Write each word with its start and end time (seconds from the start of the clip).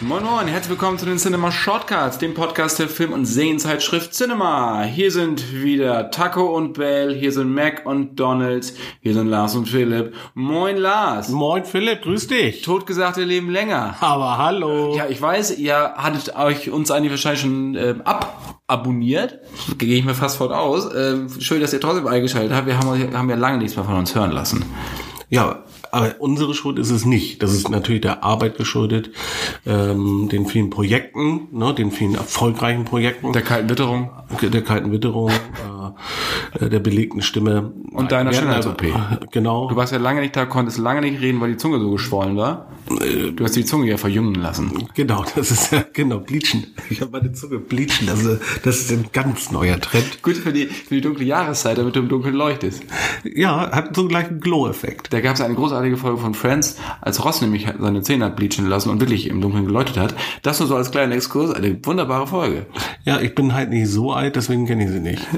Moin 0.00 0.24
Moin, 0.24 0.48
herzlich 0.48 0.70
willkommen 0.70 0.98
zu 0.98 1.06
den 1.06 1.18
Cinema 1.18 1.52
Shortcuts, 1.52 2.18
dem 2.18 2.34
Podcast 2.34 2.80
der 2.80 2.88
Film- 2.88 3.12
und 3.12 3.26
Serienzeitschrift 3.26 4.12
Cinema. 4.12 4.82
Hier 4.82 5.12
sind 5.12 5.62
wieder 5.62 6.10
Taco 6.10 6.54
und 6.56 6.74
Bell, 6.74 7.14
hier 7.14 7.30
sind 7.30 7.54
Mac 7.54 7.86
und 7.86 8.16
Donald, 8.16 8.74
hier 9.00 9.14
sind 9.14 9.28
Lars 9.28 9.54
und 9.54 9.68
Philipp. 9.68 10.12
Moin 10.34 10.76
Lars. 10.76 11.28
Moin 11.28 11.64
Philipp, 11.64 12.02
grüß 12.02 12.26
dich. 12.26 12.62
Totgesagte 12.62 13.22
leben 13.22 13.50
länger. 13.50 13.94
Aber 14.00 14.36
hallo. 14.36 14.96
Ja, 14.96 15.06
ich 15.08 15.22
weiß, 15.22 15.58
ihr 15.58 15.94
hattet 15.96 16.34
euch 16.36 16.70
uns 16.70 16.90
eigentlich 16.90 17.12
wahrscheinlich 17.12 17.40
schon 17.40 17.74
äh, 17.76 17.94
ababonniert. 18.04 19.38
Gehe 19.78 19.96
ich 19.96 20.04
mir 20.04 20.14
fast 20.14 20.38
fort 20.38 20.52
aus. 20.52 20.92
Äh, 20.92 21.28
schön, 21.38 21.60
dass 21.60 21.72
ihr 21.72 21.80
trotzdem 21.80 22.08
eingeschaltet 22.08 22.52
habt. 22.52 22.66
Wir 22.66 22.78
haben, 22.78 23.16
haben 23.16 23.30
ja 23.30 23.36
lange 23.36 23.58
nichts 23.58 23.76
mehr 23.76 23.84
von 23.84 23.94
uns 23.94 24.14
hören 24.14 24.32
lassen. 24.32 24.64
Ja, 25.30 25.64
aber 25.94 26.16
unsere 26.18 26.54
Schuld 26.54 26.78
ist 26.80 26.90
es 26.90 27.04
nicht. 27.04 27.40
Das 27.42 27.52
ist 27.52 27.70
natürlich 27.70 28.00
der 28.00 28.24
Arbeit 28.24 28.56
geschuldet, 28.56 29.10
ähm, 29.64 30.28
den 30.28 30.46
vielen 30.46 30.68
Projekten, 30.68 31.46
ne, 31.52 31.72
den 31.72 31.92
vielen 31.92 32.16
erfolgreichen 32.16 32.84
Projekten. 32.84 33.32
Der 33.32 33.42
kalten 33.42 33.70
Witterung. 33.70 34.10
Der 34.42 34.62
kalten 34.62 34.90
Witterung, 34.90 35.30
äh, 36.58 36.68
der 36.68 36.80
belegten 36.80 37.22
Stimme. 37.22 37.72
Und 37.92 38.10
deiner 38.10 38.32
Schönheits-OP. 38.32 38.82
Genau. 39.30 39.68
Du 39.68 39.76
warst 39.76 39.92
ja 39.92 39.98
lange 39.98 40.20
nicht 40.20 40.34
da, 40.34 40.46
konntest 40.46 40.78
lange 40.78 41.00
nicht 41.00 41.20
reden, 41.20 41.40
weil 41.40 41.52
die 41.52 41.56
Zunge 41.56 41.78
so 41.78 41.90
geschwollen 41.92 42.36
war. 42.36 42.66
Du 42.88 43.44
hast 43.44 43.54
die 43.54 43.64
Zunge 43.64 43.88
ja 43.88 43.96
verjüngen 43.96 44.34
lassen. 44.34 44.88
Genau, 44.94 45.24
das 45.36 45.50
ist 45.50 45.72
ja, 45.72 45.84
genau, 45.92 46.18
bleachen. 46.18 46.66
Ich 46.90 47.00
habe 47.00 47.12
meine 47.12 47.32
Zunge 47.32 47.58
bleachen. 47.58 48.06
Das 48.06 48.24
ist, 48.24 48.40
das 48.64 48.80
ist 48.80 48.92
ein 48.92 49.06
ganz 49.12 49.52
neuer 49.52 49.80
Trend. 49.80 50.22
Gut 50.22 50.36
für 50.36 50.52
die, 50.52 50.66
für 50.66 50.96
die 50.96 51.00
dunkle 51.00 51.24
Jahreszeit, 51.24 51.78
damit 51.78 51.94
du 51.96 52.00
im 52.00 52.08
Dunkeln 52.08 52.34
leuchtest. 52.34 52.82
Ja, 53.22 53.70
hat 53.70 53.94
so 53.94 54.08
gleich 54.08 54.26
einen 54.26 54.40
Glow-Effekt. 54.40 55.12
Da 55.12 55.20
gab 55.20 55.34
es 55.34 55.40
eine 55.40 55.54
großartige 55.84 55.96
Folge 55.96 56.18
von 56.18 56.34
Friends, 56.34 56.76
als 57.00 57.24
Ross 57.24 57.40
nämlich 57.40 57.66
seine 57.78 58.02
Zähne 58.02 58.26
hat 58.26 58.36
bleachen 58.36 58.66
lassen 58.66 58.90
und 58.90 59.00
wirklich 59.00 59.28
im 59.28 59.40
Dunkeln 59.40 59.66
geleuchtet 59.66 59.98
hat. 59.98 60.14
Das 60.42 60.58
nur 60.58 60.68
so 60.68 60.76
als 60.76 60.90
kleiner 60.90 61.14
Exkurs, 61.14 61.50
eine 61.50 61.78
wunderbare 61.84 62.26
Folge. 62.26 62.66
Ja, 63.04 63.20
ich 63.20 63.34
bin 63.34 63.54
halt 63.54 63.70
nicht 63.70 63.88
so 63.88 64.12
alt, 64.12 64.36
deswegen 64.36 64.66
kenne 64.66 64.84
ich 64.84 64.90
sie 64.90 65.00
nicht. 65.00 65.22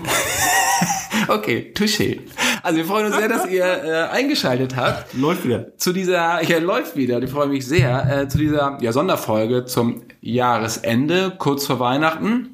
Okay, 1.29 1.73
touché. 1.75 2.21
Also 2.63 2.77
wir 2.77 2.85
freuen 2.85 3.07
uns 3.07 3.17
sehr, 3.17 3.29
dass 3.29 3.49
ihr 3.49 3.65
äh, 3.65 4.15
eingeschaltet 4.15 4.77
habt. 4.77 5.13
Läuft 5.15 5.45
wieder. 5.45 5.77
Zu 5.77 5.93
dieser, 5.93 6.41
ja, 6.45 6.59
läuft 6.59 6.95
wieder, 6.95 7.21
ich 7.21 7.31
freue 7.31 7.49
mich 7.49 7.67
sehr, 7.67 8.23
äh, 8.23 8.29
zu 8.29 8.39
dieser 8.39 8.79
ja, 8.81 8.93
Sonderfolge 8.93 9.65
zum 9.65 10.03
Jahresende, 10.21 11.33
kurz 11.37 11.67
vor 11.67 11.81
Weihnachten. 11.81 12.51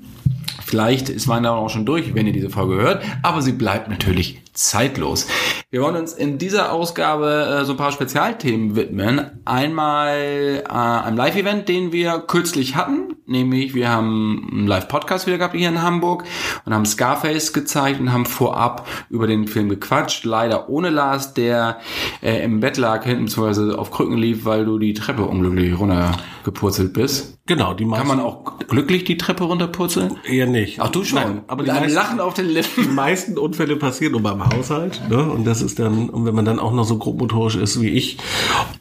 Vielleicht 0.65 1.11
ist 1.11 1.29
Weihnachten 1.29 1.59
auch 1.59 1.69
schon 1.69 1.85
durch, 1.85 2.15
wenn 2.15 2.27
ihr 2.27 2.33
diese 2.33 2.49
Folge 2.49 2.77
hört, 2.77 3.03
aber 3.23 3.43
sie 3.43 3.53
bleibt 3.53 3.91
natürlich 3.91 4.41
zeitlos. 4.55 5.27
Wir 5.73 5.81
wollen 5.81 5.97
uns 5.97 6.13
in 6.13 6.37
dieser 6.37 6.71
Ausgabe 6.71 7.61
äh, 7.63 7.65
so 7.65 7.73
ein 7.73 7.79
paar 7.79 7.93
Spezialthemen 7.93 8.77
widmen. 8.77 9.41
Einmal 9.47 10.63
äh, 10.63 10.71
einem 10.71 11.17
Live-Event, 11.17 11.67
den 11.67 11.93
wir 11.93 12.19
kürzlich 12.19 12.77
hatten, 12.77 13.17
nämlich 13.25 13.73
wir 13.73 13.89
haben 13.89 14.51
einen 14.53 14.67
Live-Podcast 14.67 15.27
wieder 15.27 15.39
gehabt 15.39 15.57
hier 15.57 15.71
in 15.71 15.81
Hamburg 15.81 16.25
und 16.67 16.75
haben 16.75 16.85
Scarface 16.85 17.55
gezeigt 17.55 18.01
und 18.01 18.13
haben 18.13 18.27
vorab 18.27 18.87
über 19.09 19.27
den 19.27 19.47
Film 19.49 19.71
gequatscht. 19.71 20.27
Leider 20.27 20.69
ohne 20.69 20.91
Lars, 20.91 21.33
der 21.33 21.81
äh, 22.21 22.45
im 22.45 22.61
Bett 22.61 22.77
lag 22.77 23.05
hinten 23.05 23.25
beziehungsweise 23.25 23.79
auf 23.79 23.91
Krücken 23.91 24.19
lief, 24.19 24.45
weil 24.45 24.67
du 24.67 24.79
die 24.79 24.93
Treppe 24.93 25.25
unglücklich 25.25 25.81
runtergepurzelt 25.81 26.93
bist. 26.93 27.39
Genau, 27.47 27.75
die 27.75 27.85
meisten. 27.85 28.07
Kann 28.07 28.17
man 28.19 28.25
auch 28.25 28.59
glücklich 28.69 29.03
die 29.03 29.17
Treppe 29.17 29.45
runterpurzeln? 29.45 30.17
Eher 30.25 30.47
nicht. 30.47 30.79
Ach 30.81 30.91
du 30.91 31.03
schon. 31.03 31.19
Nein, 31.19 31.43
aber 31.49 31.63
Mit 31.65 31.73
die 31.73 31.75
meisten, 31.81 31.95
Lachen 31.95 32.21
auf 32.21 32.35
den 32.35 32.47
die 32.49 32.55
Lippen. 32.55 32.95
meisten 32.95 33.37
Unfälle 33.37 33.77
passieren 33.77 34.13
nur 34.13 34.23
beim 34.23 34.45
Haushalt. 34.49 35.01
Ne? 35.11 35.29
Und 35.29 35.45
das 35.45 35.61
ist 35.61 35.81
dann, 35.81 36.09
und 36.09 36.25
wenn 36.25 36.35
man 36.37 36.45
dann 36.45 36.61
auch 36.61 36.73
noch 36.73 36.85
so 36.85 36.99
grobmotorisch 36.99 37.57
ist 37.57 37.81
wie 37.81 37.89
ich 37.89 38.19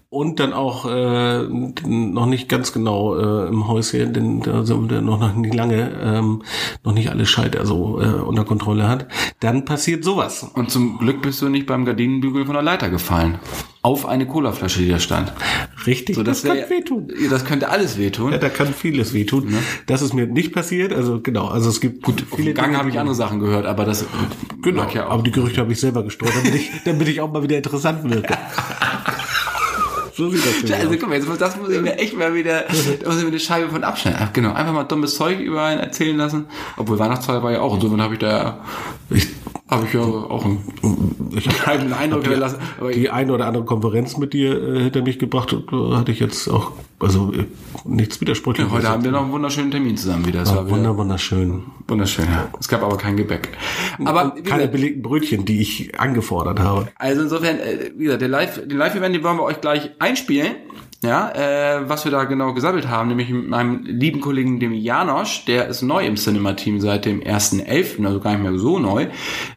und 0.10 0.40
dann 0.40 0.54
auch 0.54 0.86
äh, 0.86 1.42
noch 1.44 2.28
nicht 2.28 2.50
ganz 2.50 2.72
genau 2.72 3.18
äh, 3.18 3.48
im 3.48 3.68
Häuschen, 3.68 4.14
denn 4.14 4.42
da 4.42 4.64
sind 4.64 4.92
wir 4.92 5.02
noch 5.02 5.34
nicht 5.36 5.56
lange, 5.56 5.90
ähm, 6.00 6.44
noch 6.84 6.94
nicht 6.94 7.10
alle 7.10 7.26
Schalter 7.26 7.66
so 7.66 8.00
äh, 8.00 8.06
unter 8.06 8.46
Kontrolle 8.46 8.88
hat, 8.88 9.08
dann 9.40 9.66
passiert 9.66 10.04
sowas. 10.04 10.44
Und 10.54 10.70
zum 10.70 11.00
Glück 11.00 11.24
bist 11.24 11.42
du 11.42 11.50
nicht 11.50 11.66
beim 11.66 11.84
Gardinenbügel 11.86 12.46
von 12.46 12.54
der 12.54 12.64
Leiter 12.64 12.90
gefallen. 12.90 13.40
Auf 13.84 14.06
eine 14.06 14.28
Colaflasche, 14.28 14.80
die 14.80 14.90
da 14.90 15.00
stand. 15.00 15.34
Richtig, 15.88 16.16
So, 16.16 16.22
das, 16.22 16.44
wär- 16.44 16.56
kann 16.56 16.70
wehtun. 16.70 17.12
Das 17.32 17.46
könnte 17.46 17.70
alles 17.70 17.98
wehtun. 17.98 18.32
Ja, 18.32 18.38
da 18.38 18.50
kann 18.50 18.74
vieles 18.76 19.12
wehtun. 19.14 19.50
Ne? 19.50 19.58
Das 19.88 20.04
ist 20.04 20.14
mir 20.14 20.28
nicht 20.28 20.54
passiert. 20.54 20.94
Also 20.94 21.20
genau, 21.20 21.48
also 21.48 21.70
es 21.70 21.82
gibt 21.82 22.04
gut 22.04 22.24
Auf 22.30 22.38
dem 22.38 22.54
Gang 22.54 22.76
habe 22.78 22.90
ich 22.90 23.00
andere 23.00 23.16
Sachen 23.16 23.40
gehört, 23.40 23.66
aber 23.66 23.84
das 23.86 24.06
Genau, 24.62 24.88
ja 24.94 25.08
aber 25.08 25.24
die 25.24 25.32
Gerüchte 25.32 25.62
habe 25.62 25.72
ich 25.74 25.80
selber 25.80 26.04
gestreut, 26.04 26.32
damit 26.36 26.54
ich, 26.54 26.70
damit 26.86 27.08
ich 27.08 27.22
auch 27.22 27.32
mal 27.32 27.42
wieder 27.42 27.58
interessant 27.58 28.04
wirke. 28.08 28.38
so 30.22 30.30
sieht 30.30 30.46
das 30.46 30.62
Ja. 30.70 30.78
Also 30.78 30.96
guck 31.00 31.10
mal, 31.10 31.16
jetzt, 31.16 31.28
muss- 31.28 31.38
das 31.38 31.58
muss 31.58 31.70
ich 31.70 31.82
mir 31.82 31.98
echt 31.98 32.18
mal 32.18 32.34
wieder, 32.34 32.62
da 33.02 33.08
muss 33.10 33.18
ich 33.18 33.24
mir 33.24 33.30
eine 33.30 33.40
Scheibe 33.40 33.70
von 33.70 33.84
abschneiden. 33.84 34.20
Ach, 34.24 34.34
genau, 34.34 34.54
einfach 34.54 34.74
mal 34.74 34.84
dummes 34.84 35.16
Zeug 35.16 35.40
über 35.40 35.64
einen 35.64 35.80
erzählen 35.80 36.16
lassen. 36.18 36.46
Obwohl 36.78 37.00
Weihnachtszeit 37.00 37.42
war 37.42 37.52
ja 37.52 37.62
auch. 37.62 37.76
Insofern 37.76 38.02
habe 38.02 38.14
ich 38.14 38.20
da, 38.20 38.60
ich, 39.10 39.28
habe 39.70 39.86
ich 39.88 39.94
ja 39.94 40.02
auch 40.02 40.46
einen, 40.46 41.32
Ich 41.36 41.68
einen 41.68 41.94
Eindruck 41.94 42.24
gelassen. 42.26 42.58
Aber 42.80 42.92
die 42.92 43.10
eine 43.10 43.34
oder 43.34 43.48
andere 43.48 43.66
Konferenz 43.66 44.18
mit 44.18 44.34
dir 44.34 44.62
äh, 44.62 44.84
hinter 44.84 45.02
mich 45.02 45.18
gebracht 45.20 45.54
und 45.54 45.72
da 45.72 45.98
hatte 45.98 46.12
ich 46.12 46.20
jetzt 46.20 46.48
auch, 46.50 46.72
also 47.00 47.32
äh, 47.34 47.46
nichts 47.86 48.20
widersprüchliches. 48.22 48.72
heute 48.72 48.90
haben 48.90 49.04
wir 49.04 49.12
noch 49.12 49.24
einen 49.24 49.32
wunderschönen 49.32 49.72
Termin 49.72 49.98
zusammen 49.98 50.26
wieder. 50.28 50.42
Das 50.42 50.50
ja, 50.52 50.62
wieder 50.66 50.70
wunder, 50.70 50.98
wunderschön. 50.98 51.64
wunderschön, 51.88 52.26
ja. 52.26 52.48
Es 52.60 52.68
gab 52.68 52.84
aber 52.84 52.98
kein 52.98 53.18
Gebäck. 53.18 53.50
Aber, 54.06 54.34
wie 54.36 54.44
Keine 54.44 54.68
belegten 54.68 55.02
Brötchen, 55.02 55.46
die 55.46 55.62
ich 55.62 56.00
angefordert 56.00 56.60
habe. 56.60 56.90
Also 56.96 57.22
insofern, 57.24 57.58
äh, 57.60 57.92
wie 57.98 58.04
gesagt, 58.04 58.22
der 58.22 58.30
Live, 58.30 58.68
den 58.68 58.78
Live-Event, 58.78 59.16
den 59.16 59.24
wollen 59.24 59.38
wir 59.38 59.44
euch 59.44 59.62
gleich 59.62 59.90
einspielen. 60.12 60.56
Ja, 61.04 61.32
äh, 61.32 61.90
was 61.90 62.06
wir 62.06 62.12
da 62.12 62.26
genau 62.26 62.54
gesammelt 62.54 62.88
haben, 62.88 63.10
nämlich 63.10 63.30
mit 63.30 63.48
meinem 63.48 63.84
lieben 63.86 64.22
Kollegen, 64.22 64.60
dem 64.60 64.74
Janosch, 64.74 65.46
der 65.46 65.68
ist 65.68 65.82
neu 65.82 66.06
im 66.06 66.16
Cinema-Team 66.16 66.80
seit 66.80 67.06
dem 67.06 67.22
1.11., 67.22 68.06
also 68.06 68.20
gar 68.20 68.34
nicht 68.34 68.44
mehr 68.44 68.58
so 68.60 68.78
neu. 68.78 69.08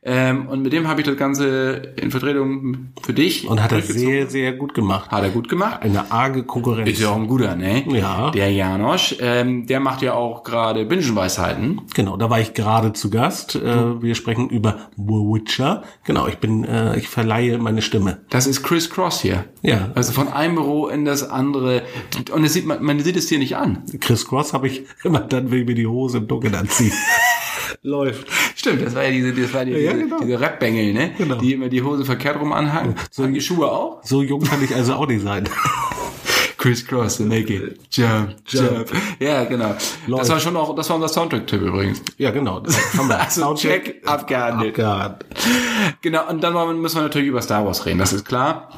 Ähm, 0.02 0.48
und 0.48 0.62
mit 0.62 0.72
dem 0.72 0.88
habe 0.88 1.02
ich 1.02 1.06
das 1.06 1.18
Ganze 1.18 1.92
in 2.00 2.10
Vertretung 2.10 2.92
für 3.02 3.12
dich 3.12 3.46
Und 3.46 3.62
hat 3.62 3.72
er 3.72 3.82
sehr, 3.82 4.26
sehr 4.28 4.54
gut 4.54 4.72
gemacht. 4.72 5.10
Hat 5.10 5.22
er 5.22 5.28
gut 5.28 5.50
gemacht. 5.50 5.82
Eine 5.82 6.10
arge 6.10 6.44
Konkurrenz. 6.44 6.88
Ist 6.88 7.02
ja 7.02 7.10
auch 7.10 7.16
ein 7.16 7.26
guter, 7.26 7.56
ne? 7.56 7.84
Ja. 7.88 8.30
Der 8.30 8.50
Janosch, 8.50 9.16
ähm, 9.20 9.66
der 9.66 9.80
macht 9.80 10.00
ja 10.00 10.14
auch 10.14 10.44
gerade 10.44 10.86
Bingenweisheiten. 10.86 11.82
Genau, 11.94 12.16
da 12.16 12.30
war 12.30 12.40
ich 12.40 12.54
gerade 12.54 12.94
zu 12.94 13.10
Gast. 13.10 13.54
Äh, 13.56 14.00
wir 14.00 14.14
sprechen 14.14 14.48
über 14.48 14.78
Witcher. 14.96 15.82
Genau, 16.04 16.26
ich 16.26 16.38
bin, 16.38 16.64
äh, 16.64 16.96
ich 16.96 17.08
verleihe 17.08 17.58
meine 17.58 17.82
Stimme. 17.82 18.20
Das 18.30 18.46
ist 18.46 18.62
Chris 18.62 18.88
Cross 18.88 19.20
hier. 19.20 19.44
Ja. 19.60 19.90
Also 19.94 20.12
von 20.12 20.28
einem 20.28 20.54
Büro 20.54 20.88
in 20.88 21.04
das 21.04 21.33
andere. 21.34 21.82
Und 22.32 22.44
es 22.44 22.52
sieht 22.54 22.66
man, 22.66 22.82
man 22.82 23.00
sieht 23.00 23.16
es 23.16 23.26
dir 23.26 23.38
nicht 23.38 23.56
an. 23.56 23.82
Chris 24.00 24.26
Cross 24.26 24.52
habe 24.52 24.68
ich 24.68 24.84
immer 25.04 25.20
dann, 25.20 25.50
wenn 25.50 25.60
ich 25.60 25.66
mir 25.66 25.74
die 25.74 25.86
Hose 25.86 26.18
im 26.18 26.28
Dunkeln 26.28 26.54
anziehe. 26.54 26.92
Läuft. 27.82 28.26
Stimmt, 28.54 28.82
das 28.86 28.94
war 28.94 29.04
ja 29.04 29.10
diese, 29.10 29.32
das 29.34 29.52
war 29.52 29.64
die, 29.64 29.72
Ja, 29.72 29.92
diese, 29.92 30.04
genau. 30.04 30.20
diese 30.20 30.40
Rap-Bengel, 30.40 30.92
ne? 30.94 31.10
Genau. 31.18 31.36
Die 31.36 31.52
immer 31.52 31.68
die 31.68 31.82
Hose 31.82 32.04
verkehrt 32.04 32.40
rum 32.40 32.52
anhaken. 32.52 32.94
So 33.10 33.26
die 33.26 33.40
Schuhe 33.40 33.70
auch? 33.70 34.00
So 34.04 34.22
jung 34.22 34.42
kann 34.42 34.62
ich 34.64 34.74
also 34.74 34.94
auch 34.94 35.06
nicht 35.06 35.22
sein. 35.22 35.48
Criss 36.56 36.86
Cross, 36.86 37.18
the 37.18 37.24
naked. 37.24 37.78
Jump, 37.90 38.36
jump. 38.46 38.90
Ja, 39.20 39.44
genau. 39.44 39.74
Das 39.74 39.98
Läuft. 40.06 40.30
war 40.30 40.40
schon 40.40 40.56
auch, 40.56 40.74
das 40.74 40.88
war 40.88 40.96
unser 40.96 41.08
Soundtrack-Tipp 41.08 41.60
übrigens. 41.60 42.00
Ja, 42.16 42.30
genau. 42.30 42.60
Das 42.60 42.74
haben 42.96 43.06
wir. 43.08 43.20
Also 43.20 43.42
Soundcheck 43.42 43.84
check, 43.84 44.08
abgehandelt. 44.08 44.70
abgehandelt. 44.80 45.26
Genau, 46.00 46.26
und 46.30 46.42
dann 46.42 46.80
müssen 46.80 46.96
wir 46.96 47.02
natürlich 47.02 47.28
über 47.28 47.42
Star 47.42 47.66
Wars 47.66 47.84
reden, 47.84 47.98
das 47.98 48.14
ist 48.14 48.24
klar. 48.24 48.70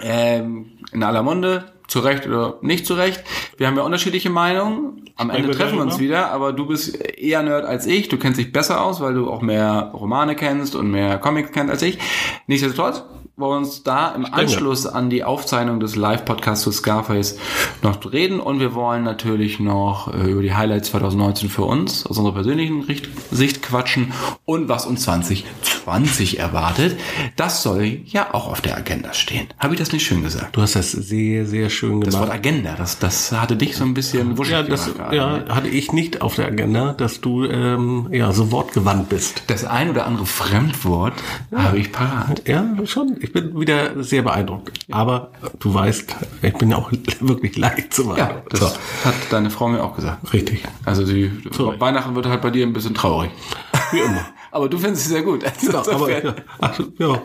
Ähm, 0.00 0.66
in 0.92 1.02
aller 1.02 1.24
Munde, 1.24 1.72
zu 1.88 2.00
Recht 2.00 2.26
oder 2.26 2.58
nicht 2.60 2.86
zu 2.86 2.94
Recht. 2.94 3.24
Wir 3.56 3.66
haben 3.66 3.76
ja 3.76 3.82
unterschiedliche 3.82 4.30
Meinungen. 4.30 5.10
Am 5.16 5.30
Ende 5.30 5.50
treffen 5.50 5.76
wir 5.78 5.82
uns 5.82 5.98
wieder, 5.98 6.30
aber 6.30 6.52
du 6.52 6.66
bist 6.66 6.94
eher 7.18 7.42
Nerd 7.42 7.64
als 7.64 7.86
ich. 7.86 8.08
Du 8.08 8.18
kennst 8.18 8.38
dich 8.38 8.52
besser 8.52 8.84
aus, 8.84 9.00
weil 9.00 9.14
du 9.14 9.28
auch 9.28 9.40
mehr 9.40 9.90
Romane 9.94 10.36
kennst 10.36 10.76
und 10.76 10.90
mehr 10.90 11.18
Comics 11.18 11.50
kennst 11.50 11.70
als 11.70 11.82
ich. 11.82 11.98
Nichtsdestotrotz, 12.46 13.02
wollen 13.38 13.52
wir 13.52 13.58
uns 13.58 13.84
da 13.84 14.08
im 14.14 14.26
Anschluss 14.26 14.86
an 14.86 15.10
die 15.10 15.22
Aufzeichnung 15.22 15.78
des 15.78 15.94
Live-Podcasts 15.94 16.64
zu 16.64 16.72
Scarface 16.72 17.38
noch 17.82 17.98
reden 18.12 18.40
und 18.40 18.58
wir 18.58 18.74
wollen 18.74 19.04
natürlich 19.04 19.60
noch 19.60 20.12
äh, 20.12 20.30
über 20.30 20.42
die 20.42 20.54
Highlights 20.54 20.90
2019 20.90 21.48
für 21.48 21.62
uns 21.62 22.04
aus 22.04 22.18
unserer 22.18 22.34
persönlichen 22.34 22.84
Sicht 23.30 23.62
quatschen 23.62 24.12
und 24.44 24.68
was 24.68 24.86
uns 24.86 25.02
2020 25.02 26.40
erwartet. 26.40 26.98
Das 27.36 27.62
soll 27.62 28.00
ja 28.06 28.34
auch 28.34 28.48
auf 28.48 28.60
der 28.60 28.76
Agenda 28.76 29.12
stehen. 29.12 29.46
Habe 29.58 29.74
ich 29.74 29.80
das 29.80 29.92
nicht 29.92 30.04
schön 30.04 30.24
gesagt? 30.24 30.56
Du 30.56 30.62
hast 30.62 30.74
das 30.74 30.90
sehr, 30.90 31.46
sehr 31.46 31.70
schön 31.70 32.00
Das 32.00 32.18
Wort. 32.18 32.30
Agenda, 32.30 32.74
das, 32.76 32.98
das 32.98 33.30
hatte 33.30 33.56
dich 33.56 33.76
so 33.76 33.84
ein 33.84 33.94
bisschen 33.94 34.36
wuschig 34.36 34.52
ja, 34.52 34.62
das 34.64 34.92
gemacht 34.92 35.12
ja, 35.12 35.38
ne? 35.38 35.44
hatte 35.48 35.68
ich 35.68 35.92
nicht 35.92 36.22
auf 36.22 36.34
der 36.34 36.48
Agenda, 36.48 36.92
dass 36.92 37.20
du 37.20 37.44
ähm, 37.44 38.08
ja 38.10 38.32
so 38.32 38.50
wortgewandt 38.50 39.08
bist. 39.08 39.44
Das 39.46 39.64
ein 39.64 39.90
oder 39.90 40.06
andere 40.06 40.26
Fremdwort 40.26 41.14
habe 41.54 41.78
ich 41.78 41.92
parat. 41.92 42.42
Ja, 42.48 42.66
schon. 42.84 43.16
Ich 43.20 43.27
bin 43.32 43.58
wieder 43.58 44.02
sehr 44.02 44.22
beeindruckt. 44.22 44.78
Aber 44.90 45.32
du 45.58 45.72
weißt, 45.74 46.14
ich 46.42 46.54
bin 46.54 46.72
auch 46.72 46.90
wirklich 47.20 47.56
leicht 47.56 47.92
zu 47.94 48.04
machen. 48.04 48.18
Ja, 48.18 48.42
das 48.50 48.60
so, 48.60 48.66
hat 49.04 49.14
deine 49.30 49.50
Frau 49.50 49.68
mir 49.68 49.82
auch 49.82 49.94
gesagt. 49.96 50.32
richtig. 50.32 50.64
Also 50.84 51.04
die. 51.04 51.30
Weihnachten 51.78 52.14
wird 52.14 52.26
halt 52.26 52.42
bei 52.42 52.50
dir 52.50 52.66
ein 52.66 52.72
bisschen 52.72 52.94
traurig. 52.94 53.30
Wie 53.92 54.00
immer. 54.00 54.26
Aber 54.50 54.68
du 54.68 54.78
findest 54.78 55.04
sie 55.04 55.10
sehr 55.10 55.22
gut. 55.22 55.44
Genau, 55.60 55.78
aber 55.78 56.10
ja, 56.24 56.34
ach, 56.60 56.80
ja. 56.98 57.22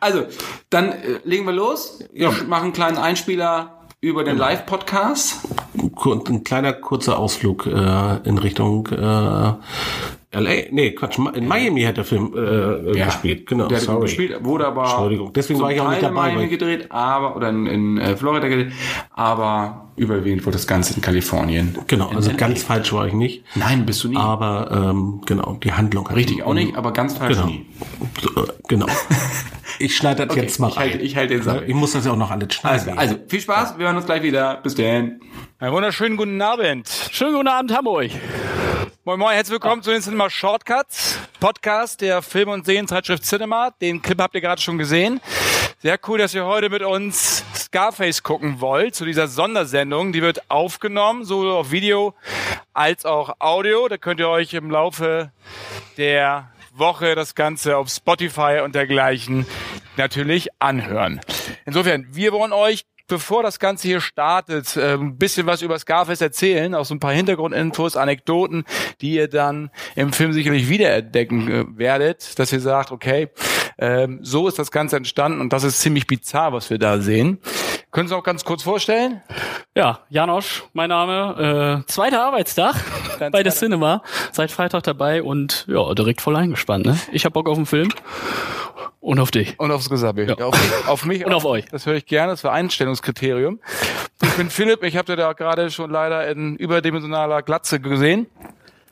Also, 0.00 0.24
dann 0.70 0.90
äh, 0.92 1.18
legen 1.24 1.46
wir 1.46 1.52
los. 1.52 1.98
Wir 2.12 2.30
machen 2.30 2.64
einen 2.64 2.72
kleinen 2.72 2.96
Einspieler 2.96 3.80
über 4.00 4.22
den 4.22 4.36
Live-Podcast. 4.36 5.40
Kur- 5.96 6.22
ein 6.28 6.44
kleiner 6.44 6.72
kurzer 6.72 7.18
Ausflug 7.18 7.66
äh, 7.66 8.16
in 8.28 8.38
Richtung 8.38 8.86
äh, 8.88 9.52
LA. 10.34 10.50
Nee, 10.70 10.92
Quatsch, 10.92 11.18
in 11.34 11.46
Miami 11.48 11.82
hat 11.82 11.96
der 11.96 12.04
Film 12.04 12.32
äh, 12.36 12.92
gespielt. 13.04 13.46
Genau, 13.46 13.66
Der 13.68 13.78
hat 13.78 13.84
sorry. 13.84 14.02
gespielt, 14.02 14.44
wurde 14.44 14.66
aber 14.66 14.82
Entschuldigung, 14.84 15.32
deswegen 15.32 15.60
war 15.60 15.72
ich 15.72 15.80
auch 15.80 15.88
nicht 15.88 16.00
Teil 16.00 16.10
in 16.10 16.14
dabei, 16.16 16.32
Miami 16.32 16.48
gedreht, 16.48 16.86
aber 16.90 17.36
oder 17.36 17.48
in, 17.50 17.66
in 17.66 17.98
äh, 17.98 18.16
Florida 18.16 18.48
gedreht, 18.48 18.72
aber 19.12 19.88
überwiegend 19.96 20.44
wurde 20.44 20.56
das 20.56 20.66
Ganze 20.66 20.94
in 20.94 21.00
Kalifornien. 21.00 21.78
Genau, 21.86 22.10
in 22.10 22.16
also 22.16 22.30
LA. 22.30 22.36
ganz 22.36 22.62
falsch 22.62 22.92
war 22.92 23.06
ich 23.06 23.12
nicht. 23.14 23.44
Nein, 23.54 23.86
bist 23.86 24.02
du 24.04 24.08
nie. 24.08 24.16
Aber 24.16 24.70
ähm, 24.90 25.20
genau, 25.26 25.58
die 25.62 25.72
Handlung 25.72 26.08
hat 26.08 26.16
Richtig, 26.16 26.42
auch 26.42 26.54
nicht, 26.54 26.76
aber 26.76 26.92
ganz 26.92 27.16
falsch 27.16 27.36
Genau. 27.36 27.46
nie. 27.46 27.66
Äh, 28.36 28.40
genau. 28.68 28.86
Ich 29.80 29.96
schneide 29.96 30.24
das 30.24 30.36
jetzt 30.36 30.60
mal 30.60 30.68
ich 30.68 30.76
halte- 30.78 30.98
rein. 30.98 31.04
ich 31.04 31.16
halte 31.16 31.34
den 31.34 31.42
Sack. 31.42 31.64
Ich 31.66 31.74
muss 31.74 31.92
das 31.94 32.06
ja 32.06 32.12
auch 32.12 32.16
noch 32.16 32.30
alles 32.30 32.46
Also, 32.62 32.84
schneiden. 32.84 32.96
also, 32.98 33.16
viel 33.26 33.40
Spaß, 33.40 33.76
wir 33.76 33.86
hören 33.86 33.96
uns 33.96 34.06
gleich 34.06 34.22
wieder. 34.22 34.60
Bis 34.62 34.76
dann. 34.76 35.18
Einen 35.58 35.72
wunderschönen 35.72 36.16
guten 36.16 36.40
Abend. 36.40 36.88
Schönen 37.10 37.34
guten 37.34 37.48
Abend, 37.48 37.76
Hamburg. 37.76 38.10
Moin 39.06 39.18
Moin, 39.18 39.34
herzlich 39.34 39.52
willkommen 39.52 39.82
zu 39.82 39.90
den 39.90 40.00
Cinema 40.00 40.30
Shortcuts, 40.30 41.18
Podcast 41.38 42.00
der 42.00 42.22
Film- 42.22 42.48
und 42.48 42.64
Serienzeitschrift 42.64 43.22
Cinema. 43.22 43.70
Den 43.82 44.00
Clip 44.00 44.18
habt 44.18 44.34
ihr 44.34 44.40
gerade 44.40 44.62
schon 44.62 44.78
gesehen. 44.78 45.20
Sehr 45.80 45.98
cool, 46.08 46.16
dass 46.16 46.32
ihr 46.32 46.46
heute 46.46 46.70
mit 46.70 46.80
uns 46.80 47.44
Scarface 47.54 48.22
gucken 48.22 48.62
wollt, 48.62 48.94
zu 48.94 49.04
dieser 49.04 49.28
Sondersendung. 49.28 50.14
Die 50.14 50.22
wird 50.22 50.50
aufgenommen, 50.50 51.26
sowohl 51.26 51.50
auf 51.50 51.70
Video 51.70 52.14
als 52.72 53.04
auch 53.04 53.34
Audio. 53.40 53.88
Da 53.88 53.98
könnt 53.98 54.20
ihr 54.20 54.28
euch 54.30 54.54
im 54.54 54.70
Laufe 54.70 55.32
der 55.98 56.50
Woche 56.72 57.14
das 57.14 57.34
Ganze 57.34 57.76
auf 57.76 57.90
Spotify 57.90 58.62
und 58.64 58.74
dergleichen 58.74 59.44
natürlich 59.98 60.48
anhören. 60.60 61.20
Insofern, 61.66 62.06
wir 62.10 62.32
wollen 62.32 62.54
euch 62.54 62.86
Bevor 63.06 63.42
das 63.42 63.58
Ganze 63.58 63.86
hier 63.86 64.00
startet, 64.00 64.76
äh, 64.76 64.94
ein 64.94 65.18
bisschen 65.18 65.46
was 65.46 65.60
über 65.60 65.78
Scarface 65.78 66.22
erzählen, 66.22 66.74
auch 66.74 66.86
so 66.86 66.94
ein 66.94 67.00
paar 67.00 67.12
Hintergrundinfos, 67.12 67.96
Anekdoten, 67.96 68.64
die 69.02 69.14
ihr 69.14 69.28
dann 69.28 69.70
im 69.94 70.14
Film 70.14 70.32
sicherlich 70.32 70.70
wiederentdecken 70.70 71.50
äh, 71.50 71.64
werdet, 71.76 72.38
dass 72.38 72.50
ihr 72.50 72.60
sagt, 72.60 72.92
okay, 72.92 73.28
ähm, 73.78 74.20
so 74.22 74.48
ist 74.48 74.58
das 74.58 74.70
Ganze 74.70 74.96
entstanden 74.96 75.40
und 75.40 75.52
das 75.52 75.64
ist 75.64 75.80
ziemlich 75.80 76.06
bizarr, 76.06 76.54
was 76.54 76.70
wir 76.70 76.78
da 76.78 76.98
sehen. 76.98 77.40
Können 77.94 78.08
Sie 78.08 78.14
noch 78.14 78.24
ganz 78.24 78.44
kurz 78.44 78.64
vorstellen? 78.64 79.22
Ja, 79.76 80.00
Janosch, 80.08 80.64
mein 80.72 80.88
Name. 80.88 81.82
Äh, 81.86 81.90
zweiter 81.90 82.24
Arbeitstag 82.24 82.74
Dein 83.20 83.30
bei 83.30 83.44
der. 83.44 83.52
Cinema. 83.52 84.02
Seit 84.32 84.50
Freitag 84.50 84.82
dabei 84.82 85.22
und 85.22 85.64
ja, 85.68 85.94
direkt 85.94 86.20
voll 86.20 86.34
eingespannt. 86.34 86.86
Ne? 86.86 86.98
Ich 87.12 87.24
hab 87.24 87.34
Bock 87.34 87.48
auf 87.48 87.56
den 87.56 87.66
Film 87.66 87.88
und 88.98 89.20
auf 89.20 89.30
dich. 89.30 89.60
Und 89.60 89.70
aufs 89.70 89.88
Gesabbel. 89.88 90.28
Ja. 90.28 90.44
Auf, 90.44 90.54
mich- 90.60 90.88
auf 90.88 91.04
mich 91.04 91.24
Und 91.26 91.32
auch. 91.34 91.36
auf 91.36 91.44
euch. 91.44 91.66
Das 91.70 91.86
höre 91.86 91.94
ich 91.94 92.06
gerne, 92.06 92.32
das 92.32 92.42
war 92.42 92.50
Einstellungskriterium. 92.52 93.60
Ich 94.22 94.30
bin 94.32 94.50
Philipp, 94.50 94.82
ich 94.82 94.96
habe 94.96 95.14
da 95.14 95.32
gerade 95.32 95.70
schon 95.70 95.88
leider 95.90 96.26
in 96.28 96.56
überdimensionaler 96.56 97.42
Glatze 97.42 97.78
gesehen. 97.78 98.26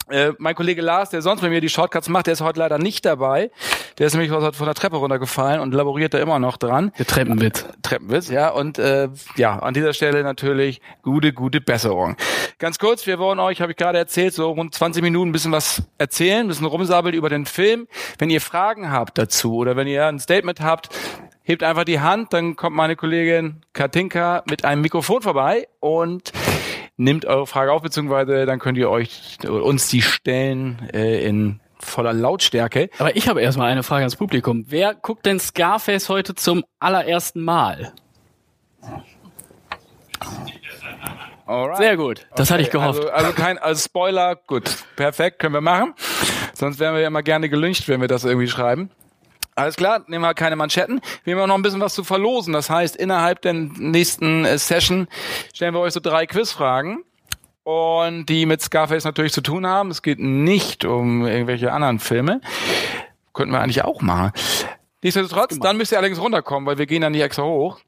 Äh, 0.08 0.32
mein 0.38 0.54
Kollege 0.54 0.82
Lars, 0.82 1.10
der 1.10 1.22
sonst 1.22 1.40
bei 1.40 1.49
mir 1.49 1.60
die 1.60 1.69
Shortcuts 1.69 2.08
macht, 2.08 2.26
der 2.26 2.32
ist 2.32 2.40
heute 2.40 2.58
leider 2.58 2.78
nicht 2.78 3.04
dabei. 3.04 3.50
Der 3.99 4.06
ist 4.06 4.14
nämlich 4.14 4.31
heute 4.31 4.56
von 4.56 4.66
der 4.66 4.75
Treppe 4.75 4.96
runtergefallen 4.96 5.60
und 5.60 5.72
laboriert 5.72 6.14
da 6.14 6.19
immer 6.19 6.38
noch 6.38 6.56
dran. 6.56 6.93
Der 6.99 7.06
Treppenwitz. 7.06 7.66
Treppenwitz, 7.82 8.28
ja. 8.28 8.49
Und 8.49 8.78
äh, 8.78 9.08
ja, 9.37 9.58
an 9.58 9.75
dieser 9.75 9.93
Stelle 9.93 10.22
natürlich 10.22 10.81
gute, 11.02 11.32
gute 11.32 11.60
Besserung. 11.60 12.16
Ganz 12.58 12.78
kurz, 12.78 13.06
wir 13.06 13.19
wollen 13.19 13.38
euch, 13.38 13.60
habe 13.60 13.72
ich 13.72 13.78
gerade 13.78 13.99
erzählt, 13.99 14.34
so 14.34 14.50
rund 14.50 14.75
20 14.75 15.02
Minuten 15.02 15.31
ein 15.31 15.32
bisschen 15.32 15.52
was 15.52 15.82
erzählen, 15.99 16.40
ein 16.40 16.48
bisschen 16.48 16.66
rumsabbeln 16.66 17.14
über 17.14 17.28
den 17.28 17.46
Film. 17.46 17.87
Wenn 18.19 18.31
ihr 18.31 18.40
Fragen 18.40 18.90
habt 18.90 19.19
dazu 19.19 19.56
oder 19.56 19.76
wenn 19.76 19.87
ihr 19.87 20.06
ein 20.06 20.19
Statement 20.19 20.60
habt, 20.60 20.88
hebt 21.43 21.62
einfach 21.62 21.84
die 21.84 22.00
Hand, 22.00 22.32
dann 22.32 22.56
kommt 22.56 22.76
meine 22.76 22.96
Kollegin 22.96 23.62
Katinka 23.72 24.43
mit 24.48 24.64
einem 24.64 24.82
Mikrofon 24.82 25.22
vorbei 25.22 25.69
und 25.81 26.32
nimmt 27.02 27.25
eure 27.25 27.46
Frage 27.46 27.72
auf, 27.72 27.82
beziehungsweise 27.82 28.46
dann 28.46 28.58
könnt 28.58 28.78
ihr 28.78 28.90
euch 28.90 29.38
uns 29.46 29.88
die 29.88 30.02
stellen 30.02 30.88
äh, 30.93 31.25
in 31.26 31.60
voller 31.78 32.12
Lautstärke. 32.12 32.90
Aber 32.99 33.16
ich 33.16 33.28
habe 33.28 33.43
erstmal 33.43 33.70
eine 33.70 33.82
Frage 33.82 34.02
ans 34.02 34.16
Publikum. 34.16 34.64
Wer 34.69 34.94
guckt 34.94 35.26
denn 35.26 35.40
Scarface 35.40 36.08
heute 36.08 36.34
zum 36.34 36.64
allerersten 36.78 37.43
Mal? 37.43 37.93
Alright. 41.44 41.76
Sehr 41.76 41.96
gut. 41.96 42.26
Das 42.37 42.50
hatte 42.50 42.62
ich 42.62 42.69
Okay, 42.69 42.78
gehofft. 42.78 43.00
Also, 43.00 43.10
also 43.10 43.32
kein 43.32 43.58
als 43.58 43.84
Spoiler, 43.84 44.37
gut, 44.37 44.64
perfekt, 44.96 45.38
können 45.40 45.55
wir 45.55 45.60
machen. 45.60 45.94
Sonst 46.55 46.78
wären 46.78 46.94
wir 46.94 47.02
ja 47.02 47.08
immer 47.08 47.22
gerne 47.22 47.48
gelyncht, 47.48 47.88
wenn 47.88 48.00
wir 48.00 48.08
das 48.08 48.25
irgendwie 48.25 48.48
schreiben. 48.48 48.90
Alles 49.54 49.76
klar, 49.76 50.04
nehmen 50.06 50.22
wir 50.22 50.34
keine 50.34 50.56
Manschetten. 50.56 51.00
Wir 51.25 51.34
haben 51.34 51.43
auch 51.43 51.46
noch 51.46 51.54
ein 51.56 51.62
bisschen 51.62 51.81
was 51.81 51.94
zu 51.94 52.04
verlosen. 52.04 52.52
Das 52.54 52.70
heißt, 52.70 52.96
innerhalb 52.96 53.43
der 53.43 53.52
nächsten 53.52 54.44
äh, 54.44 54.56
Session 54.56 55.08
stellen 55.52 55.75
wir 55.75 55.81
euch 55.81 55.93
so 55.93 56.00
drei 56.00 56.26
Quizfragen. 56.26 57.04
Und 57.64 58.26
die 58.26 58.44
mit 58.44 58.60
Scarface 58.60 59.04
natürlich 59.04 59.32
zu 59.32 59.40
tun 59.40 59.66
haben. 59.66 59.90
Es 59.90 60.02
geht 60.02 60.19
nicht 60.19 60.84
um 60.84 61.25
irgendwelche 61.25 61.72
anderen 61.72 62.00
Filme. 62.00 62.40
Könnten 63.34 63.52
wir 63.52 63.60
eigentlich 63.60 63.84
auch 63.84 64.00
machen. 64.00 64.32
Nichtsdestotrotz, 65.02 65.58
dann 65.60 65.76
müsst 65.76 65.93
ihr 65.93 65.98
allerdings 65.98 66.20
runterkommen, 66.20 66.66
weil 66.66 66.78
wir 66.78 66.87
gehen 66.87 67.02
dann 67.02 67.12
nicht 67.12 67.22
extra 67.22 67.44
hoch. 67.44 67.78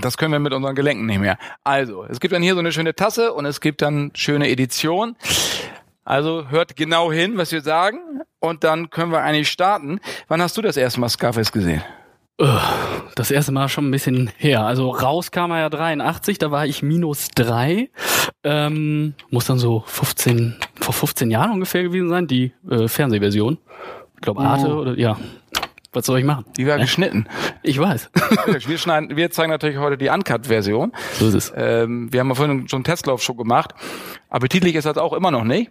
Das 0.00 0.18
können 0.18 0.32
wir 0.32 0.40
mit 0.40 0.52
unseren 0.52 0.74
Gelenken 0.74 1.06
nicht 1.06 1.20
mehr. 1.20 1.38
Also, 1.64 2.04
es 2.04 2.20
gibt 2.20 2.34
dann 2.34 2.42
hier 2.42 2.54
so 2.54 2.60
eine 2.60 2.72
schöne 2.72 2.94
Tasse 2.94 3.32
und 3.32 3.46
es 3.46 3.60
gibt 3.60 3.82
dann 3.82 4.10
schöne 4.14 4.48
Edition. 4.48 5.16
Also 6.04 6.48
hört 6.48 6.76
genau 6.76 7.12
hin, 7.12 7.36
was 7.36 7.52
wir 7.52 7.62
sagen 7.62 8.22
und 8.42 8.64
dann 8.64 8.90
können 8.90 9.12
wir 9.12 9.22
eigentlich 9.22 9.48
starten. 9.48 10.00
Wann 10.28 10.42
hast 10.42 10.56
du 10.56 10.62
das 10.62 10.76
erste 10.76 11.00
Mal 11.00 11.08
Scarface 11.08 11.52
gesehen? 11.52 11.82
Das 13.14 13.30
erste 13.30 13.52
Mal 13.52 13.68
schon 13.68 13.88
ein 13.88 13.90
bisschen 13.92 14.30
her. 14.36 14.64
Also 14.64 14.90
raus 14.90 15.30
kam 15.30 15.52
er 15.52 15.60
ja 15.60 15.68
83, 15.68 16.38
da 16.38 16.50
war 16.50 16.66
ich 16.66 16.82
minus 16.82 17.28
drei. 17.28 17.90
Ähm, 18.42 19.14
muss 19.30 19.46
dann 19.46 19.58
so 19.58 19.84
15, 19.86 20.56
vor 20.80 20.92
15 20.92 21.30
Jahren 21.30 21.52
ungefähr 21.52 21.84
gewesen 21.84 22.08
sein, 22.08 22.26
die 22.26 22.52
äh, 22.68 22.88
Fernsehversion. 22.88 23.58
Ich 24.16 24.22
glaube 24.22 24.40
Arte 24.40 24.74
oder 24.74 24.98
ja. 24.98 25.16
Was 25.92 26.06
soll 26.06 26.18
ich 26.18 26.24
machen? 26.24 26.46
Die 26.56 26.66
war 26.66 26.78
geschnitten. 26.78 27.26
Ich 27.62 27.78
weiß. 27.78 28.10
Wir 28.66 28.78
schneiden, 28.78 29.14
wir 29.14 29.30
zeigen 29.30 29.50
natürlich 29.50 29.76
heute 29.76 29.98
die 29.98 30.08
Uncut-Version. 30.08 30.92
so 31.18 31.28
ist 31.28 31.34
es. 31.34 31.52
Ähm, 31.54 32.10
wir 32.10 32.20
haben 32.20 32.28
ja 32.28 32.34
vorhin 32.34 32.66
schon 32.66 32.78
einen 32.78 32.84
Testlauf 32.84 33.22
schon 33.22 33.36
gemacht. 33.36 33.74
Appetitlich 34.30 34.74
ist 34.74 34.86
das 34.86 34.96
auch 34.96 35.12
immer 35.12 35.30
noch 35.30 35.44
nicht. 35.44 35.70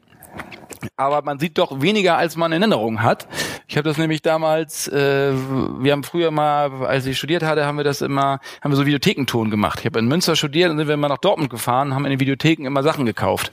Aber 0.95 1.21
man 1.21 1.39
sieht 1.39 1.57
doch 1.57 1.81
weniger, 1.81 2.17
als 2.17 2.35
man 2.35 2.51
in 2.51 2.61
Erinnerung 2.61 3.01
hat. 3.01 3.27
Ich 3.67 3.77
habe 3.77 3.88
das 3.88 3.97
nämlich 3.97 4.21
damals, 4.21 4.88
äh, 4.88 5.33
wir 5.33 5.91
haben 5.91 6.03
früher 6.03 6.31
mal, 6.31 6.71
als 6.85 7.05
ich 7.05 7.17
studiert 7.17 7.43
hatte, 7.43 7.65
haben 7.65 7.77
wir 7.77 7.83
das 7.83 8.01
immer, 8.01 8.39
haben 8.61 8.71
wir 8.71 8.75
so 8.75 8.85
Videothekenton 8.85 9.50
gemacht. 9.50 9.79
Ich 9.79 9.85
habe 9.85 10.00
in 10.00 10.07
Münster 10.07 10.35
studiert 10.35 10.71
und 10.71 10.77
sind 10.77 10.88
wir 10.88 10.93
immer 10.93 11.09
nach 11.09 11.17
Dortmund 11.17 11.50
gefahren, 11.50 11.93
haben 11.93 12.05
in 12.05 12.11
den 12.11 12.19
Videotheken 12.19 12.65
immer 12.65 12.83
Sachen 12.83 13.05
gekauft. 13.05 13.51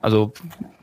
Also 0.00 0.32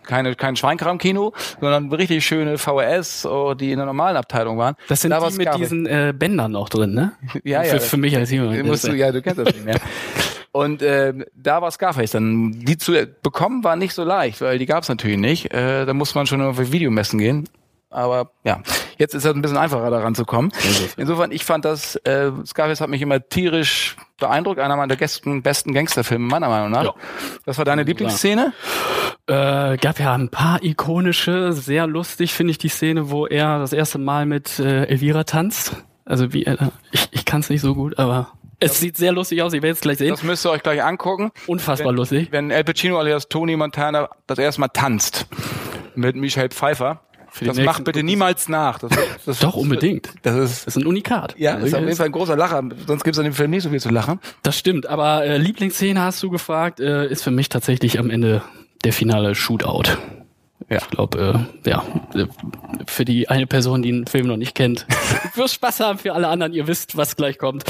keine, 0.03 0.35
kein 0.35 0.55
Schweinkram-Kino, 0.55 1.33
sondern 1.61 1.91
richtig 1.93 2.25
schöne 2.25 2.57
VHS, 2.57 3.25
oh, 3.25 3.53
die 3.53 3.71
in 3.71 3.77
der 3.77 3.85
normalen 3.85 4.17
Abteilung 4.17 4.57
waren. 4.57 4.75
Das 4.89 5.01
sind 5.01 5.11
Da 5.11 5.27
die 5.29 5.37
mit 5.37 5.55
diesen 5.55 5.85
äh, 5.85 6.13
Bändern 6.15 6.55
auch 6.55 6.69
drin, 6.69 6.93
ne? 6.93 7.13
Ja, 7.43 7.63
ja, 7.63 7.75
Für, 7.75 7.79
für 7.79 7.97
mich 7.97 8.15
als. 8.17 8.29
Den 8.29 8.65
musst 8.65 8.85
du, 8.85 8.93
ja, 8.93 9.11
du 9.11 9.21
kennst 9.21 9.39
das 9.39 9.53
nicht 9.53 9.65
mehr. 9.65 9.79
Und 10.53 10.83
äh, 10.83 11.13
da 11.35 11.63
war 11.63 11.71
Scarface 11.71 12.11
dann. 12.11 12.51
Die 12.51 12.77
zu 12.77 12.93
bekommen 13.23 13.63
war 13.63 13.75
nicht 13.75 13.95
so 13.95 14.03
leicht, 14.03 14.39
weil 14.39 14.59
die 14.59 14.67
gab 14.67 14.83
es 14.83 14.89
natürlich 14.89 15.17
nicht. 15.17 15.51
Äh, 15.51 15.85
da 15.85 15.93
muss 15.95 16.13
man 16.13 16.27
schon 16.27 16.41
auf 16.41 16.59
Videomessen 16.59 17.17
gehen. 17.17 17.49
Aber 17.89 18.31
ja, 18.43 18.61
jetzt 18.99 19.15
ist 19.15 19.25
es 19.25 19.33
ein 19.33 19.41
bisschen 19.41 19.57
einfacher 19.57 19.89
daran 19.89 20.13
zu 20.13 20.25
kommen. 20.25 20.51
Insofern, 20.95 21.31
ich 21.31 21.43
fand 21.43 21.65
das, 21.65 21.95
äh, 21.97 22.31
Scarface 22.45 22.81
hat 22.81 22.89
mich 22.89 23.01
immer 23.01 23.27
tierisch 23.27 23.95
beeindruckt. 24.19 24.59
Einer 24.59 24.77
meiner 24.77 24.95
besten, 24.95 25.41
besten 25.41 25.73
Gangsterfilme, 25.73 26.27
meiner 26.27 26.49
Meinung 26.49 26.69
nach. 26.69 26.83
Ja. 26.83 26.93
Was 27.45 27.57
war 27.57 27.65
deine 27.65 27.81
Lieblingsszene? 27.81 28.53
Äh, 29.25 29.77
gab 29.77 29.99
ja 29.99 30.13
ein 30.13 30.29
paar 30.29 30.63
ikonische, 30.63 31.53
sehr 31.53 31.87
lustig 31.87 32.33
finde 32.33 32.51
ich 32.51 32.59
die 32.59 32.69
Szene, 32.69 33.09
wo 33.09 33.25
er 33.25 33.57
das 33.57 33.73
erste 33.73 33.97
Mal 33.97 34.27
mit 34.27 34.59
äh, 34.59 34.85
Elvira 34.85 35.23
tanzt. 35.23 35.77
Also 36.05 36.31
wie, 36.31 36.45
äh, 36.45 36.57
ich, 36.91 37.07
ich 37.11 37.25
kann 37.25 37.39
es 37.39 37.49
nicht 37.49 37.61
so 37.61 37.73
gut, 37.73 37.97
aber 37.97 38.33
es 38.63 38.79
sieht 38.79 38.97
sehr 38.97 39.11
lustig 39.11 39.41
aus. 39.41 39.53
Ich 39.53 39.61
werde 39.61 39.73
es 39.73 39.81
gleich 39.81 39.97
sehen. 39.97 40.09
Das 40.09 40.23
müsst 40.23 40.45
ihr 40.45 40.51
euch 40.51 40.63
gleich 40.63 40.83
angucken. 40.83 41.31
Unfassbar 41.47 41.89
wenn, 41.89 41.95
lustig. 41.95 42.27
Wenn 42.31 42.51
El 42.51 42.63
Pacino 42.63 42.97
alias 42.99 43.27
Tony 43.29 43.55
Montana 43.55 44.09
das 44.27 44.39
erste 44.39 44.61
Mal 44.61 44.67
tanzt 44.69 45.27
mit 45.95 46.15
Michelle 46.15 46.49
Pfeiffer. 46.49 47.01
Das 47.41 47.57
macht 47.59 47.83
bitte 47.83 48.03
niemals 48.03 48.47
nach. 48.47 48.77
Das, 48.77 48.91
das, 49.25 49.39
Doch, 49.41 49.55
unbedingt. 49.55 50.09
Das 50.21 50.35
ist, 50.35 50.67
Das 50.67 50.75
ist 50.75 50.83
ein 50.83 50.85
Unikat. 50.85 51.33
ja, 51.37 51.55
Also, 51.55 51.65
ist 51.65 51.73
auf 51.73 51.79
das- 51.79 51.85
jeden 51.87 51.97
Fall 51.97 52.05
ein 52.07 52.11
großer 52.11 52.35
Lacher. 52.35 52.61
Sonst 52.85 53.03
gibt 53.03 53.15
es 53.15 53.19
an 53.19 53.23
dem 53.25 53.33
Film 53.33 53.49
nicht 53.49 53.63
so 53.63 53.69
viel 53.71 53.79
zu 53.81 53.89
lachen. 53.89 54.19
Das 54.43 54.57
stimmt, 54.57 54.85
aber 54.85 55.25
äh, 55.25 55.37
Lieblingsszene 55.37 55.99
hast 55.99 56.21
du 56.21 56.29
gefragt, 56.29 56.79
äh, 56.79 57.07
ist 57.07 57.23
für 57.23 57.31
mich 57.31 57.49
tatsächlich 57.49 57.97
am 57.97 58.11
Ende 58.11 58.43
der 58.83 58.93
finale 58.93 59.33
Shootout. 59.33 59.89
Ja. 60.69 60.77
Ich 60.77 60.89
glaube, 60.89 61.47
äh, 61.65 61.69
ja, 61.69 61.83
äh, 62.15 62.25
für 62.87 63.05
die 63.05 63.29
eine 63.29 63.47
Person, 63.47 63.81
die 63.81 63.91
den 63.91 64.07
Film 64.07 64.27
noch 64.27 64.37
nicht 64.37 64.55
kennt, 64.55 64.85
wird 65.35 65.49
Spaß 65.49 65.79
haben. 65.81 65.99
Für 65.99 66.13
alle 66.13 66.27
anderen, 66.27 66.53
ihr 66.53 66.67
wisst, 66.67 66.97
was 66.97 67.15
gleich 67.15 67.37
kommt. 67.37 67.63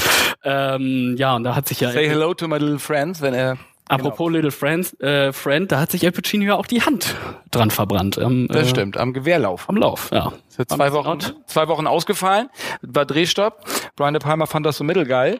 Ähm, 0.44 1.16
ja, 1.18 1.36
und 1.36 1.44
da 1.44 1.54
hat 1.54 1.68
sich 1.68 1.80
ja 1.80 1.90
Say 1.90 2.08
hello 2.08 2.34
to 2.34 2.48
my 2.48 2.58
little 2.58 2.78
friends, 2.78 3.20
wenn 3.20 3.34
er. 3.34 3.58
Apropos 3.86 4.32
Little 4.32 4.50
Friends, 4.50 4.98
äh, 5.00 5.30
Friend, 5.34 5.70
da 5.70 5.78
hat 5.78 5.90
sich 5.90 6.04
El 6.04 6.12
Pacino 6.12 6.44
ja 6.44 6.54
auch 6.56 6.66
die 6.66 6.80
Hand 6.80 7.14
dran 7.50 7.70
verbrannt. 7.70 8.18
Am, 8.18 8.48
Das 8.48 8.68
äh, 8.68 8.70
stimmt, 8.70 8.96
am 8.96 9.12
Gewehrlauf. 9.12 9.68
Am 9.68 9.76
Lauf, 9.76 10.08
ja. 10.10 10.32
Jetzt 10.56 10.72
zwei 10.72 10.92
Wochen, 10.94 11.18
zwei 11.46 11.68
Wochen 11.68 11.86
ausgefallen, 11.86 12.48
war 12.80 13.04
Drehstopp. 13.04 13.62
Brian 13.94 14.14
De 14.14 14.22
Palma 14.22 14.46
fand 14.46 14.64
das 14.64 14.78
so 14.78 14.84
mittelgeil. 14.84 15.38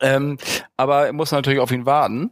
Ähm, 0.00 0.38
aber 0.76 1.06
er 1.06 1.12
muss 1.12 1.32
natürlich 1.32 1.60
auf 1.60 1.70
ihn 1.72 1.86
warten. 1.86 2.30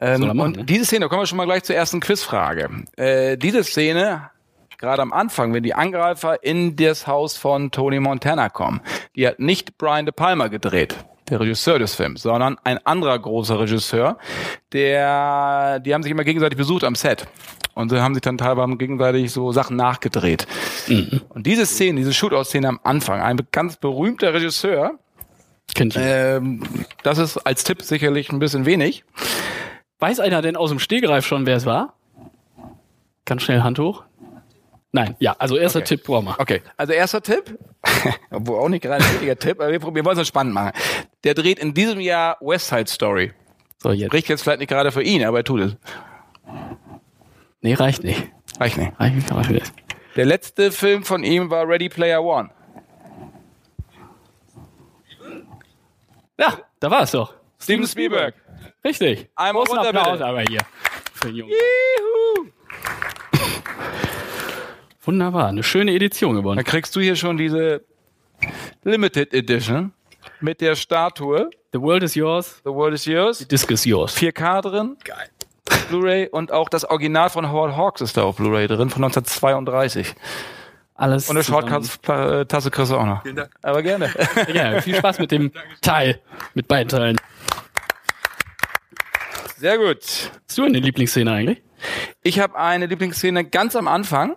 Ähm, 0.00 0.20
machen, 0.20 0.40
und 0.40 0.56
ne? 0.56 0.64
diese 0.64 0.84
Szene, 0.84 1.04
da 1.04 1.08
kommen 1.08 1.22
wir 1.22 1.26
schon 1.26 1.38
mal 1.38 1.46
gleich 1.46 1.64
zur 1.64 1.76
ersten 1.76 2.00
Quizfrage. 2.00 2.68
Äh, 2.96 3.36
diese 3.36 3.64
Szene, 3.64 4.30
gerade 4.78 5.02
am 5.02 5.12
Anfang, 5.12 5.52
wenn 5.52 5.62
die 5.62 5.74
Angreifer 5.74 6.42
in 6.42 6.76
das 6.76 7.06
Haus 7.06 7.36
von 7.36 7.70
Tony 7.70 8.00
Montana 8.00 8.48
kommen, 8.48 8.80
die 9.16 9.26
hat 9.26 9.38
nicht 9.38 9.78
Brian 9.78 10.06
De 10.06 10.12
Palma 10.12 10.48
gedreht, 10.48 10.96
der 11.28 11.40
Regisseur 11.40 11.78
des 11.78 11.94
Films, 11.94 12.22
sondern 12.22 12.56
ein 12.64 12.78
anderer 12.86 13.18
großer 13.18 13.58
Regisseur, 13.58 14.18
der, 14.72 15.80
die 15.80 15.94
haben 15.94 16.02
sich 16.02 16.12
immer 16.12 16.24
gegenseitig 16.24 16.56
besucht 16.56 16.84
am 16.84 16.94
Set. 16.94 17.26
Und 17.74 17.90
sie 17.90 18.00
haben 18.00 18.14
sich 18.14 18.22
dann 18.22 18.38
teilweise 18.38 18.76
gegenseitig 18.76 19.30
so 19.30 19.52
Sachen 19.52 19.76
nachgedreht. 19.76 20.48
Und 21.28 21.46
diese 21.46 21.64
Szene, 21.64 22.00
diese 22.00 22.12
Shootout-Szene 22.12 22.66
am 22.66 22.80
Anfang, 22.82 23.20
ein 23.20 23.38
ganz 23.52 23.76
berühmter 23.76 24.34
Regisseur, 24.34 24.98
Ihr. 25.74 25.96
ähm, 25.96 26.62
das 27.02 27.18
ist 27.18 27.36
als 27.38 27.64
Tipp 27.64 27.82
sicherlich 27.82 28.30
ein 28.30 28.38
bisschen 28.38 28.64
wenig. 28.66 29.04
Weiß 30.00 30.20
einer 30.20 30.42
denn 30.42 30.56
aus 30.56 30.70
dem 30.70 30.78
Stegreif 30.78 31.26
schon, 31.26 31.46
wer 31.46 31.56
es 31.56 31.66
war? 31.66 31.94
Ganz 33.24 33.42
schnell 33.42 33.60
Hand 33.62 33.78
hoch. 33.78 34.04
Nein, 34.90 35.16
ja, 35.18 35.36
also 35.38 35.56
erster 35.58 35.84
Tipp 35.84 36.04
brauchen 36.04 36.26
wir. 36.26 36.40
Okay, 36.40 36.62
also 36.78 36.94
erster 36.94 37.20
Tipp, 37.22 37.58
obwohl 38.30 38.58
auch 38.58 38.68
nicht 38.70 38.82
gerade 38.82 39.04
ein 39.04 39.10
richtiger 39.10 39.36
Tipp, 39.36 39.60
aber 39.60 39.70
wir, 39.70 39.78
probieren- 39.80 39.96
wir 39.96 40.04
wollen 40.06 40.18
es 40.18 40.26
spannend 40.28 40.54
machen. 40.54 40.72
Der 41.24 41.34
dreht 41.34 41.58
in 41.58 41.74
diesem 41.74 42.00
Jahr 42.00 42.38
West 42.40 42.68
Side 42.68 42.86
Story. 42.88 43.32
So, 43.82 43.92
jetzt. 43.92 44.12
Riecht 44.14 44.28
jetzt 44.28 44.42
vielleicht 44.42 44.60
nicht 44.60 44.70
gerade 44.70 44.90
für 44.90 45.02
ihn, 45.02 45.24
aber 45.24 45.38
er 45.38 45.44
tut 45.44 45.60
es. 45.60 45.76
Nee. 47.60 47.74
Reicht 47.74 48.02
nicht. 48.02 48.28
Reicht 48.58 48.76
nicht, 48.78 48.92
reicht 48.98 49.50
nicht. 49.50 49.72
Der 50.16 50.24
letzte 50.24 50.72
Film 50.72 51.04
von 51.04 51.22
ihm 51.22 51.50
war 51.50 51.68
Ready 51.68 51.88
Player 51.88 52.22
One. 52.24 52.50
Ja, 56.38 56.58
da 56.80 56.90
war 56.90 57.02
es 57.02 57.10
doch. 57.12 57.34
Steven 57.60 57.86
Spielberg. 57.86 58.34
Richtig. 58.84 59.28
Einmal 59.34 59.64
Großen 59.64 59.78
Applaus 59.78 60.20
aber 60.20 60.42
hier. 60.42 60.60
Für 61.14 61.26
den 61.28 61.36
Jungen. 61.36 61.52
Juhu. 61.52 62.46
Wunderbar, 65.02 65.48
eine 65.48 65.62
schöne 65.62 65.92
Edition 65.94 66.34
Dann 66.34 66.42
gewonnen. 66.42 66.64
kriegst 66.64 66.94
du 66.94 67.00
hier 67.00 67.16
schon 67.16 67.36
diese 67.38 67.82
Limited 68.84 69.32
Edition 69.34 69.92
mit 70.40 70.60
der 70.60 70.76
Statue. 70.76 71.50
The 71.72 71.80
world 71.80 72.02
is 72.02 72.14
yours, 72.14 72.60
The 72.64 72.70
World 72.70 72.94
is 72.94 73.04
Yours. 73.06 73.46
disc 73.48 73.70
is 73.70 73.84
yours. 73.84 74.16
4K 74.16 74.60
drin. 74.62 74.96
Geil. 75.04 75.28
Blu-ray 75.88 76.28
und 76.28 76.52
auch 76.52 76.68
das 76.68 76.84
Original 76.84 77.30
von 77.30 77.50
Howard 77.50 77.76
Hawks 77.76 78.00
ist 78.00 78.16
da 78.16 78.22
auf 78.24 78.36
Blu-ray 78.36 78.66
drin 78.68 78.90
von 78.90 79.02
1932. 79.04 80.14
Alles 80.98 81.30
Und 81.30 81.36
eine. 81.36 81.44
Shortcuts-Tasse 81.44 82.70
kriegst 82.72 82.90
du 82.90 82.96
auch 82.96 83.06
noch. 83.06 83.22
Vielen 83.22 83.36
Dank. 83.36 83.50
Aber 83.62 83.82
gerne. 83.82 84.10
Ja, 84.52 84.80
viel 84.80 84.96
Spaß 84.96 85.20
mit 85.20 85.30
dem 85.30 85.52
Teil, 85.80 86.20
mit 86.54 86.66
beiden 86.66 86.88
Teilen. 86.88 87.16
Sehr 89.56 89.78
gut. 89.78 90.02
Hast 90.48 90.58
du 90.58 90.64
eine 90.64 90.78
Lieblingsszene 90.80 91.30
eigentlich? 91.32 91.62
Ich 92.22 92.40
habe 92.40 92.58
eine 92.58 92.86
Lieblingsszene 92.86 93.44
ganz 93.44 93.76
am 93.76 93.86
Anfang. 93.86 94.36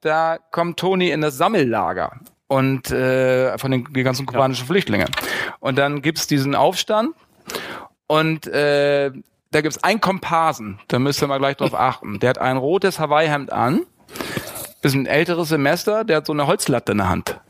Da 0.00 0.38
kommt 0.50 0.78
Tony 0.78 1.10
in 1.10 1.20
das 1.20 1.36
Sammellager 1.36 2.20
und 2.48 2.90
äh, 2.90 3.56
von 3.58 3.70
den 3.70 3.84
ganzen 4.04 4.24
kubanischen 4.24 4.66
Flüchtlinge. 4.66 5.06
Und 5.60 5.76
dann 5.76 6.00
gibt's 6.00 6.26
diesen 6.26 6.54
Aufstand 6.54 7.14
und 8.06 8.46
äh, 8.46 9.10
da 9.50 9.60
gibt's 9.60 9.84
einen 9.84 10.00
Komparsen. 10.00 10.80
Da 10.88 10.98
müsst 10.98 11.22
ihr 11.22 11.28
mal 11.28 11.38
gleich 11.38 11.56
drauf 11.56 11.74
achten. 11.74 12.18
Der 12.18 12.30
hat 12.30 12.38
ein 12.38 12.56
rotes 12.56 12.98
Hawaii-Hemd 12.98 13.52
an, 13.52 13.82
bisschen 14.82 15.06
älteres 15.06 15.48
Semester. 15.48 16.04
Der 16.04 16.18
hat 16.18 16.26
so 16.26 16.32
eine 16.32 16.46
Holzlatte 16.46 16.92
in 16.92 16.98
der 16.98 17.08
Hand. 17.08 17.40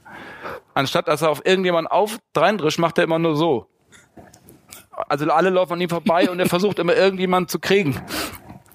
Anstatt 0.74 1.08
dass 1.08 1.22
er 1.22 1.30
auf 1.30 1.44
irgendjemanden 1.44 1.90
auf 1.90 2.18
reindrischt, 2.36 2.78
macht 2.78 2.98
er 2.98 3.04
immer 3.04 3.18
nur 3.18 3.36
so. 3.36 3.66
Also 5.08 5.28
alle 5.30 5.50
laufen 5.50 5.74
an 5.74 5.80
ihm 5.80 5.88
vorbei 5.88 6.30
und 6.30 6.38
er 6.38 6.46
versucht 6.46 6.78
immer 6.78 6.94
irgendjemanden 6.94 7.48
zu 7.48 7.58
kriegen. 7.58 8.00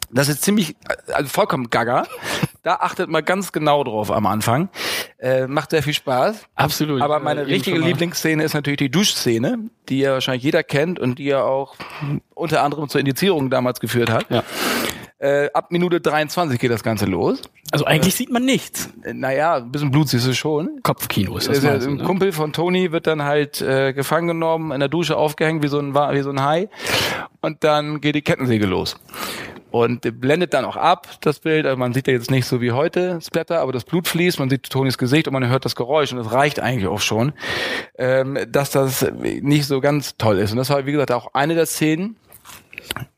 Das 0.10 0.30
ist 0.30 0.42
ziemlich, 0.42 0.76
also 1.14 1.30
vollkommen 1.30 1.70
gaga. 1.70 2.06
Da 2.64 2.76
achtet 2.76 3.10
mal 3.10 3.22
ganz 3.22 3.52
genau 3.52 3.84
drauf 3.84 4.12
am 4.12 4.26
Anfang. 4.26 4.70
Äh, 5.20 5.48
macht 5.48 5.72
sehr 5.72 5.84
viel 5.84 5.94
Spaß. 5.94 6.46
Absolut. 6.56 7.02
Aber 7.02 7.18
Äh, 7.18 7.20
meine 7.20 7.42
eben 7.42 7.52
richtige 7.52 7.80
Lieblingsszene 7.80 8.44
ist 8.44 8.54
natürlich 8.54 8.78
die 8.78 8.90
Duschszene, 8.90 9.60
die 9.90 10.00
ja 10.00 10.14
wahrscheinlich 10.14 10.44
jeder 10.44 10.64
kennt 10.64 11.00
und 11.00 11.20
die 11.20 11.26
ja 11.26 11.44
auch 11.44 11.76
unter 12.34 12.64
anderem 12.64 12.90
zur 12.90 13.00
Indizierung 13.00 13.50
damals 13.50 13.80
geführt 13.80 14.10
hat. 14.10 14.26
Ja. 14.30 14.44
Äh, 15.20 15.50
ab 15.52 15.72
Minute 15.72 16.00
23 16.00 16.60
geht 16.60 16.70
das 16.70 16.84
Ganze 16.84 17.06
los. 17.06 17.42
Also 17.72 17.86
eigentlich 17.86 18.14
sieht 18.14 18.32
man 18.32 18.46
nichts. 18.46 18.92
Äh, 19.04 19.14
naja, 19.14 19.56
ein 19.56 19.72
bisschen 19.72 19.90
Blut 19.90 20.10
siehst 20.10 20.28
du 20.28 20.34
schon. 20.34 20.80
Kopfkino 20.84 21.38
ist 21.38 21.50
das. 21.50 21.62
Das 21.62 21.84
du, 21.84 21.90
ein 21.90 21.98
ne? 21.98 22.04
Kumpel 22.04 22.32
von 22.32 22.54
Tony 22.54 22.92
wird 22.92 23.08
dann 23.08 23.24
halt 23.24 23.60
äh, 23.62 23.94
gefangen 23.94 24.28
genommen, 24.28 24.72
in 24.72 24.80
der 24.80 24.90
Dusche 24.90 25.18
aufgehängt 25.18 25.64
wie 25.64 25.68
so 25.70 25.80
ein 25.80 25.96
wie 25.96 26.22
so 26.22 26.30
ein 26.30 26.44
Hai 26.44 26.70
und 27.42 27.64
dann 27.64 28.00
geht 28.00 28.14
die 28.14 28.22
Kettensäge 28.22 28.68
los. 28.68 28.96
Und 29.72 30.06
äh, 30.06 30.12
blendet 30.12 30.54
dann 30.54 30.66
auch 30.66 30.78
ab, 30.78 31.08
das 31.22 31.40
Bild. 31.40 31.66
Also 31.66 31.78
man 31.78 31.94
sieht 31.94 32.06
ja 32.06 32.14
jetzt 32.14 32.30
nicht 32.30 32.46
so 32.46 32.62
wie 32.62 32.72
heute 32.72 33.20
Splatter, 33.20 33.60
aber 33.60 33.72
das 33.72 33.86
Blut 33.86 34.08
fließt, 34.08 34.38
man 34.38 34.52
sieht 34.52 34.70
Tonys 34.70 35.00
Gesicht 35.00 35.28
und 35.28 35.34
man 35.34 35.48
hört 35.50 35.66
das 35.66 35.76
Geräusch 35.76 36.12
und 36.12 36.20
das 36.20 36.32
reicht 36.32 36.60
eigentlich 36.60 36.88
auch 36.88 37.02
schon, 37.02 37.34
ähm, 37.98 38.38
dass 38.50 38.70
das 38.70 39.12
nicht 39.22 39.66
so 39.66 39.82
ganz 39.82 40.16
toll 40.18 40.38
ist. 40.38 40.52
Und 40.52 40.58
das 40.58 40.70
war, 40.70 40.86
wie 40.86 40.92
gesagt, 40.92 41.12
auch 41.12 41.34
eine 41.34 41.56
der 41.56 41.66
Szenen, 41.66 42.18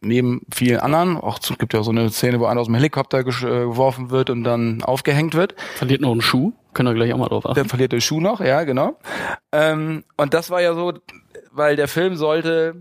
neben 0.02 0.42
vielen 0.54 0.80
anderen. 0.80 1.18
Auch 1.18 1.40
es 1.40 1.58
gibt 1.58 1.74
ja 1.74 1.84
so 1.84 1.92
eine 1.92 2.10
Szene, 2.10 2.40
wo 2.40 2.46
einer 2.46 2.62
aus 2.62 2.68
dem 2.68 2.76
Helikopter 2.76 3.20
äh, 3.20 3.24
geworfen 3.24 4.10
wird 4.10 4.30
und 4.30 4.44
dann 4.44 4.84
aufgehängt 4.84 5.34
wird. 5.34 5.56
Verliert 5.76 6.02
noch 6.02 6.12
einen 6.12 6.22
Schuh. 6.22 6.54
Können 6.74 6.90
wir 6.90 6.96
gleich 6.96 7.14
auch 7.14 7.18
mal 7.18 7.28
drauf 7.28 7.46
achten. 7.46 7.56
Dann 7.56 7.70
verliert 7.70 7.92
der 7.92 8.00
Schuh 8.00 8.22
noch, 8.22 8.42
ja, 8.42 8.64
genau. 8.64 8.98
Ähm, 9.52 10.04
und 10.18 10.34
das 10.34 10.50
war 10.50 10.62
ja 10.62 10.74
so, 10.74 10.94
weil 11.52 11.76
der 11.76 11.88
Film 11.88 12.16
sollte 12.16 12.76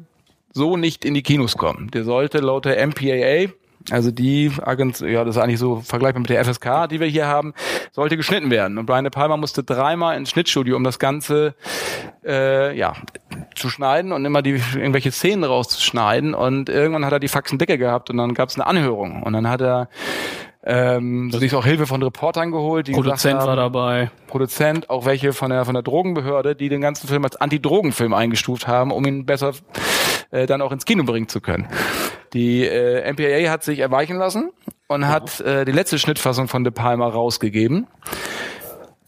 so 0.53 0.77
nicht 0.77 1.05
in 1.05 1.15
die 1.15 1.23
Kinos 1.23 1.57
kommen. 1.57 1.91
Der 1.91 2.05
sollte 2.05 2.39
laut 2.39 2.65
der 2.65 2.87
MPAA, 2.87 3.53
also 3.91 4.11
die 4.11 4.53
Agentur, 4.63 5.09
ja, 5.09 5.25
das 5.25 5.37
ist 5.37 5.43
eigentlich 5.43 5.59
so 5.59 5.81
vergleichbar 5.81 6.21
mit 6.21 6.31
der 6.31 6.45
FSK, 6.45 6.89
die 6.91 7.01
wir 7.01 7.07
hier 7.07 7.27
haben, 7.27 7.55
sollte 7.93 8.17
geschnitten 8.17 8.51
werden. 8.51 8.77
Und 8.77 8.87
Brian 8.87 9.05
De 9.05 9.11
Palma 9.11 9.37
musste 9.37 9.65
dreimal 9.65 10.17
ins 10.17 10.31
Schnittstudio, 10.31 10.77
um 10.77 10.85
das 10.85 10.99
Ganze 10.99 11.55
äh, 12.29 12.77
ja, 12.77 12.93
zu 13.55 13.71
schneiden 13.71 14.13
und 14.13 14.25
immer 14.25 14.43
die 14.43 14.61
irgendwelche 14.75 15.11
Szenen 15.11 15.45
rauszuschneiden. 15.45 16.35
Und 16.35 16.69
irgendwann 16.69 17.05
hat 17.05 17.13
er 17.13 17.21
die 17.21 17.29
Faxen 17.29 17.59
dicke 17.59 17.79
gehabt 17.79 18.11
und 18.11 18.19
dann 18.19 18.35
gab 18.35 18.51
es 18.51 18.57
eine 18.57 18.67
Anhörung. 18.67 19.23
Und 19.23 19.33
dann 19.33 19.49
hat 19.49 19.63
er 19.63 19.89
ähm, 20.65 21.31
sich 21.31 21.55
auch 21.55 21.65
Hilfe 21.65 21.87
von 21.87 22.03
Reportern 22.03 22.51
geholt, 22.51 22.89
die 22.89 22.93
Produzent 22.93 23.41
haben, 23.41 23.47
war 23.47 23.57
dabei. 23.57 24.11
Produzent, 24.27 24.91
auch 24.91 25.07
welche 25.07 25.33
von 25.33 25.51
der 25.51 25.65
von 25.65 25.75
der 25.75 25.83
Drogenbehörde, 25.83 26.55
die 26.55 26.69
den 26.69 26.81
ganzen 26.81 27.09
Film 27.09 27.25
als 27.25 27.37
Anti-Drogen-Film 27.37 28.13
eingestuft 28.13 28.67
haben, 28.67 28.91
um 28.91 29.05
ihn 29.07 29.25
besser 29.25 29.53
äh, 30.31 30.47
dann 30.47 30.61
auch 30.61 30.73
ins 30.73 30.85
Kino 30.85 31.05
bringen 31.05 31.29
zu 31.29 31.41
können. 31.41 31.69
Die 32.35 32.67
äh, 32.67 33.11
MPAA 33.11 33.51
hat 33.51 33.65
sich 33.65 33.79
erweichen 33.79 34.19
lassen 34.19 34.51
und 34.89 35.09
hat 35.09 35.41
äh, 35.41 35.65
die 35.65 35.73
letzte 35.73 35.99
Schnittfassung 35.99 36.49
von 36.49 36.65
De 36.65 36.73
Palma 36.73 37.09
rausgegeben. 37.09 37.87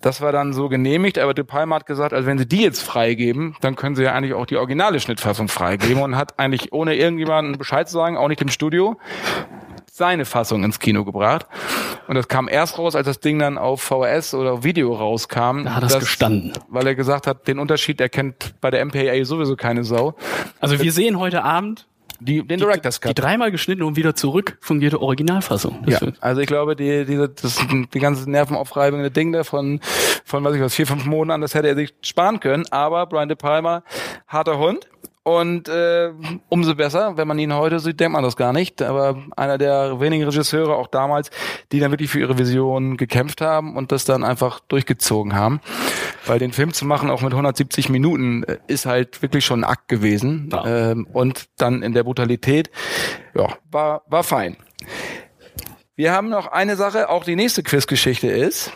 Das 0.01 0.23
war 0.23 0.33
dann 0.33 0.55
so 0.55 0.69
genehmigt, 0.69 1.19
aber 1.19 1.35
De 1.35 1.45
Palma 1.45 1.77
hat 1.77 1.87
gesagt, 1.87 2.15
also 2.15 2.27
wenn 2.27 2.39
sie 2.39 2.47
die 2.47 2.63
jetzt 2.63 2.81
freigeben, 2.83 3.57
dann 3.61 3.77
können 3.77 3.97
sie 3.97 4.03
ja 4.03 4.13
eigentlich 4.13 4.33
auch 4.33 4.47
die 4.47 4.57
originale 4.57 4.99
Schnittfassung 4.99 5.49
freigeben 5.49 6.03
und 6.03 6.17
hat 6.17 6.39
eigentlich 6.39 6.73
ohne 6.73 6.97
irgendjemanden 6.97 7.59
Bescheid 7.59 7.87
zu 7.87 7.95
sagen, 7.95 8.17
auch 8.17 8.29
nicht 8.29 8.41
dem 8.41 8.49
Studio, 8.49 8.97
seine 9.93 10.25
Fassung 10.25 10.65
ins 10.65 10.79
Kino 10.79 11.05
gebracht. 11.05 11.47
Und 12.09 12.15
das 12.15 12.29
kam 12.29 12.49
erst 12.49 12.79
raus, 12.79 12.97
als 12.97 13.07
das 13.07 13.21
Ding 13.21 13.39
dann 13.39 13.59
auf 13.59 13.83
VHS 13.83 14.33
oder 14.33 14.55
auf 14.55 14.65
Video 14.65 14.95
rauskam. 14.95 15.65
Da 15.65 15.75
hat 15.75 15.83
das 15.83 15.99
gestanden. 15.99 16.55
Weil 16.69 16.87
er 16.87 16.95
gesagt 16.95 17.27
hat, 17.27 17.47
den 17.47 17.59
Unterschied 17.59 18.01
erkennt 18.01 18.55
bei 18.63 18.71
der 18.71 18.83
MPAA 18.85 19.25
sowieso 19.25 19.57
keine 19.57 19.85
Sau. 19.85 20.15
Also 20.61 20.81
wir 20.81 20.93
sehen 20.93 21.19
heute 21.19 21.45
Abend 21.45 21.87
Die, 22.21 22.47
den 22.47 22.59
Director's 22.59 23.01
Die 23.01 23.09
Cut. 23.09 23.19
dreimal 23.19 23.51
geschnitten 23.51 23.83
und 23.83 23.97
wieder 23.97 24.15
zurück 24.15 24.59
fungierte 24.61 25.01
Originalfassung. 25.01 25.83
Das 25.87 26.01
Ja, 26.01 26.09
also 26.21 26.41
ich 26.41 26.47
glaube, 26.47 26.77
die, 26.77 27.05
diese, 27.05 27.29
das, 27.29 27.59
die 27.95 27.99
ganze 27.99 28.31
nervenaufreibende 28.31 29.11
Ding 29.11 29.33
da 29.33 29.43
von, 29.45 29.81
von, 30.25 30.45
was 30.45 30.55
ich 30.55 30.61
was, 30.61 30.75
vier, 30.75 30.87
fünf 30.87 31.07
Monaten, 31.07 31.41
das 31.41 31.55
hätte 31.55 31.69
er 31.69 31.77
sich 31.77 31.95
sparen 32.03 32.41
können. 32.41 32.65
Aber 32.71 33.07
Brian 33.07 33.29
De 33.29 33.37
Palma, 33.37 33.83
harter 34.29 34.59
Hund. 34.59 34.87
Und 35.23 35.69
äh, 35.69 36.13
umso 36.49 36.75
besser, 36.75 37.17
wenn 37.19 37.29
man 37.29 37.39
ihn 37.39 37.55
heute 37.55 37.79
sieht, 37.79 38.01
denkt 38.01 38.13
man 38.13 38.25
das 38.25 38.37
gar 38.37 38.55
nicht. 38.55 38.81
Aber 38.81 39.23
einer 39.37 39.59
der 39.59 40.01
wenigen 40.01 40.25
Regisseure, 40.25 40.77
auch 40.77 40.87
damals, 40.87 41.31
die 41.73 41.79
dann 41.79 41.91
wirklich 41.91 42.11
für 42.11 42.21
ihre 42.21 42.39
Vision 42.39 42.97
gekämpft 42.97 43.43
haben 43.43 43.77
und 43.77 43.93
das 43.93 44.07
dann 44.07 44.25
einfach 44.25 44.61
durchgezogen 44.61 45.35
haben. 45.35 45.61
Weil 46.25 46.39
den 46.39 46.53
Film 46.53 46.73
zu 46.73 46.87
machen, 46.87 47.11
auch 47.11 47.21
mit 47.21 47.33
170 47.33 47.91
Minuten, 47.91 48.45
äh, 48.45 48.59
ist 48.67 48.87
halt 48.87 49.21
wirklich 49.21 49.45
schon 49.45 49.61
ein 49.61 49.71
Akt 49.71 49.89
gewesen. 49.89 50.49
Ja. 50.53 50.91
Ähm, 50.91 51.07
und 51.13 51.49
dann 51.59 51.83
in 51.83 51.93
der 51.93 52.05
Brutalität, 52.05 52.71
ja, 53.35 53.49
war, 53.71 54.03
war 54.07 54.25
fein. 54.25 54.57
Wir 55.97 56.13
haben 56.13 56.31
noch 56.31 56.47
eine 56.47 56.77
Sache, 56.77 57.11
auch 57.11 57.25
die 57.25 57.37
nächste 57.37 57.63
Quizgeschichte 57.63 58.29
ist 58.29 58.73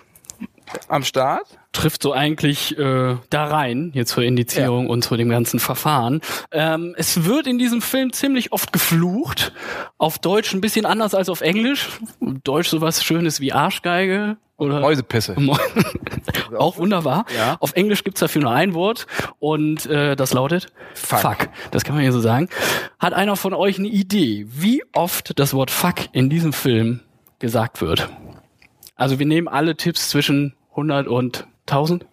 am 0.89 1.05
Start. 1.05 1.59
Trifft 1.75 2.03
so 2.03 2.13
eigentlich 2.13 2.79
äh, 2.79 3.17
da 3.29 3.45
rein, 3.45 3.91
jetzt 3.95 4.13
zur 4.13 4.23
Indizierung 4.25 4.89
und 4.89 5.03
zu 5.03 5.17
dem 5.17 5.29
ganzen 5.29 5.59
Verfahren. 5.59 6.21
Ähm, 6.51 6.95
es 6.97 7.25
wird 7.25 7.47
in 7.47 7.59
diesem 7.59 7.83
Film 7.83 8.13
ziemlich 8.13 8.53
oft 8.53 8.73
geflucht. 8.73 9.53
Auf 9.99 10.19
Deutsch 10.19 10.55
ein 10.55 10.61
bisschen 10.61 10.87
anders 10.87 11.15
als 11.15 11.29
auf 11.29 11.41
Englisch. 11.41 11.89
Deutsch 12.21 12.69
sowas 12.69 13.05
Schönes 13.05 13.41
wie 13.41 13.53
Arschgeige. 13.53 14.37
Oder 14.57 14.81
Mäusepisse. 14.81 15.37
Auch 16.57 16.79
wunderbar. 16.79 17.27
Ja. 17.37 17.57
Auf 17.59 17.73
Englisch 17.75 18.05
gibt's 18.05 18.21
dafür 18.21 18.43
nur 18.43 18.53
ein 18.53 18.73
Wort 18.75 19.07
und 19.41 19.87
äh, 19.87 20.15
das 20.15 20.33
lautet 20.33 20.69
Fuck. 20.95 21.49
Das 21.73 21.83
kann 21.83 21.97
man 21.97 22.03
hier 22.03 22.13
so 22.13 22.21
sagen. 22.21 22.49
Hat 23.01 23.13
einer 23.15 23.35
von 23.35 23.53
euch 23.53 23.79
eine 23.79 23.89
Idee, 23.89 24.47
wie 24.49 24.85
oft 24.93 25.39
das 25.39 25.55
Wort 25.55 25.73
Fuck 25.73 25.97
in 26.13 26.31
diesem 26.31 26.53
Film 26.53 27.01
gesagt 27.41 27.81
wird? 27.81 28.09
Also 28.95 29.19
wir 29.19 29.27
nehmen 29.27 29.49
alle 29.49 29.77
Tipps 29.77 30.09
zwischen 30.11 30.55
100 30.71 31.09
und 31.09 31.49
1000. 31.67 32.07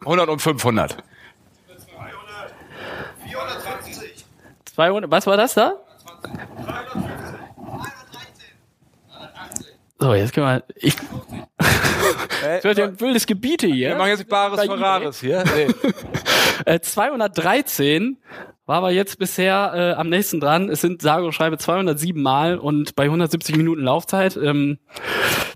100 0.00 0.28
und 0.28 0.40
500. 0.42 0.96
200, 4.74 5.10
was 5.10 5.26
war 5.26 5.36
das 5.36 5.54
da? 5.54 5.74
So, 9.98 10.14
jetzt 10.14 10.32
können 10.32 10.46
wir. 10.46 10.62
Ich, 10.76 10.94
Äh, 12.44 12.58
es 12.58 12.64
wird 12.64 12.78
ja 12.78 12.84
ein 12.84 13.00
wildes 13.00 13.26
Gebiete 13.26 13.66
hier. 13.66 13.90
wir 13.90 13.96
machen 13.96 14.10
jetzt 14.10 14.28
Bares 14.28 14.60
für. 14.60 14.80
Rares 14.80 15.20
hier. 15.20 15.44
Nee. 15.56 15.68
Äh, 16.64 16.80
213 16.80 18.18
war 18.68 18.76
aber 18.76 18.90
jetzt 18.90 19.18
bisher 19.18 19.72
äh, 19.74 19.92
am 19.98 20.10
nächsten 20.10 20.40
dran. 20.40 20.68
Es 20.68 20.82
sind 20.82 21.00
sage 21.00 21.24
und 21.24 21.32
schreibe 21.32 21.56
207 21.56 22.20
Mal 22.22 22.58
und 22.58 22.94
bei 22.96 23.04
170 23.04 23.56
Minuten 23.56 23.82
Laufzeit. 23.82 24.36
Ähm, 24.36 24.78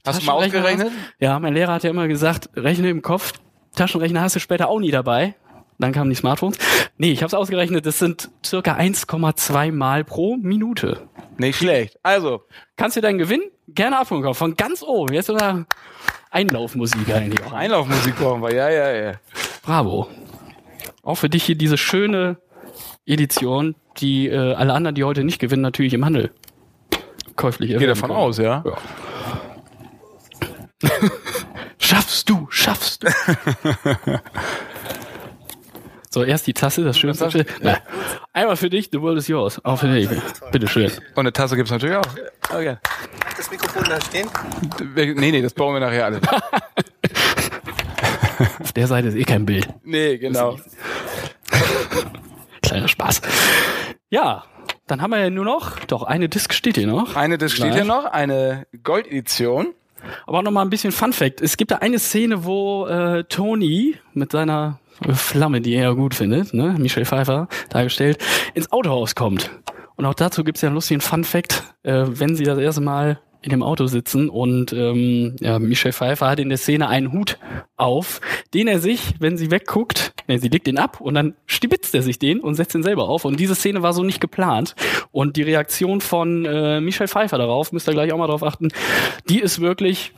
Hast 0.04 0.22
du 0.22 0.26
mal 0.26 0.32
ausgerechnet? 0.32 0.90
Ja, 1.20 1.38
mein 1.38 1.52
Lehrer 1.52 1.74
hat 1.74 1.84
ja 1.84 1.90
immer 1.90 2.08
gesagt, 2.08 2.48
rechne 2.56 2.88
im 2.88 3.02
Kopf. 3.02 3.34
Taschenrechner 3.76 4.22
hast 4.22 4.36
du 4.36 4.40
später 4.40 4.68
auch 4.68 4.80
nie 4.80 4.90
dabei. 4.90 5.34
Dann 5.78 5.92
kamen 5.92 6.08
die 6.08 6.16
Smartphones. 6.16 6.56
Nee, 6.96 7.12
ich 7.12 7.18
habe 7.18 7.26
es 7.26 7.34
ausgerechnet, 7.34 7.84
das 7.84 7.98
sind 7.98 8.30
circa 8.44 8.76
1,2 8.76 9.72
Mal 9.72 10.04
pro 10.04 10.36
Minute. 10.36 11.02
Nicht 11.36 11.58
schlecht. 11.58 11.98
Also, 12.02 12.42
Kannst 12.76 12.96
du 12.96 13.02
deinen 13.02 13.18
Gewinn 13.18 13.42
gerne 13.68 13.98
abholen 13.98 14.32
von 14.34 14.54
ganz 14.56 14.82
oben. 14.82 15.12
Jetzt 15.12 15.26
sogar 15.26 15.66
Einlaufmusik 16.30 17.12
eigentlich 17.14 17.44
auch. 17.44 17.52
Einlaufmusik 17.52 18.16
brauchen 18.16 18.42
wir. 18.42 18.54
Ja, 18.54 18.70
ja, 18.70 18.90
ja. 18.90 19.12
Bravo. 19.62 20.08
Auch 21.02 21.16
für 21.16 21.28
dich 21.28 21.44
hier 21.44 21.56
diese 21.56 21.76
schöne 21.76 22.38
Edition, 23.06 23.74
die 23.98 24.28
äh, 24.28 24.54
alle 24.54 24.72
anderen, 24.72 24.94
die 24.94 25.04
heute 25.04 25.24
nicht 25.24 25.38
gewinnen, 25.38 25.62
natürlich 25.62 25.94
im 25.94 26.04
Handel 26.04 26.30
käuflich 27.36 27.68
Geht 27.70 27.80
erwerben 27.80 27.94
davon 28.00 28.10
können. 28.10 28.20
aus, 28.20 28.38
ja. 28.38 28.64
Schaffst 31.78 32.28
du, 32.28 32.46
schaffst 32.50 33.02
du. 33.04 33.08
so, 36.10 36.24
erst 36.24 36.46
die 36.46 36.54
Tasse, 36.54 36.84
das 36.84 36.98
schönste. 36.98 37.24
Tasse? 37.24 37.44
Na, 37.60 37.78
einmal 38.32 38.56
für 38.56 38.70
dich, 38.70 38.88
the 38.92 39.00
world 39.00 39.18
is 39.18 39.28
yours. 39.28 39.62
Auch 39.64 39.78
für 39.78 39.92
dich. 39.92 40.08
Bitteschön. 40.52 40.90
Und 41.14 41.18
eine 41.18 41.32
Tasse 41.32 41.56
gibt's 41.56 41.70
natürlich 41.72 41.96
auch. 41.96 42.04
Okay. 42.50 42.76
das 43.36 43.50
Mikrofon 43.50 43.84
da 43.88 44.00
stehen? 44.00 44.28
Nee, 44.94 45.32
nee, 45.32 45.42
das 45.42 45.52
bauen 45.54 45.74
wir 45.74 45.80
nachher 45.80 46.04
alle. 46.06 46.20
Auf 48.60 48.72
der 48.72 48.86
Seite 48.86 49.08
ist 49.08 49.16
eh 49.16 49.24
kein 49.24 49.44
Bild. 49.44 49.68
Nee, 49.84 50.18
genau. 50.18 50.56
Kleiner 52.72 52.88
Spaß. 52.88 53.20
Ja, 54.08 54.44
dann 54.86 55.02
haben 55.02 55.10
wir 55.10 55.18
ja 55.18 55.28
nur 55.28 55.44
noch, 55.44 55.78
doch, 55.80 56.04
eine 56.04 56.30
Disc 56.30 56.54
steht 56.54 56.78
hier 56.78 56.86
noch. 56.86 57.16
Eine, 57.16 57.36
das 57.36 57.52
steht 57.52 57.74
hier 57.74 57.84
noch, 57.84 58.06
eine 58.06 58.66
Goldedition. 58.82 59.74
Aber 60.26 60.38
auch 60.38 60.42
noch 60.42 60.52
mal 60.52 60.62
ein 60.62 60.70
bisschen 60.70 60.90
Fun 60.90 61.12
Fact. 61.12 61.42
Es 61.42 61.58
gibt 61.58 61.70
da 61.70 61.76
eine 61.76 61.98
Szene, 61.98 62.46
wo 62.46 62.86
äh, 62.86 63.24
Tony 63.24 63.96
mit 64.14 64.32
seiner 64.32 64.78
Flamme, 65.12 65.60
die 65.60 65.74
er 65.74 65.82
ja 65.82 65.92
gut 65.92 66.14
findet, 66.14 66.54
ne, 66.54 66.74
Michelle 66.78 67.04
Pfeiffer 67.04 67.46
dargestellt, 67.68 68.16
ins 68.54 68.72
Autohaus 68.72 69.14
kommt. 69.14 69.50
Und 69.96 70.06
auch 70.06 70.14
dazu 70.14 70.42
gibt's 70.42 70.62
ja 70.62 70.68
einen 70.68 70.76
lustigen 70.76 71.02
Fun 71.02 71.24
Fact, 71.24 71.74
äh, 71.82 72.04
wenn 72.06 72.36
sie 72.36 72.44
das 72.44 72.58
erste 72.58 72.80
Mal 72.80 73.20
in 73.42 73.50
dem 73.50 73.62
Auto 73.62 73.86
sitzen 73.86 74.28
und 74.28 74.72
ähm, 74.72 75.36
ja, 75.40 75.58
Michelle 75.58 75.92
Pfeiffer 75.92 76.28
hat 76.28 76.38
in 76.38 76.48
der 76.48 76.58
Szene 76.58 76.88
einen 76.88 77.12
Hut 77.12 77.38
auf, 77.76 78.20
den 78.54 78.68
er 78.68 78.78
sich, 78.78 79.14
wenn 79.18 79.36
sie 79.36 79.50
wegguckt, 79.50 80.14
ne, 80.28 80.38
sie 80.38 80.48
legt 80.48 80.66
den 80.66 80.78
ab 80.78 81.00
und 81.00 81.14
dann 81.14 81.34
stibitzt 81.46 81.94
er 81.94 82.02
sich 82.02 82.18
den 82.18 82.40
und 82.40 82.54
setzt 82.54 82.74
ihn 82.74 82.82
selber 82.82 83.08
auf. 83.08 83.24
Und 83.24 83.40
diese 83.40 83.54
Szene 83.54 83.82
war 83.82 83.92
so 83.92 84.04
nicht 84.04 84.20
geplant. 84.20 84.74
Und 85.10 85.36
die 85.36 85.42
Reaktion 85.42 86.00
von 86.00 86.44
äh, 86.44 86.80
Michelle 86.80 87.08
Pfeiffer 87.08 87.38
darauf, 87.38 87.72
müsst 87.72 87.88
ihr 87.88 87.94
gleich 87.94 88.12
auch 88.12 88.18
mal 88.18 88.28
drauf 88.28 88.44
achten, 88.44 88.68
die 89.28 89.40
ist 89.40 89.60
wirklich 89.60 90.12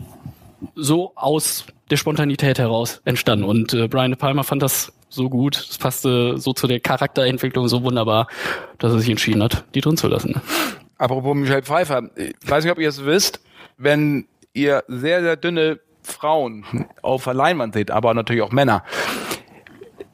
so 0.75 1.13
aus 1.15 1.67
der 1.91 1.97
Spontanität 1.97 2.59
heraus 2.59 3.01
entstanden. 3.05 3.45
Und 3.45 3.75
äh, 3.75 3.89
Brian 3.89 4.11
De 4.11 4.19
Palma 4.19 4.43
fand 4.43 4.63
das 4.63 4.93
so 5.09 5.29
gut, 5.29 5.57
es 5.57 5.79
passte 5.79 6.39
so 6.39 6.53
zu 6.53 6.67
der 6.67 6.81
Charakterentwicklung 6.81 7.69
so 7.69 7.83
wunderbar, 7.83 8.27
dass 8.79 8.93
er 8.93 8.99
sich 8.99 9.11
entschieden 9.11 9.43
hat, 9.43 9.65
die 9.75 9.81
drin 9.81 9.97
zu 9.97 10.09
lassen. 10.09 10.41
Apropos 11.05 11.37
Michelle 11.37 11.63
Pfeiffer, 11.63 12.09
ich 12.17 12.33
weiß 12.51 12.65
nicht, 12.65 12.73
ob 12.73 12.79
ihr 12.79 12.89
es 12.89 13.05
wisst, 13.05 13.43
wenn 13.77 14.27
ihr 14.55 14.85
sehr, 14.89 15.21
sehr 15.21 15.37
dünne 15.37 15.79
Frauen 16.03 16.65
auf 17.03 17.25
der 17.25 17.35
Leinwand 17.35 17.75
seht, 17.75 17.91
aber 17.91 18.15
natürlich 18.15 18.41
auch 18.41 18.53
Männer, 18.53 18.83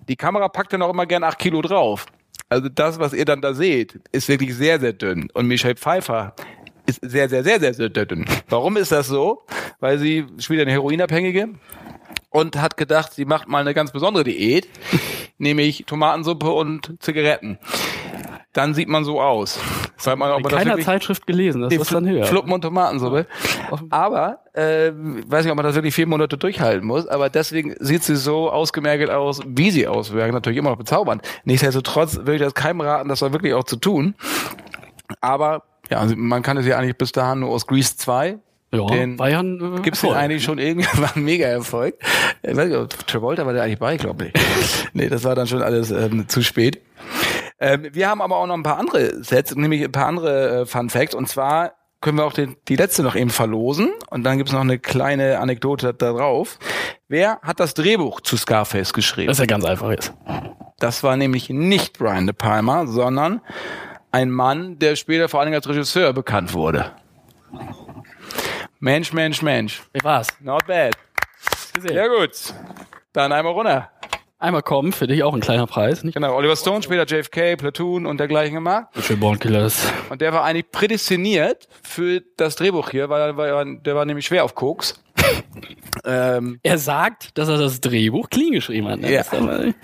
die 0.09 0.17
Kamera 0.17 0.49
packt 0.49 0.73
dann 0.73 0.83
auch 0.83 0.91
immer 0.91 1.07
gern 1.07 1.23
acht 1.23 1.39
Kilo 1.39 1.63
drauf. 1.63 2.07
Also 2.49 2.69
das, 2.69 2.99
was 2.99 3.13
ihr 3.13 3.25
dann 3.25 3.41
da 3.41 3.55
seht, 3.55 4.01
ist 4.11 4.29
wirklich 4.29 4.57
sehr, 4.57 4.81
sehr 4.81 4.93
dünn. 4.93 5.31
Und 5.33 5.47
Michelle 5.47 5.77
Pfeiffer 5.77 6.35
ist 6.87 6.99
sehr, 7.03 7.29
sehr, 7.29 7.45
sehr, 7.45 7.61
sehr, 7.61 7.73
sehr 7.73 7.89
dünn. 7.89 8.25
Warum 8.49 8.77
ist 8.77 8.91
das 8.91 9.07
so? 9.07 9.45
Weil 9.79 9.97
sie 10.01 10.27
spielt 10.39 10.61
eine 10.61 10.73
Heroinabhängige 10.73 11.51
und 12.31 12.61
hat 12.61 12.77
gedacht, 12.77 13.13
sie 13.13 13.27
macht 13.27 13.47
mal 13.47 13.61
eine 13.61 13.75
ganz 13.75 13.93
besondere 13.93 14.25
Diät, 14.25 14.69
nämlich 15.39 15.85
Tomatensuppe 15.87 16.51
und 16.51 16.97
Zigaretten. 16.99 17.61
Dann 18.53 18.75
sieht 18.75 18.89
man 18.89 19.05
so 19.05 19.21
aus. 19.21 19.61
Weil 20.05 20.17
man, 20.17 20.31
ob 20.31 20.39
In 20.39 20.43
man 20.45 20.51
das 20.51 20.59
keiner 20.59 20.71
wirklich- 20.73 20.87
Zeitschrift 20.87 21.27
gelesen, 21.27 21.63
das 21.63 21.73
ist 21.75 21.93
dann 21.93 22.09
höher. 22.09 22.25
Fluppen 22.25 22.53
und 22.53 22.63
Tomatensuppe. 22.63 23.27
Aber, 23.91 24.39
äh, 24.55 24.91
weiß 24.93 25.45
nicht, 25.45 25.51
ob 25.53 25.57
man 25.57 25.65
das 25.67 25.75
wirklich 25.75 25.95
vier 25.95 26.07
Monate 26.07 26.39
durchhalten 26.39 26.87
muss, 26.87 27.07
aber 27.07 27.29
deswegen 27.31 27.75
sieht 27.81 28.03
sie 28.03 28.17
so 28.17 28.51
ausgemergelt 28.51 29.11
aus, 29.11 29.41
wie 29.47 29.71
sie 29.71 29.87
auswirkt. 29.87 30.33
Natürlich 30.33 30.59
immer 30.59 30.71
noch 30.71 30.79
bezaubernd. 30.79 31.23
Nichtsdestotrotz 31.45 32.17
würde 32.17 32.35
ich 32.37 32.41
das 32.43 32.55
keinem 32.55 32.81
raten, 32.81 33.09
das 33.09 33.23
war 33.23 33.33
wirklich 33.33 33.55
auch 33.55 33.65
zu 33.65 33.77
tun. 33.77 34.15
Aber, 35.21 35.63
ja, 35.91 36.05
man 36.17 36.43
kann 36.43 36.57
es 36.57 36.67
ja 36.67 36.79
eigentlich 36.79 36.97
bis 36.97 37.13
dahin 37.13 37.41
nur 37.41 37.51
aus 37.51 37.67
Grease 37.67 37.97
2. 37.97 38.39
Ja, 38.73 38.87
den 38.87 39.21
ein 39.21 39.57
äh, 39.79 39.81
Gibt's 39.83 40.01
den 40.01 40.11
Erfolg. 40.11 40.17
eigentlich 40.17 40.45
schon 40.45 40.59
irgendwann 40.59 41.11
ein 41.17 41.25
Mega-Erfolg? 41.25 41.95
Ich 42.43 42.57
weiß 42.57 42.69
nicht, 42.69 43.09
Travolta 43.09 43.45
war 43.45 43.53
der 43.53 43.65
eigentlich 43.65 43.81
bei, 43.81 43.97
glaube 43.97 44.27
ich. 44.27 44.33
nee, 44.93 45.09
das 45.09 45.25
war 45.25 45.35
dann 45.35 45.49
schon 45.49 45.61
alles 45.61 45.91
ähm, 45.91 46.29
zu 46.29 46.41
spät. 46.43 46.81
Ähm, 47.61 47.89
wir 47.93 48.09
haben 48.09 48.23
aber 48.23 48.37
auch 48.37 48.47
noch 48.47 48.55
ein 48.55 48.63
paar 48.63 48.79
andere 48.79 49.23
Sets, 49.23 49.55
nämlich 49.55 49.85
ein 49.85 49.93
paar 49.93 50.07
andere 50.07 50.63
äh, 50.63 50.67
Fun 50.67 50.91
Facts. 50.91 51.15
Und 51.15 51.29
zwar 51.29 51.75
können 52.01 52.17
wir 52.17 52.25
auch 52.25 52.33
den, 52.33 52.57
die 52.69 52.77
letzte 52.77 53.03
noch 53.03 53.15
eben 53.15 53.31
verlosen. 53.31 53.93
Und 54.09 54.25
dann 54.25 54.39
gibt's 54.39 54.53
noch 54.53 54.61
eine 54.61 54.79
kleine 54.79 55.39
Anekdote 55.39 55.93
da 55.93 56.13
drauf. 56.13 56.59
Wer 57.09 57.39
hat 57.43 57.61
das 57.61 57.75
Drehbuch 57.75 58.21
zu 58.23 58.37
Scarface 58.37 58.93
geschrieben? 58.93 59.29
Das 59.29 59.39
ist 59.39 59.41
ja 59.41 59.47
ganz 59.47 59.65
einfach 59.65 59.91
jetzt. 59.91 60.15
Das 60.79 61.03
war 61.03 61.17
nämlich 61.17 61.51
nicht 61.51 61.99
Brian 61.99 62.27
De 62.27 62.33
Palma, 62.33 62.87
sondern 62.87 63.43
ein 64.13 64.31
Mann, 64.31 64.79
der 64.79 64.97
später 64.97 65.29
vor 65.29 65.41
allen 65.41 65.49
Dingen 65.49 65.57
als 65.57 65.69
Regisseur 65.69 66.13
bekannt 66.13 66.55
wurde. 66.55 66.93
Mensch, 68.79 69.13
Mensch, 69.13 69.43
Mensch. 69.43 69.83
Wie 69.93 70.03
war's? 70.03 70.29
Not 70.41 70.67
bad. 70.67 70.95
Gesehen. 71.75 71.95
Ja 71.95 72.09
gut. 72.09 72.55
Dann 73.13 73.31
einmal 73.31 73.53
runter. 73.53 73.91
Einmal 74.41 74.63
kommen, 74.63 74.93
für 74.93 75.07
dich 75.07 75.23
auch 75.23 75.35
ein 75.35 75.41
kleiner 75.41 75.67
Preis, 75.67 76.03
nicht? 76.03 76.15
Genau, 76.15 76.35
Oliver 76.35 76.57
Stone, 76.57 76.83
später 76.83 77.05
JFK, 77.05 77.57
Platoon 77.57 78.07
und 78.07 78.19
dergleichen 78.19 78.55
gemacht. 78.55 78.87
Für 78.93 79.15
Born 79.15 79.39
Killers. 79.39 79.87
Und 80.09 80.23
der 80.23 80.33
war 80.33 80.45
eigentlich 80.45 80.71
prädestiniert 80.71 81.69
für 81.83 82.23
das 82.39 82.57
Drehbuch 82.57 82.89
hier, 82.89 83.11
weil, 83.11 83.37
weil 83.37 83.77
der 83.81 83.95
war 83.95 84.07
nämlich 84.07 84.25
schwer 84.25 84.45
auf 84.45 84.55
Koks. 84.55 85.05
ähm, 86.07 86.59
Er 86.63 86.79
sagt, 86.79 87.37
dass 87.37 87.51
er 87.51 87.59
das 87.59 87.83
Drehbuch 87.83 88.31
clean 88.31 88.53
geschrieben 88.53 88.89
hat. 88.89 89.01
Ne? 89.01 89.13
Ja. 89.13 89.25
Man 89.39 89.75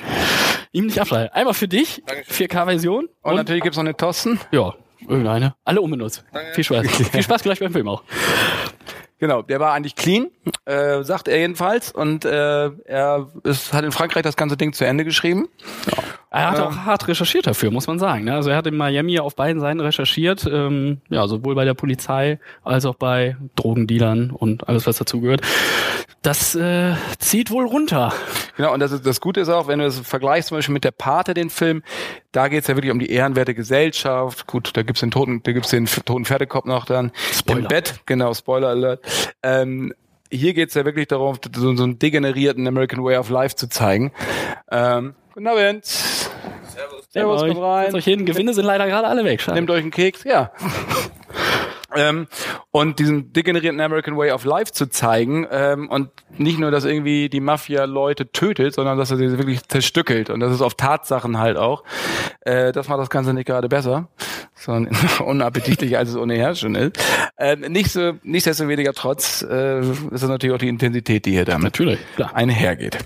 ihm 0.73 0.87
nicht 0.87 0.99
abschreiben. 0.99 1.29
Einmal 1.35 1.53
für 1.53 1.69
dich, 1.69 2.03
4K-Version. 2.31 3.11
und, 3.23 3.35
natürlich 3.35 3.63
gibt's 3.63 3.77
noch 3.77 3.85
eine 3.85 3.95
Tosten. 3.95 4.41
Ja, 4.53 4.75
Irgendeine. 5.07 5.55
Alle 5.65 5.83
unbenutzt. 5.83 6.25
Viel 6.55 6.65
Spaß. 6.65 6.87
Viel 7.13 7.23
Spaß 7.23 7.43
gleich 7.43 7.61
beim 7.61 7.73
Film 7.73 7.89
auch. 7.89 8.03
Genau, 9.19 9.43
der 9.43 9.61
war 9.61 9.73
eigentlich 9.73 9.97
clean, 9.97 10.31
äh, 10.67 11.03
sagt 11.05 11.29
er 11.29 11.39
jedenfalls. 11.39 11.93
Und 11.93 12.25
äh, 12.25 12.71
er 12.85 13.29
ist, 13.45 13.73
hat 13.73 13.85
in 13.85 13.93
Frankreich 13.93 14.23
das 14.23 14.37
ganze 14.37 14.57
Ding 14.57 14.73
zu 14.73 14.85
Ende 14.85 15.05
geschrieben. 15.05 15.49
Er 16.31 16.51
hat 16.51 16.61
auch 16.61 16.77
hart 16.77 17.09
recherchiert 17.09 17.47
dafür, 17.47 17.71
muss 17.71 17.87
man 17.87 17.99
sagen. 17.99 18.25
ne? 18.25 18.35
Also 18.35 18.51
er 18.51 18.57
hat 18.57 18.67
in 18.67 18.77
Miami 18.77 19.19
auf 19.19 19.37
beiden 19.37 19.61
Seiten 19.61 19.81
recherchiert, 19.81 20.47
ähm, 20.51 21.01
ja, 21.09 21.27
sowohl 21.29 21.55
bei 21.55 21.65
der 21.65 21.73
Polizei 21.75 22.39
als 22.63 22.85
auch 22.85 22.97
bei 22.97 23.37
Drogendealern 23.55 24.33
und 24.33 24.69
alles, 24.69 24.87
was 24.87 24.99
dazugehört. 24.99 25.41
Das 26.21 26.55
äh, 26.57 26.95
zieht 27.21 27.51
wohl 27.51 27.65
runter. 27.65 28.13
Genau, 28.57 28.75
und 28.75 28.81
das, 28.81 28.91
ist, 28.91 29.07
das 29.07 29.21
Gute 29.21 29.41
ist 29.41 29.49
auch, 29.49 29.69
wenn 29.69 29.79
du 29.79 29.85
das 29.85 30.01
vergleichst 30.01 30.49
zum 30.49 30.59
Beispiel 30.59 30.73
mit 30.73 30.85
der 30.85 30.91
Pate, 30.91 31.33
den 31.33 31.49
Film, 31.49 31.83
da 32.33 32.49
geht's 32.49 32.67
ja 32.67 32.75
wirklich 32.75 32.93
um 32.93 32.99
die 32.99 33.11
ehrenwerte 33.11 33.55
Gesellschaft. 33.55 34.47
Gut, 34.47 34.77
da 34.77 34.83
gibt's 34.83 35.01
den 35.01 35.13
toten, 35.13 35.43
da 35.43 35.53
gibt's 35.53 35.71
den 35.71 35.87
toten 35.87 36.25
Pferdekopf 36.25 36.67
noch 36.67 36.85
dann 36.85 37.13
Spoiler. 37.33 37.61
im 37.61 37.69
Bett. 37.69 38.01
Genau, 38.07 38.35
Spoiler 38.35 38.69
Alert. 38.69 39.05
Ähm, 39.43 39.95
hier 40.31 40.55
geht's 40.55 40.75
ja 40.75 40.85
wirklich 40.85 41.09
darum, 41.09 41.39
so, 41.55 41.77
so 41.77 41.83
einen 41.83 41.99
degenerierten 41.99 42.67
American 42.67 43.03
Way 43.05 43.17
of 43.19 43.31
Life 43.31 43.57
zu 43.57 43.69
zeigen. 43.69 44.13
Ähm, 44.71 45.15
guten 45.35 45.47
Abend. 45.47 45.85
Servus. 45.85 47.07
Servus, 47.11 47.41
kommt 47.43 47.59
rein. 47.59 47.85
setzt 47.85 47.97
euch 47.97 48.05
hin. 48.05 48.27
Gewinne 48.27 48.55
sind 48.55 48.65
leider 48.65 48.87
gerade 48.87 49.09
alle 49.09 49.25
weg. 49.25 49.41
Schade. 49.41 49.57
Nehmt 49.57 49.71
euch 49.71 49.83
einen 49.83 49.91
Keks, 49.91 50.25
ja. 50.25 50.51
Ähm, 51.97 52.27
und 52.71 52.99
diesen 52.99 53.33
degenerierten 53.33 53.81
American 53.81 54.17
Way 54.17 54.33
of 54.33 54.45
Life 54.45 54.73
zu 54.73 54.87
zeigen 54.89 55.47
ähm, 55.51 55.89
und 55.91 56.11
nicht 56.39 56.59
nur, 56.59 56.71
dass 56.71 56.85
irgendwie 56.85 57.29
die 57.29 57.41
Mafia 57.41 57.85
Leute 57.85 58.31
tötet, 58.31 58.75
sondern 58.75 58.99
dass 58.99 59.11
er 59.11 59.17
sie 59.17 59.39
wirklich 59.39 59.67
zerstückelt 59.69 60.31
und 60.31 60.41
das 60.41 60.53
ist 60.53 60.63
auf 60.63 60.75
Tatsachen 60.75 61.39
halt 61.39 61.57
auch. 61.57 61.85
Äh, 62.41 62.73
das 62.73 62.89
macht 62.89 63.01
das 63.01 63.11
Ganze 63.11 63.35
nicht 63.35 63.47
gerade 63.47 63.69
besser, 63.69 64.09
sondern 64.55 64.97
unappetitlicher 65.25 65.99
als 65.99 66.11
es 66.11 66.17
ohnehin 66.17 66.55
schon 66.55 66.75
ist. 66.75 66.99
Ähm, 67.39 67.61
nicht 67.61 67.91
so, 67.91 68.15
nichtsdestoweniger 68.23 68.93
trotz 68.93 69.43
äh, 69.43 69.81
ist 69.81 70.11
das 70.11 70.23
natürlich 70.23 70.55
auch 70.55 70.61
die 70.61 70.69
Intensität, 70.69 71.27
die 71.27 71.33
hier 71.33 71.45
damit 71.45 71.65
Natürlich, 71.65 71.99
klar. 72.15 72.35
einhergeht. 72.35 72.99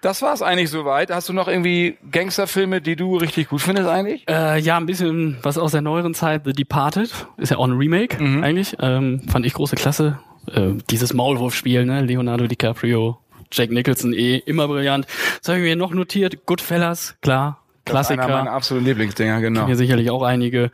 Das 0.00 0.22
war's 0.22 0.42
eigentlich 0.42 0.70
soweit. 0.70 1.10
Hast 1.10 1.28
du 1.28 1.32
noch 1.32 1.48
irgendwie 1.48 1.98
Gangsterfilme, 2.10 2.80
die 2.80 2.96
du 2.96 3.16
richtig 3.16 3.48
gut 3.48 3.60
findest 3.60 3.88
eigentlich? 3.88 4.28
Äh, 4.28 4.60
ja, 4.60 4.76
ein 4.76 4.86
bisschen 4.86 5.38
was 5.42 5.58
aus 5.58 5.72
der 5.72 5.82
neueren 5.82 6.14
Zeit, 6.14 6.42
The 6.44 6.52
Departed, 6.52 7.10
ist 7.36 7.50
ja 7.50 7.56
auch 7.58 7.66
ein 7.66 7.76
Remake 7.76 8.18
eigentlich. 8.18 8.76
Ähm, 8.80 9.22
fand 9.28 9.44
ich 9.46 9.54
große 9.54 9.76
Klasse. 9.76 10.18
Äh, 10.52 10.74
dieses 10.90 11.12
Maulwurfspiel, 11.14 11.84
ne? 11.84 12.02
Leonardo 12.02 12.46
DiCaprio, 12.46 13.18
Jack 13.50 13.70
Nicholson, 13.70 14.12
eh 14.12 14.36
immer 14.36 14.68
brillant. 14.68 15.06
Das 15.40 15.48
habe 15.48 15.58
ich 15.58 15.64
mir 15.64 15.76
noch 15.76 15.92
notiert. 15.92 16.46
Goodfellas, 16.46 17.16
klar. 17.20 17.62
Ist 17.88 18.10
einer 18.10 18.22
meiner 18.22 18.26
Klassiker. 18.26 18.52
absoluten 18.52 18.86
Lieblingsdinger, 18.86 19.40
genau. 19.40 19.66
Hier 19.66 19.76
sicherlich 19.76 20.10
auch 20.10 20.22
einige. 20.22 20.70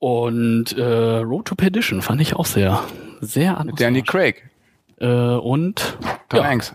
Und 0.00 0.76
äh, 0.76 0.82
Road 0.82 1.46
to 1.46 1.54
Perdition 1.54 2.02
fand 2.02 2.20
ich 2.20 2.34
auch 2.34 2.46
sehr, 2.46 2.82
sehr 3.20 3.54
Danny 3.78 4.00
atmosphärisch. 4.00 4.06
Craig. 4.06 4.50
Äh, 4.98 5.06
und 5.06 5.96
Tom 6.28 6.40
ja, 6.40 6.44
Hanks. 6.44 6.74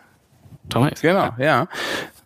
Hanks. 0.76 1.02
Genau, 1.02 1.30
ja. 1.38 1.68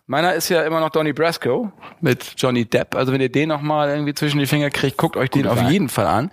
Meiner 0.08 0.34
ist 0.34 0.48
ja 0.50 0.62
immer 0.62 0.78
noch 0.78 0.90
Donnie 0.90 1.12
Brasco 1.12 1.72
mit 2.00 2.34
Johnny 2.36 2.64
Depp. 2.64 2.94
Also 2.94 3.12
wenn 3.12 3.20
ihr 3.20 3.28
den 3.28 3.48
noch 3.48 3.60
mal 3.60 3.88
irgendwie 3.88 4.14
zwischen 4.14 4.38
die 4.38 4.46
Finger 4.46 4.70
kriegt, 4.70 4.98
guckt 4.98 5.16
euch 5.16 5.30
den 5.30 5.48
auf 5.48 5.60
jeden 5.68 5.88
Fall 5.88 6.06
an. 6.06 6.30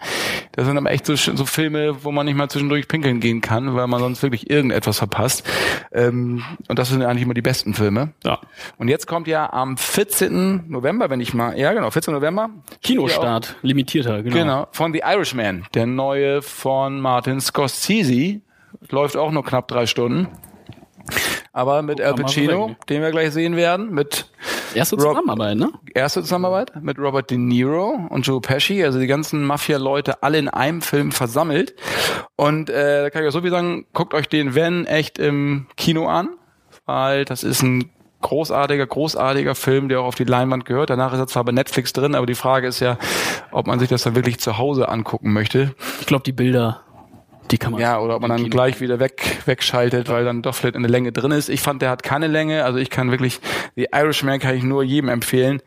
Das 0.52 0.68
sind 0.68 0.78
aber 0.78 0.92
echt 0.92 1.08
so, 1.08 1.16
so 1.16 1.44
Filme, 1.46 2.04
wo 2.04 2.12
man 2.12 2.28
nicht 2.28 2.36
mal 2.36 2.48
zwischendurch 2.50 2.88
pinkeln 2.88 3.20
gehen 3.20 3.42
kann, 3.42 3.74
weil 3.76 3.88
man 3.88 4.00
sonst 4.00 4.22
wirklich 4.22 4.48
irgendetwas 4.52 5.00
verpasst. 5.00 5.50
Ähm, 5.92 6.44
und 6.68 6.78
das 6.78 6.90
sind 6.90 7.02
eigentlich 7.02 7.24
immer 7.24 7.34
die 7.34 7.42
besten 7.42 7.74
Filme. 7.74 8.14
Ja. 8.24 8.38
Und 8.78 8.90
jetzt 8.90 9.08
kommt 9.08 9.28
ja 9.28 9.52
am 9.52 9.76
14. 9.76 10.66
November, 10.68 11.10
wenn 11.10 11.20
ich 11.20 11.34
mal, 11.34 11.58
ja 11.58 11.74
genau, 11.74 11.90
14. 11.90 12.14
November. 12.14 12.52
Kinostart, 12.84 13.56
limitierter, 13.64 14.22
genau. 14.22 14.36
Genau, 14.36 14.68
von 14.72 14.94
The 14.94 15.02
Irishman, 15.04 15.66
der 15.74 15.88
neue 15.88 16.44
von 16.44 17.02
Martin 17.02 17.42
Scorsese. 17.42 18.42
Läuft 18.90 19.18
auch 19.18 19.32
nur 19.32 19.44
knapp 19.44 19.68
drei 19.68 19.88
Stunden. 19.88 20.28
Aber 21.52 21.82
mit 21.82 22.02
Al 22.02 22.16
Pacino, 22.16 22.76
den 22.90 23.02
wir 23.02 23.12
gleich 23.12 23.32
sehen 23.32 23.56
werden, 23.56 23.92
mit 23.92 24.26
Erste 24.76 24.98
Zusammenarbeit, 24.98 25.58
ne? 25.58 25.72
erste 25.94 26.22
Zusammenarbeit 26.22 26.72
mit 26.82 26.98
Robert 26.98 27.30
De 27.30 27.38
Niro 27.38 28.08
und 28.10 28.26
Joe 28.26 28.42
Pesci, 28.42 28.84
also 28.84 29.00
die 29.00 29.08
ganzen 29.08 29.44
Mafia-Leute 29.44 30.24
alle 30.24 30.40
in 30.40 30.50
einem 30.50 30.82
Film 30.82 31.12
versammelt. 31.12 31.76
Und 32.36 32.70
äh, 32.70 33.04
da 33.04 33.10
kann 33.10 33.22
ich 33.22 33.30
auch 33.30 33.34
so 33.34 33.42
viel 33.42 33.52
sagen, 33.52 33.86
guckt 33.94 34.14
euch 34.14 34.28
den 34.28 34.56
wenn 34.56 34.86
echt 34.86 35.20
im 35.20 35.68
Kino 35.78 36.08
an, 36.08 36.30
weil 36.86 37.26
das 37.26 37.44
ist 37.44 37.62
ein 37.62 37.92
großartiger, 38.22 38.88
großartiger 38.88 39.54
Film, 39.54 39.90
der 39.90 40.02
auch 40.02 40.06
auf 40.06 40.16
die 40.16 40.24
Leinwand 40.24 40.66
gehört. 40.66 40.90
Danach 40.90 41.14
ist 41.14 41.20
er 41.20 41.28
zwar 41.28 41.44
bei 41.44 41.52
Netflix 41.52 41.94
drin, 41.94 42.16
aber 42.16 42.26
die 42.26 42.36
Frage 42.36 42.68
ist 42.68 42.80
ja, 42.80 42.98
ob 43.52 43.68
man 43.68 43.80
sich 43.80 43.90
das 43.90 44.04
dann 44.04 44.16
wirklich 44.16 44.40
zu 44.40 44.58
Hause 44.58 44.90
angucken 44.90 45.34
möchte. 45.34 45.76
Ich 46.00 46.08
glaube, 46.08 46.24
die 46.24 46.32
Bilder, 46.32 46.82
die 47.52 47.58
kann 47.58 47.74
man. 47.74 47.82
Ja, 47.82 48.00
oder 48.00 48.16
ob 48.16 48.22
man 48.22 48.30
dann 48.32 48.50
gleich 48.50 48.82
wieder 48.82 49.00
weg, 49.00 49.40
wegschaltet, 49.46 50.10
weil 50.10 50.26
dann 50.26 50.42
doch 50.42 50.56
vielleicht 50.56 50.76
eine 50.76 50.88
Länge 50.88 51.12
drin 51.12 51.32
ist. 51.32 51.50
Ich 51.50 51.62
fand, 51.62 51.82
der 51.82 51.90
hat 51.90 52.04
keine 52.04 52.28
Länge. 52.28 52.66
Also 52.66 52.80
ich 52.80 52.90
kann 52.90 53.12
wirklich, 53.12 53.40
The 53.76 53.88
Irishman 53.94 54.40
kann 54.40 54.56
ich 54.56 54.64
nur 54.64 54.84
jedem 54.84 55.10
empfehlen. 55.10 55.62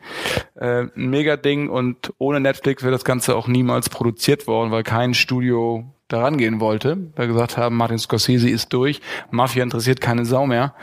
Äh, 0.55 0.83
ein 0.95 1.09
mega 1.09 1.37
Ding 1.37 1.69
und 1.69 2.13
ohne 2.17 2.39
Netflix 2.39 2.83
wäre 2.83 2.91
das 2.91 3.05
Ganze 3.05 3.35
auch 3.35 3.47
niemals 3.47 3.89
produziert 3.89 4.47
worden, 4.47 4.71
weil 4.71 4.83
kein 4.83 5.13
Studio 5.13 5.93
daran 6.07 6.37
gehen 6.37 6.59
wollte, 6.61 7.11
weil 7.15 7.27
gesagt 7.27 7.57
haben, 7.57 7.75
Martin 7.75 7.97
Scorsese 7.97 8.49
ist 8.49 8.71
durch, 8.71 9.01
Mafia 9.29 9.61
interessiert 9.61 9.99
keine 9.99 10.23
Sau 10.23 10.47
mehr 10.47 10.73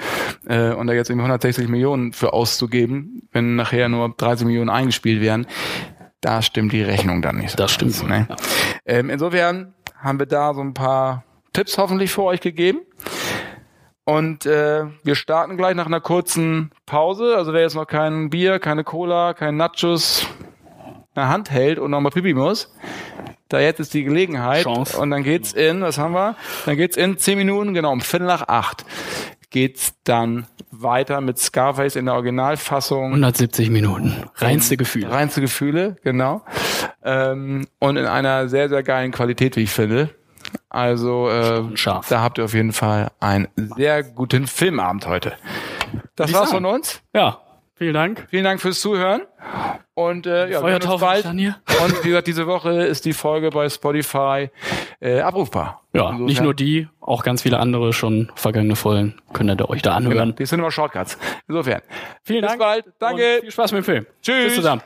äh, 0.47 0.73
und 0.73 0.87
da 0.87 0.93
jetzt 0.93 1.09
irgendwie 1.09 1.25
160 1.25 1.69
Millionen 1.69 2.13
für 2.13 2.35
auszugeben, 2.35 3.27
wenn 3.33 3.57
nachher 3.57 3.89
nur 3.89 4.15
30 4.15 4.47
Millionen 4.47 4.69
eingespielt 4.69 5.23
werden, 5.23 5.47
da 6.21 6.43
stimmt 6.43 6.73
die 6.73 6.83
Rechnung 6.83 7.23
dann 7.23 7.37
nicht. 7.39 7.51
so 7.53 7.57
Das 7.57 7.73
stimmt 7.73 7.99
ganz, 7.99 8.09
Ne? 8.09 8.27
ja. 8.29 8.37
Ähm, 8.87 9.09
insofern 9.11 9.75
haben 10.05 10.19
wir 10.19 10.27
da 10.27 10.55
so 10.55 10.61
ein 10.61 10.75
paar 10.75 11.25
Tipps 11.55 11.79
hoffentlich 11.79 12.13
für 12.13 12.23
euch 12.23 12.41
gegeben. 12.41 12.81
Und 14.05 14.45
äh, 14.45 14.85
wir 15.03 15.15
starten 15.15 15.57
gleich 15.57 15.75
nach 15.75 15.87
einer 15.87 16.01
kurzen 16.01 16.71
Pause. 16.85 17.37
Also 17.37 17.55
wer 17.55 17.63
jetzt 17.63 17.75
noch 17.75 17.87
kein 17.87 18.29
Bier, 18.29 18.59
keine 18.59 18.85
Cola, 18.85 19.33
kein 19.33 19.57
Nachos 19.57 20.27
in 20.79 20.95
der 21.17 21.29
Hand 21.29 21.51
hält 21.51 21.79
und 21.79 21.91
nochmal 21.91 22.13
pipi 22.13 22.35
muss, 22.35 22.75
da 23.49 23.61
jetzt 23.61 23.81
ist 23.81 23.95
die 23.95 24.05
Gelegenheit. 24.05 24.65
Chance. 24.65 24.99
Und 24.99 25.11
dann 25.11 25.23
geht's 25.23 25.53
in, 25.53 25.81
was 25.81 25.97
haben 25.97 26.13
wir? 26.13 26.37
Dann 26.67 26.77
geht's 26.77 26.99
in 26.99 27.17
zehn 27.17 27.39
Minuten, 27.39 27.73
genau, 27.73 27.93
um 27.93 28.03
Viertel 28.03 28.27
nach 28.27 28.49
acht 28.49 28.85
geht's 29.55 29.95
dann 30.03 30.49
weiter 30.73 31.21
mit 31.21 31.39
Scarface 31.39 31.95
in 31.95 32.07
der 32.07 32.15
Originalfassung. 32.15 33.11
170 33.11 33.71
Minuten. 33.71 34.25
Reinste 34.35 34.77
Gefühl. 34.77 35.07
Reinste 35.07 35.41
Gefühle, 35.41 35.97
genau. 36.03 36.43
Ähm, 37.05 37.65
und 37.79 37.97
in 37.97 38.07
einer 38.07 38.49
sehr, 38.49 38.69
sehr 38.69 38.83
geilen 38.83 39.13
Qualität, 39.13 39.55
wie 39.55 39.61
ich 39.61 39.71
finde. 39.71 40.11
Also 40.71 41.31
äh, 41.31 41.77
scharf. 41.77 42.09
da 42.09 42.21
habt 42.21 42.39
ihr 42.39 42.45
auf 42.45 42.53
jeden 42.53 42.73
Fall 42.73 43.13
einen 43.21 43.47
sehr 43.77 44.03
guten 44.03 44.49
Filmabend 44.49 45.07
heute. 45.07 45.35
Das 46.17 46.33
war's 46.33 46.51
von 46.51 46.65
uns. 46.65 47.01
Ja, 47.15 47.44
vielen 47.77 47.95
Dank. 47.95 48.27
Vielen 48.31 48.45
Dank 48.45 48.61
fürs 48.61 48.81
Zuhören. 48.81 49.23
Und 49.95 50.27
äh, 50.27 50.51
ja, 50.51 50.65
wir 50.65 50.75
uns 50.75 51.01
bald. 51.01 51.25
Und 51.27 52.05
wie 52.05 52.09
gesagt, 52.09 52.27
diese 52.27 52.47
Woche 52.47 52.85
ist 52.85 53.05
die 53.05 53.13
Folge 53.13 53.51
bei 53.51 53.69
Spotify 53.69 54.51
äh, 55.01 55.21
abrufbar. 55.21 55.83
Ja, 55.93 56.07
Insofern- 56.07 56.25
nicht 56.25 56.41
nur 56.43 56.55
die, 56.55 56.89
auch 57.01 57.23
ganz 57.23 57.43
viele 57.43 57.59
andere 57.61 57.93
schon 57.93 58.33
vergangene 58.35 58.75
Folgen 58.75 59.15
könnt 59.33 59.51
ihr 59.61 59.71
euch 59.71 59.83
da 59.83 59.97
Genau, 59.99 60.11
anhören. 60.11 60.35
die 60.37 60.47
sind 60.47 60.59
immer 60.59 60.71
Shortcuts. 60.73 61.17
Insofern. 61.47 61.83
Vielen 62.25 62.41
Bis 62.41 62.49
Dank. 62.51 62.61
bald. 62.61 62.85
Danke. 62.99 63.39
Viel 63.43 63.51
Spaß 63.53 63.73
mit 63.73 63.83
dem 63.83 63.85
Film. 63.85 64.07
Tschüss. 64.23 64.45
Bis 64.47 64.55
zusammen. 64.57 64.83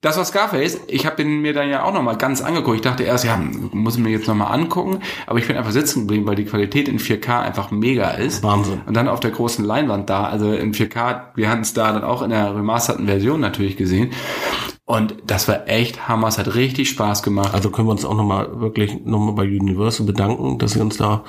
Das 0.00 0.16
war 0.16 0.24
Scarface. 0.24 0.78
Ich 0.86 1.06
habe 1.06 1.16
den 1.16 1.40
mir 1.40 1.52
dann 1.52 1.68
ja 1.68 1.82
auch 1.82 1.92
nochmal 1.92 2.16
ganz 2.16 2.40
angeguckt. 2.40 2.76
Ich 2.76 2.82
dachte 2.82 3.02
erst, 3.02 3.24
ja, 3.24 3.36
muss 3.36 3.96
ich 3.96 4.00
mir 4.00 4.10
jetzt 4.10 4.28
nochmal 4.28 4.52
angucken. 4.52 5.00
Aber 5.26 5.40
ich 5.40 5.48
bin 5.48 5.56
einfach 5.56 5.72
sitzen 5.72 6.02
geblieben, 6.02 6.24
weil 6.24 6.36
die 6.36 6.44
Qualität 6.44 6.88
in 6.88 7.00
4K 7.00 7.40
einfach 7.40 7.72
mega 7.72 8.10
ist. 8.10 8.44
Wahnsinn. 8.44 8.80
Und 8.86 8.96
dann 8.96 9.08
auf 9.08 9.18
der 9.18 9.32
großen 9.32 9.64
Leinwand 9.64 10.08
da, 10.08 10.28
also 10.28 10.52
in 10.52 10.72
4K, 10.72 11.22
wir 11.34 11.50
hatten 11.50 11.62
es 11.62 11.74
da 11.74 11.92
dann 11.92 12.04
auch 12.04 12.22
in 12.22 12.30
der 12.30 12.54
remasterten 12.54 13.06
Version 13.06 13.40
natürlich 13.40 13.76
gesehen. 13.76 14.12
Und 14.88 15.16
das 15.26 15.48
war 15.48 15.68
echt 15.68 16.08
Hammer. 16.08 16.28
Es 16.28 16.38
hat 16.38 16.54
richtig 16.54 16.88
Spaß 16.88 17.22
gemacht. 17.22 17.52
Also 17.52 17.68
können 17.68 17.88
wir 17.88 17.92
uns 17.92 18.06
auch 18.06 18.16
nochmal 18.16 18.58
wirklich 18.58 19.04
nochmal 19.04 19.34
bei 19.34 19.42
Universal 19.42 20.06
bedanken, 20.06 20.58
dass 20.58 20.72
sie 20.72 20.80
uns 20.80 20.96
da 20.96 21.24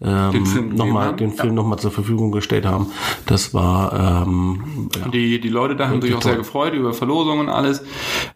Den 0.00 0.46
Film 0.46 0.70
ähm, 0.70 0.76
nochmal 0.76 1.14
den 1.14 1.32
Film 1.32 1.54
nochmal 1.54 1.78
zur 1.78 1.90
Verfügung 1.90 2.32
gestellt 2.32 2.64
haben. 2.64 2.86
Das 3.26 3.52
war 3.52 4.24
ähm, 4.26 4.88
ja, 4.98 5.08
Die, 5.10 5.38
die 5.42 5.48
Leute 5.50 5.76
da 5.76 5.90
haben 5.90 6.00
sich 6.00 6.14
auch 6.14 6.22
sehr 6.22 6.36
gefreut 6.36 6.72
über 6.72 6.94
Verlosungen 6.94 7.48
und 7.48 7.48
alles. 7.50 7.80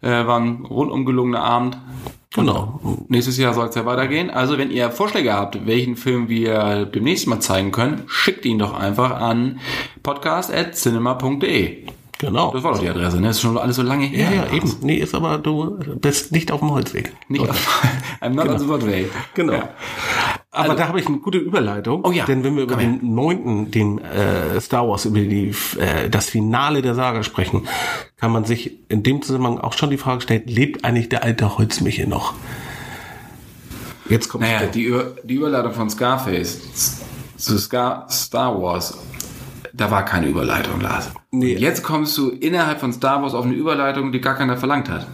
Äh, 0.03 0.27
war 0.27 0.39
ein 0.41 0.67
rundum 0.67 1.07
gelungener 1.07 1.43
Abend. 1.43 1.79
genau. 2.35 2.79
Nächstes 3.09 3.39
Jahr 3.39 3.55
soll 3.55 3.69
es 3.69 3.75
ja 3.77 3.87
weitergehen. 3.87 4.29
Also 4.29 4.59
wenn 4.59 4.71
ihr 4.71 4.91
Vorschläge 4.91 5.33
habt, 5.33 5.67
welchen 5.67 5.97
Film 5.97 6.29
wir 6.29 6.85
demnächst 6.85 7.27
mal 7.29 7.41
zeigen 7.41 7.73
können, 7.73 8.03
schickt 8.09 8.45
ihn 8.45 8.59
doch 8.59 8.75
einfach 8.75 9.13
an 9.23 9.59
podcast.cinema.de. 10.03 11.87
Genau. 12.19 12.51
Das 12.53 12.63
war 12.63 12.73
doch 12.73 12.81
die 12.81 12.89
Adresse, 12.89 13.21
ne? 13.21 13.27
Das 13.29 13.37
ist 13.37 13.43
schon 13.43 13.59
alles 13.59 13.77
so 13.77 13.83
lange 13.83 14.07
her. 14.07 14.31
ja, 14.31 14.45
ja, 14.47 14.53
eben. 14.53 14.73
Nee, 14.81 14.97
ist 14.97 15.15
aber 15.15 15.37
du 15.39 15.79
bist 16.01 16.33
nicht 16.33 16.51
auf 16.51 16.61
dem 16.61 16.71
Holzweg. 16.71 17.13
Nicht 17.29 17.49
auf, 17.49 17.83
I'm 18.23 18.31
not 18.31 18.49
on 18.49 18.59
the 18.59 18.69
way. 18.87 19.07
Genau. 19.35 19.53
Ja. 19.53 19.69
Aber 20.51 20.71
Also- 20.71 20.77
da 20.77 20.89
habe 20.89 20.99
ich 21.01 21.07
eine 21.07 21.19
gute 21.19 21.37
Überleitung. 21.37 22.03
Oh 22.05 22.11
ja, 22.13 22.25
Denn 22.25 22.43
wenn 22.43 22.57
wir 22.57 22.63
über 22.63 22.77
den 22.77 23.15
neunten, 23.15 23.71
den 23.71 23.99
äh, 23.99 24.59
Star 24.63 24.89
Wars, 24.89 25.05
über 25.05 25.19
die, 25.19 25.55
äh, 25.79 26.09
das 26.09 26.31
Finale 26.31 26.81
der 26.81 26.95
Saga 26.95 27.23
sprechen, 27.23 27.69
kann 28.17 28.33
man 28.33 28.47
sich 28.47 28.79
in 28.89 29.03
dem 29.03 29.21
Zusammenhang 29.21 29.59
auch 29.59 29.75
schon 29.75 29.91
die 29.91 29.99
Frage 29.99 30.23
stellen, 30.23 30.45
lebt 30.47 30.85
eigentlich 30.87 31.11
der 31.11 31.23
alte 31.23 31.59
Holzmichel 31.59 32.07
noch? 32.07 32.33
Jetzt 34.09 34.29
kommt 34.29 34.45
Naja, 34.45 34.67
die, 34.67 34.85
Über 34.85 35.13
die 35.25 35.35
Überleitung 35.35 35.73
von 35.73 35.91
Scarface 35.91 37.03
zu 37.37 37.59
Scar 37.59 38.07
Star 38.09 38.61
Wars, 38.61 38.97
da 39.77 39.91
war 39.91 40.05
keine 40.05 40.27
Überleitung, 40.27 40.81
Lars. 40.81 41.13
Nee. 41.31 41.55
Und 41.55 41.61
Jetzt 41.61 41.83
kommst 41.83 42.17
du 42.17 42.31
innerhalb 42.31 42.81
von 42.81 42.93
Star 42.93 43.23
Wars 43.23 43.35
auf 43.35 43.45
eine 43.45 43.55
Überleitung, 43.55 44.13
die 44.13 44.21
gar 44.21 44.35
keiner 44.35 44.57
verlangt 44.57 44.89
hat. 44.89 45.07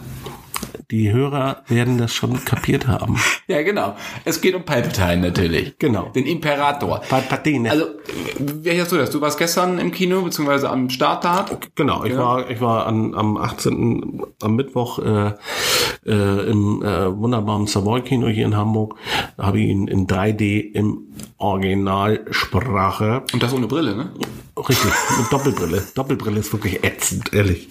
Die 0.91 1.11
Hörer 1.11 1.63
werden 1.67 1.97
das 1.97 2.13
schon 2.13 2.43
kapiert 2.45 2.87
haben. 2.87 3.17
Ja, 3.47 3.61
genau. 3.61 3.95
Es 4.23 4.39
geht 4.39 4.55
um 4.55 4.63
Palpatine 4.63 5.17
natürlich. 5.17 5.77
Genau. 5.77 6.03
Den 6.15 6.25
Imperator. 6.25 7.01
Palpatine. 7.09 7.69
Also, 7.71 7.85
wie 8.39 8.79
hast 8.79 8.93
du 8.93 8.95
das? 8.97 9.11
Du 9.11 9.19
warst 9.19 9.37
gestern 9.37 9.79
im 9.79 9.91
Kino, 9.91 10.21
beziehungsweise 10.21 10.69
am 10.69 10.89
Starttag. 10.89 11.67
Genau, 11.75 12.05
ich 12.05 12.13
Ja. 12.13 12.19
war 12.19 12.49
ich 12.49 12.61
war 12.61 12.85
an, 12.87 13.13
am 13.13 13.35
18. 13.35 14.21
am 14.41 14.55
Mittwoch 14.55 14.99
äh, 14.99 15.33
äh, 16.05 16.49
im 16.49 16.81
äh, 16.83 17.15
wunderbaren 17.17 17.67
Savoy 17.67 18.01
Kino 18.01 18.27
hier 18.27 18.45
in 18.45 18.55
Hamburg. 18.55 18.95
Da 19.35 19.43
habe 19.47 19.59
ich 19.59 19.67
ihn 19.67 19.89
in 19.89 20.07
3D 20.07 20.61
im 20.73 20.99
Originalsprache. 21.37 23.23
Und 23.33 23.43
das 23.43 23.53
ohne 23.53 23.67
Brille, 23.67 23.95
ne? 23.95 24.09
Richtig, 24.57 24.91
mit 25.19 25.31
Doppelbrille. 25.31 25.83
Doppelbrille 25.95 26.39
ist 26.39 26.53
wirklich 26.53 26.81
ätzend, 26.83 27.33
ehrlich. 27.33 27.67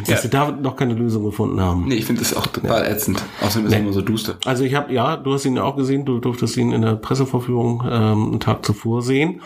Dass 0.00 0.08
Ja. 0.08 0.16
sie 0.18 0.28
da 0.30 0.50
noch 0.50 0.76
keine 0.76 0.94
Lösung 0.94 1.24
gefunden 1.24 1.60
haben. 1.60 1.84
Nee, 1.86 1.96
ich 1.96 2.04
finde 2.04 2.22
das 2.22 2.34
auch 2.36 2.46
total 2.46 2.84
ätzend. 2.86 3.22
Außerdem 3.40 3.66
ist 3.68 3.72
er 3.72 3.80
immer 3.80 3.92
so 3.92 4.02
duster. 4.02 4.36
Also 4.44 4.64
ich 4.64 4.74
habe, 4.74 4.92
ja, 4.92 5.16
du 5.16 5.32
hast 5.32 5.44
ihn 5.44 5.56
ja 5.56 5.62
auch 5.64 5.76
gesehen, 5.76 6.04
du 6.04 6.18
durftest 6.18 6.56
ihn 6.56 6.72
in 6.72 6.82
der 6.82 6.94
Pressevorführung 6.96 7.82
ähm, 7.90 8.24
einen 8.30 8.40
Tag 8.40 8.64
zuvor 8.64 9.02
sehen. 9.02 9.40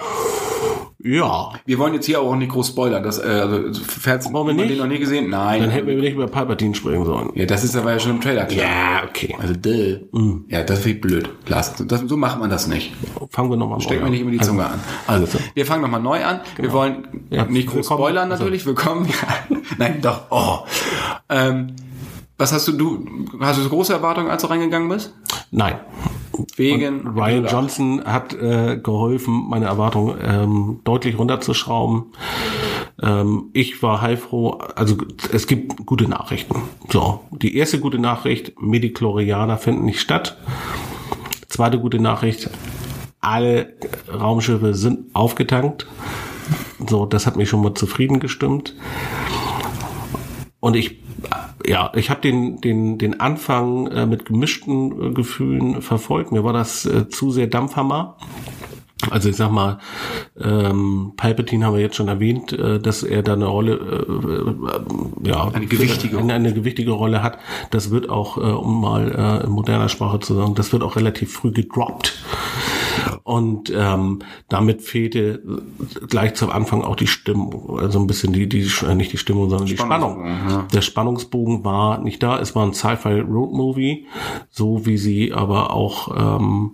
Ja, 1.04 1.52
Wir 1.66 1.78
wollen 1.78 1.94
jetzt 1.94 2.06
hier 2.06 2.20
auch 2.20 2.36
nicht 2.36 2.52
groß 2.52 2.68
spoilern. 2.68 3.02
Das, 3.02 3.18
äh, 3.18 3.22
also, 3.22 3.82
Fans, 3.82 4.26
Wollen 4.26 4.34
wir 4.34 4.54
man 4.54 4.56
nicht? 4.56 4.70
den 4.70 4.78
noch 4.78 4.86
nie 4.86 4.98
gesehen? 4.98 5.30
Nein. 5.30 5.60
dann 5.60 5.70
hätten 5.70 5.86
wir 5.88 5.96
nicht 5.96 6.14
über 6.14 6.28
Palpatine 6.28 6.74
sprechen 6.74 7.04
sollen. 7.04 7.30
ja, 7.34 7.44
das 7.44 7.64
ist 7.64 7.74
aber 7.76 7.92
ja 7.92 7.98
schon 7.98 8.12
im 8.12 8.20
Trailer 8.20 8.44
klar. 8.44 8.64
Ja, 8.64 9.02
okay. 9.08 9.34
Also, 9.40 9.54
duh. 9.54 10.40
Ja, 10.48 10.62
das 10.62 10.78
finde 10.80 10.94
ich 10.96 11.00
blöd. 11.00 11.28
Lars, 11.48 11.74
das, 11.86 12.00
so 12.02 12.16
macht 12.16 12.38
man 12.38 12.50
das 12.50 12.68
nicht. 12.68 12.92
Fangen 13.30 13.50
wir 13.50 13.56
nochmal 13.56 13.80
Steck 13.80 14.02
mir 14.02 14.10
nicht 14.10 14.20
immer 14.20 14.30
die 14.30 14.38
Zunge 14.40 14.64
an. 14.64 14.80
Also, 15.06 15.26
wir 15.54 15.66
fangen 15.66 15.82
nochmal 15.82 16.00
neu 16.02 16.24
an. 16.24 16.40
Wir 16.56 16.72
wollen 16.72 17.26
Ja, 17.30 17.46
nicht 17.46 17.66
groß 17.66 17.76
willkommen. 17.78 17.98
spoilern 17.98 18.30
Also. 18.30 18.44
natürlich. 18.44 18.64
Willkommen. 18.66 19.06
Ja. 19.08 19.56
Nein, 19.78 19.98
doch. 20.02 20.22
Oh. 20.30 20.58
Ähm, 21.28 21.68
was 22.38 22.52
hast 22.52 22.68
du, 22.68 22.72
du, 22.72 23.04
hast 23.40 23.58
du 23.58 23.62
so 23.62 23.68
große 23.70 23.92
Erwartungen, 23.92 24.30
als 24.30 24.42
du 24.42 24.48
reingegangen 24.48 24.88
bist? 24.88 25.12
Nein. 25.50 25.80
Wegen 26.56 27.06
Ryan 27.06 27.46
Johnson 27.46 28.04
hat 28.04 28.34
äh, 28.34 28.78
geholfen, 28.82 29.48
meine 29.48 29.66
Erwartungen 29.66 30.18
ähm, 30.22 30.80
deutlich 30.84 31.18
runterzuschrauben. 31.18 32.12
Ähm, 33.02 33.50
ich 33.52 33.82
war 33.82 34.00
heilfroh. 34.00 34.58
Also 34.74 34.96
es 35.32 35.46
gibt 35.46 35.86
gute 35.86 36.08
Nachrichten. 36.08 36.62
So, 36.90 37.20
die 37.30 37.56
erste 37.56 37.80
gute 37.80 37.98
Nachricht: 37.98 38.60
Medichlorianer 38.60 39.58
finden 39.58 39.84
nicht 39.84 40.00
statt. 40.00 40.38
Zweite 41.48 41.78
gute 41.78 41.98
Nachricht: 41.98 42.50
Alle 43.20 43.74
Raumschiffe 44.12 44.74
sind 44.74 45.14
aufgetankt. 45.14 45.86
So, 46.86 47.06
das 47.06 47.26
hat 47.26 47.36
mich 47.36 47.48
schon 47.48 47.62
mal 47.62 47.74
zufrieden 47.74 48.20
gestimmt. 48.20 48.74
Und 50.62 50.76
ich, 50.76 50.98
ja, 51.66 51.90
ich 51.96 52.08
habe 52.08 52.20
den, 52.20 52.60
den, 52.60 52.96
den 52.96 53.18
Anfang 53.18 53.88
äh, 53.88 54.06
mit 54.06 54.26
gemischten 54.26 55.10
äh, 55.10 55.12
Gefühlen 55.12 55.82
verfolgt. 55.82 56.30
Mir 56.30 56.44
war 56.44 56.52
das 56.52 56.86
äh, 56.86 57.08
zu 57.08 57.32
sehr 57.32 57.48
Dampfhammer. 57.48 58.16
Also 59.10 59.28
ich 59.28 59.34
sag 59.34 59.50
mal, 59.50 59.78
ähm, 60.40 61.14
Palpatine 61.16 61.66
haben 61.66 61.74
wir 61.74 61.80
jetzt 61.80 61.96
schon 61.96 62.06
erwähnt, 62.06 62.52
äh, 62.52 62.78
dass 62.78 63.02
er 63.02 63.24
da 63.24 63.32
eine 63.32 63.46
Rolle, 63.46 63.72
äh, 63.72 65.26
äh, 65.26 65.28
ja, 65.28 65.48
Eine 65.48 65.66
gewichtige 65.66 66.18
eine, 66.18 66.34
eine 66.34 66.54
gewichtige 66.54 66.92
Rolle 66.92 67.24
hat. 67.24 67.38
Das 67.72 67.90
wird 67.90 68.08
auch, 68.08 68.36
äh, 68.36 68.42
um 68.42 68.80
mal 68.80 69.40
äh, 69.42 69.44
in 69.44 69.50
moderner 69.50 69.88
Sprache 69.88 70.20
zu 70.20 70.34
sagen, 70.36 70.54
das 70.54 70.72
wird 70.72 70.84
auch 70.84 70.94
relativ 70.94 71.32
früh 71.32 71.50
gedroppt. 71.50 72.22
Und 73.24 73.72
ähm, 73.74 74.20
damit 74.48 74.82
fehlte 74.82 75.42
gleich 76.08 76.34
zum 76.34 76.50
Anfang 76.50 76.82
auch 76.82 76.96
die 76.96 77.06
Stimmung, 77.06 77.78
also 77.78 77.98
ein 77.98 78.06
bisschen 78.06 78.32
die, 78.32 78.48
die 78.48 78.68
äh, 78.86 78.94
nicht 78.94 79.12
die 79.12 79.18
Stimmung, 79.18 79.48
sondern 79.48 79.66
die 79.66 79.76
Spannung. 79.76 80.12
Spannungsbogen, 80.12 80.50
ja. 80.50 80.68
Der 80.72 80.82
Spannungsbogen 80.82 81.64
war 81.64 81.98
nicht 81.98 82.22
da. 82.22 82.38
Es 82.38 82.54
war 82.54 82.66
ein 82.66 82.74
Sci-Fi 82.74 83.20
Road 83.20 83.52
Movie, 83.52 84.06
so 84.50 84.86
wie 84.86 84.98
sie 84.98 85.32
aber 85.32 85.72
auch 85.72 86.38
ähm, 86.40 86.72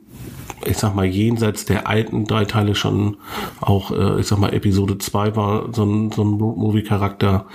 ich 0.64 0.76
sag 0.76 0.94
mal, 0.94 1.06
jenseits 1.06 1.64
der 1.64 1.86
alten 1.86 2.26
drei 2.26 2.44
Teile 2.44 2.74
schon 2.74 3.16
auch, 3.60 3.90
äh, 3.90 4.20
ich 4.20 4.26
sag 4.26 4.38
mal, 4.38 4.52
Episode 4.52 4.98
2 4.98 5.36
war 5.36 5.74
so 5.74 5.84
ein, 5.84 6.10
so 6.12 6.22
ein 6.22 6.40
Road-Movie-Charakter 6.40 7.46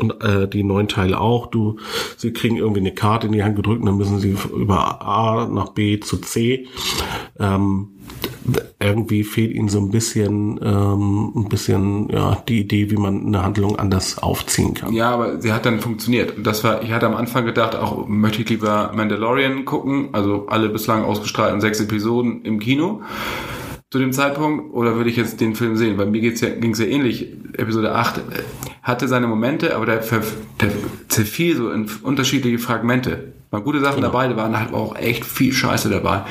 und 0.00 0.22
äh, 0.22 0.48
die 0.48 0.64
neuen 0.64 0.88
Teile 0.88 1.20
auch. 1.20 1.46
Du, 1.46 1.78
sie 2.16 2.32
kriegen 2.32 2.56
irgendwie 2.56 2.80
eine 2.80 2.92
Karte 2.92 3.26
in 3.26 3.32
die 3.32 3.44
Hand 3.44 3.56
gedrückt 3.56 3.80
und 3.80 3.86
dann 3.86 3.96
müssen 3.96 4.18
sie 4.18 4.36
über 4.54 5.02
A 5.02 5.46
nach 5.46 5.70
B 5.70 6.00
zu 6.00 6.18
C. 6.18 6.66
Ähm, 7.38 7.90
irgendwie 8.80 9.22
fehlt 9.22 9.52
ihnen 9.52 9.68
so 9.68 9.78
ein 9.78 9.90
bisschen, 9.90 10.58
ähm, 10.62 11.32
ein 11.36 11.48
bisschen, 11.48 12.08
ja, 12.08 12.42
die 12.48 12.60
Idee, 12.60 12.90
wie 12.90 12.96
man 12.96 13.26
eine 13.26 13.42
Handlung 13.42 13.78
anders 13.78 14.18
aufziehen 14.18 14.74
kann. 14.74 14.92
Ja, 14.92 15.10
aber 15.10 15.40
sie 15.40 15.52
hat 15.52 15.64
dann 15.64 15.80
funktioniert. 15.80 16.36
Und 16.36 16.46
das 16.46 16.64
war, 16.64 16.82
ich 16.82 16.90
hatte 16.90 17.06
am 17.06 17.14
Anfang 17.14 17.44
gedacht, 17.44 17.76
auch 17.76 18.08
möchte 18.08 18.42
ich 18.42 18.48
lieber 18.48 18.90
Mandalorian 18.94 19.64
gucken, 19.64 20.08
also 20.12 20.46
alle 20.48 20.68
bislang 20.68 21.04
ausgestrahlten 21.04 21.60
sechs 21.60 21.80
Episoden 21.80 22.42
im 22.42 22.58
Kino 22.58 23.02
zu 23.92 23.98
dem 23.98 24.12
Zeitpunkt, 24.12 24.72
oder 24.72 24.96
würde 24.96 25.10
ich 25.10 25.16
jetzt 25.16 25.38
den 25.42 25.54
Film 25.54 25.76
sehen? 25.76 25.98
Weil 25.98 26.06
mir 26.06 26.22
ja, 26.22 26.48
ging's 26.48 26.78
ja 26.78 26.86
ähnlich. 26.86 27.28
Episode 27.58 27.94
8 27.94 28.16
äh, 28.16 28.20
hatte 28.82 29.06
seine 29.06 29.26
Momente, 29.26 29.76
aber 29.76 29.84
der, 29.84 29.98
der 29.98 30.70
zerfiel 31.08 31.56
so 31.56 31.70
in 31.70 31.90
unterschiedliche 32.02 32.58
Fragmente. 32.58 33.34
Waren 33.50 33.64
gute 33.64 33.80
Sachen 33.80 34.00
dabei, 34.00 34.28
da 34.28 34.36
waren 34.36 34.58
halt 34.58 34.72
auch 34.72 34.96
echt 34.96 35.26
viel 35.26 35.52
Scheiße 35.52 35.90
dabei. 35.90 36.22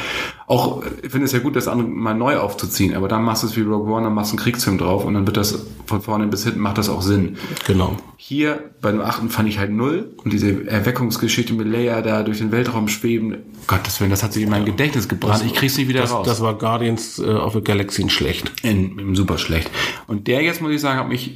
Auch, 0.51 0.83
ich 1.01 1.09
finde 1.09 1.27
es 1.27 1.31
ja 1.31 1.39
gut, 1.39 1.55
das 1.55 1.69
andere 1.69 1.87
mal 1.87 2.13
neu 2.13 2.37
aufzuziehen, 2.37 2.93
aber 2.93 3.07
dann 3.07 3.23
machst 3.23 3.41
du 3.41 3.47
es 3.47 3.55
wie 3.55 3.61
Rogue 3.61 3.89
One, 3.89 4.03
dann 4.03 4.13
machst 4.13 4.33
du 4.33 4.35
einen 4.35 4.43
Kriegsfilm 4.43 4.77
drauf 4.77 5.05
und 5.05 5.13
dann 5.13 5.25
wird 5.25 5.37
das 5.37 5.65
von 5.85 6.01
vorne 6.01 6.27
bis 6.27 6.43
hinten 6.43 6.59
macht 6.59 6.77
das 6.77 6.89
auch 6.89 7.01
Sinn. 7.01 7.37
Genau. 7.65 7.95
Hier 8.23 8.69
bei 8.81 8.91
dem 8.91 9.01
achten 9.01 9.31
fand 9.31 9.49
ich 9.49 9.57
halt 9.57 9.71
null. 9.71 10.13
Und 10.23 10.31
diese 10.31 10.67
Erweckungsgeschichte 10.67 11.53
mit 11.55 11.65
Leia 11.67 12.03
da 12.03 12.21
durch 12.21 12.38
den 12.38 12.51
Weltraum 12.51 12.88
schweben, 12.88 13.38
Gottes 13.65 13.99
Willen, 13.99 14.12
das 14.12 14.21
hat 14.21 14.31
sich 14.31 14.43
in 14.43 14.49
mein 14.49 14.63
Gedächtnis 14.63 15.07
gebrannt. 15.10 15.43
Ich 15.43 15.53
krieg's 15.55 15.75
nicht 15.75 15.88
wieder 15.88 16.01
Das, 16.01 16.12
raus. 16.12 16.27
das 16.27 16.39
war 16.39 16.53
Guardians 16.55 17.17
äh, 17.17 17.23
of 17.23 17.53
the 17.53 17.62
Galaxy 17.62 18.07
schlecht. 18.10 18.51
in, 18.63 18.99
in 18.99 19.15
super 19.15 19.39
schlecht. 19.39 19.71
Und 20.05 20.27
der 20.27 20.43
jetzt, 20.43 20.62
muss 20.62 20.71
ich 20.71 20.81
sagen, 20.81 20.99
hat 20.99 21.10
mich, 21.10 21.36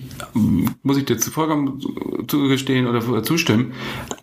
muss 0.84 0.98
ich 0.98 1.06
dir 1.06 1.18
vollkommen 1.20 1.82
zugestehen 2.28 2.86
oder 2.86 3.24
zustimmen. 3.24 3.74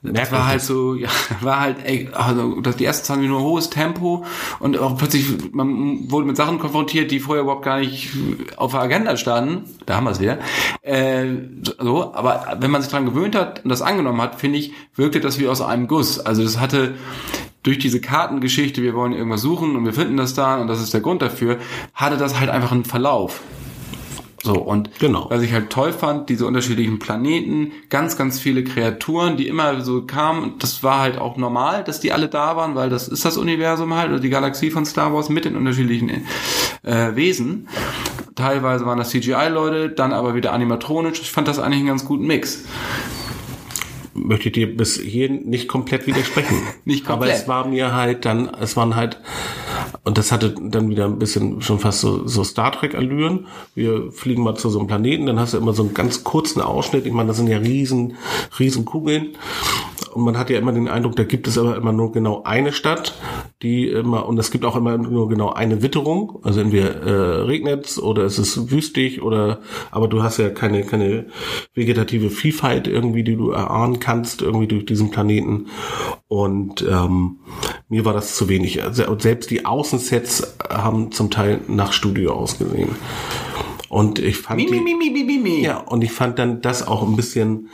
Das 0.03 0.13
Merkt 0.13 0.33
war 0.33 0.47
halt 0.47 0.61
das? 0.61 0.67
so, 0.69 0.95
ja, 0.95 1.09
war 1.41 1.61
halt, 1.61 1.77
ey, 1.85 2.11
also, 2.13 2.61
das 2.61 2.77
die 2.77 2.85
ersten 2.85 3.07
20 3.07 3.23
Minuten 3.23 3.43
hohes 3.45 3.71
Tempo 3.71 4.25
und 4.61 4.79
auch 4.79 4.97
plötzlich, 4.97 5.27
man 5.53 6.11
wurde 6.11 6.27
mit 6.27 6.37
Sachen 6.37 6.59
konfrontiert, 6.61 7.11
die 7.11 7.19
vorher 7.19 7.43
überhaupt 7.43 7.65
gar 7.65 7.81
nicht 7.81 8.11
auf 8.57 8.71
der 8.73 8.83
Agenda 8.83 9.17
standen. 9.17 9.65
Da 9.87 9.97
haben 9.97 10.05
wir 10.05 10.11
es 10.13 10.21
wieder. 10.21 10.39
Äh, 10.83 11.27
so, 11.81 12.15
aber 12.15 12.52
wenn 12.61 12.71
man 12.71 12.83
sich 12.83 12.91
dran 12.91 13.05
gewöhnt 13.05 13.35
hat 13.35 13.65
und 13.65 13.71
das 13.71 13.83
angenommen 13.83 14.21
hat, 14.21 14.41
finde 14.41 14.59
ich, 14.59 14.73
wirkte 14.97 15.21
das 15.21 15.39
wie 15.39 15.49
aus 15.49 15.61
einem 15.61 15.87
Guss. 15.89 16.19
Also 16.21 16.43
das 16.43 16.59
hatte, 16.61 16.95
durch 17.63 17.79
diese 17.79 18.01
Kartengeschichte, 18.01 18.83
wir 18.83 18.95
wollen 18.95 19.13
irgendwas 19.13 19.43
suchen 19.43 19.77
und 19.77 19.85
wir 19.85 19.93
finden 19.93 20.17
das 20.17 20.35
da 20.35 20.57
und 20.61 20.69
das 20.69 20.81
ist 20.81 20.93
der 20.95 21.01
Grund 21.01 21.23
dafür, 21.23 21.59
hatte 21.95 22.17
das 22.17 22.39
halt 22.39 22.51
einfach 22.51 22.73
einen 22.73 22.85
Verlauf. 22.85 23.41
So, 24.45 24.55
und 24.55 24.91
Genau. 24.99 25.27
was 25.31 25.43
ich 25.43 25.53
halt 25.53 25.71
toll 25.71 25.93
fand, 25.93 26.29
diese 26.29 26.47
unterschiedlichen 26.47 26.99
Planeten, 26.99 27.71
ganz, 27.91 28.17
ganz 28.17 28.41
viele 28.41 28.65
Kreaturen, 28.65 29.37
die 29.37 29.47
immer 29.47 29.83
so 29.83 30.03
kamen, 30.03 30.55
das 30.59 30.83
war 30.83 30.99
halt 30.99 31.17
auch 31.17 31.37
normal, 31.37 31.85
dass 31.85 32.01
die 32.01 32.11
alle 32.11 32.27
da 32.29 32.57
waren, 32.57 32.75
weil 32.75 32.91
das 32.91 33.07
ist 33.07 33.25
das 33.25 33.37
Universum 33.37 33.95
halt, 33.95 34.11
oder 34.11 34.19
die 34.19 34.31
Galaxie 34.31 34.71
von 34.71 34.85
Star 34.85 35.15
Wars 35.15 35.29
mit 35.29 35.45
den 35.45 35.57
unterschiedlichen 35.57 36.27
äh, 36.83 37.15
Wesen. 37.15 37.69
Teilweise 38.35 38.87
waren 38.87 38.99
das 38.99 39.11
CGI-Leute, 39.11 39.91
dann 39.91 40.13
aber 40.13 40.35
wieder 40.35 40.53
animatronisch. 40.53 41.21
Ich 41.21 41.31
fand 41.31 41.49
das 41.49 41.59
eigentlich 41.59 41.81
einen 41.81 41.89
ganz 41.89 42.05
guten 42.05 42.27
Mix. 42.27 42.65
möchte 44.15 44.49
ich 44.49 44.53
dir 44.53 44.77
bis 44.77 44.99
hierhin 44.99 45.49
nicht 45.49 45.69
komplett 45.69 46.07
widersprechen. 46.07 46.57
Nicht 46.85 47.05
komplett. 47.07 47.31
Aber 47.31 47.41
es 47.41 47.49
war 47.49 47.67
mir 47.67 47.95
halt 47.95 48.25
dann, 48.25 48.51
es 48.61 48.77
waren 48.77 48.97
halt, 48.97 49.19
und 50.05 50.19
das 50.19 50.33
hatte 50.33 50.55
dann 50.61 50.91
wieder 50.91 51.07
ein 51.07 51.19
bisschen 51.19 51.63
schon 51.63 51.79
fast 51.79 52.01
so, 52.01 52.27
so 52.27 52.45
Star 52.45 52.73
Trek 52.73 52.95
Allüren. 52.95 53.47
Wir 53.75 54.11
fliegen 54.13 54.43
mal 54.43 54.55
zu 54.55 54.69
so 54.69 54.79
einem 54.79 54.89
Planeten, 54.89 55.27
dann 55.27 55.39
hast 55.39 55.55
du 55.55 55.59
immer 55.59 55.73
so 55.73 55.83
einen 55.83 55.95
ganz 55.95 56.25
kurzen 56.25 56.61
Ausschnitt. 56.61 57.07
Ich 57.07 57.13
meine, 57.13 57.29
das 57.29 57.37
sind 57.37 57.49
ja 57.49 57.59
riesen, 57.59 58.17
riesen 58.59 58.85
Kugeln. 58.85 59.37
Und 60.13 60.25
man 60.25 60.39
hat 60.39 60.51
ja 60.51 60.59
immer 60.59 60.73
den 60.73 60.89
Eindruck, 60.89 61.17
da 61.17 61.25
gibt 61.25 61.49
es 61.49 61.57
aber 61.57 61.77
immer 61.77 61.93
nur 61.93 62.13
genau 62.13 62.43
eine 62.45 62.73
Stadt, 62.73 63.15
die 63.63 63.89
immer, 63.89 64.27
und 64.27 64.39
es 64.39 64.51
gibt 64.51 64.65
auch 64.65 64.77
immer 64.77 64.99
nur 64.99 65.29
genau 65.29 65.51
eine 65.53 65.83
Witterung, 65.83 66.39
also 66.43 66.61
entweder 66.61 67.03
äh, 67.03 67.43
regnet 67.43 67.99
oder 67.99 68.25
es 68.25 68.39
ist 68.39 68.71
wüstig 68.71 69.23
oder, 69.23 69.61
aber 69.91 70.09
du 70.09 70.23
hast 70.23 70.39
ja 70.39 70.51
keine, 70.51 70.85
keine 70.85 71.27
vegetative 71.75 72.31
Vielfalt 72.31 72.87
irgendwie, 72.89 73.25
die 73.25 73.37
du 73.37 73.51
erahnen 73.51 74.01
kannst, 74.01 74.43
irgendwie 74.43 74.67
durch 74.67 74.85
diesen 74.85 75.11
Planeten. 75.11 75.69
Und 76.29 76.83
ähm, 76.89 77.39
mir 77.89 78.05
war 78.05 78.13
das 78.13 78.37
zu 78.37 78.49
wenig. 78.49 78.83
Also, 78.83 79.05
selbst 79.19 79.51
die 79.51 79.65
Außensets 79.65 80.57
haben 80.69 81.13
zum 81.13 81.31
Teil 81.31 81.61
nach 81.69 81.93
Studio 81.93 82.33
ausgesehen. 82.33 82.97
Und 83.93 84.19
ich 84.19 84.39
fand 84.39 84.57
Mi, 84.57 84.71
mi, 84.71 84.81
mi, 84.81 85.11
mi, 85.11 85.23
mi, 85.23 85.39
mi. 85.39 85.61
ja, 85.61 85.77
und 85.77 86.03
ich 86.03 86.13
fand 86.13 86.39
dann 86.39 86.63
das 86.63 86.87
auch 86.89 87.07
ein 87.07 87.15
bisschen, 87.15 87.69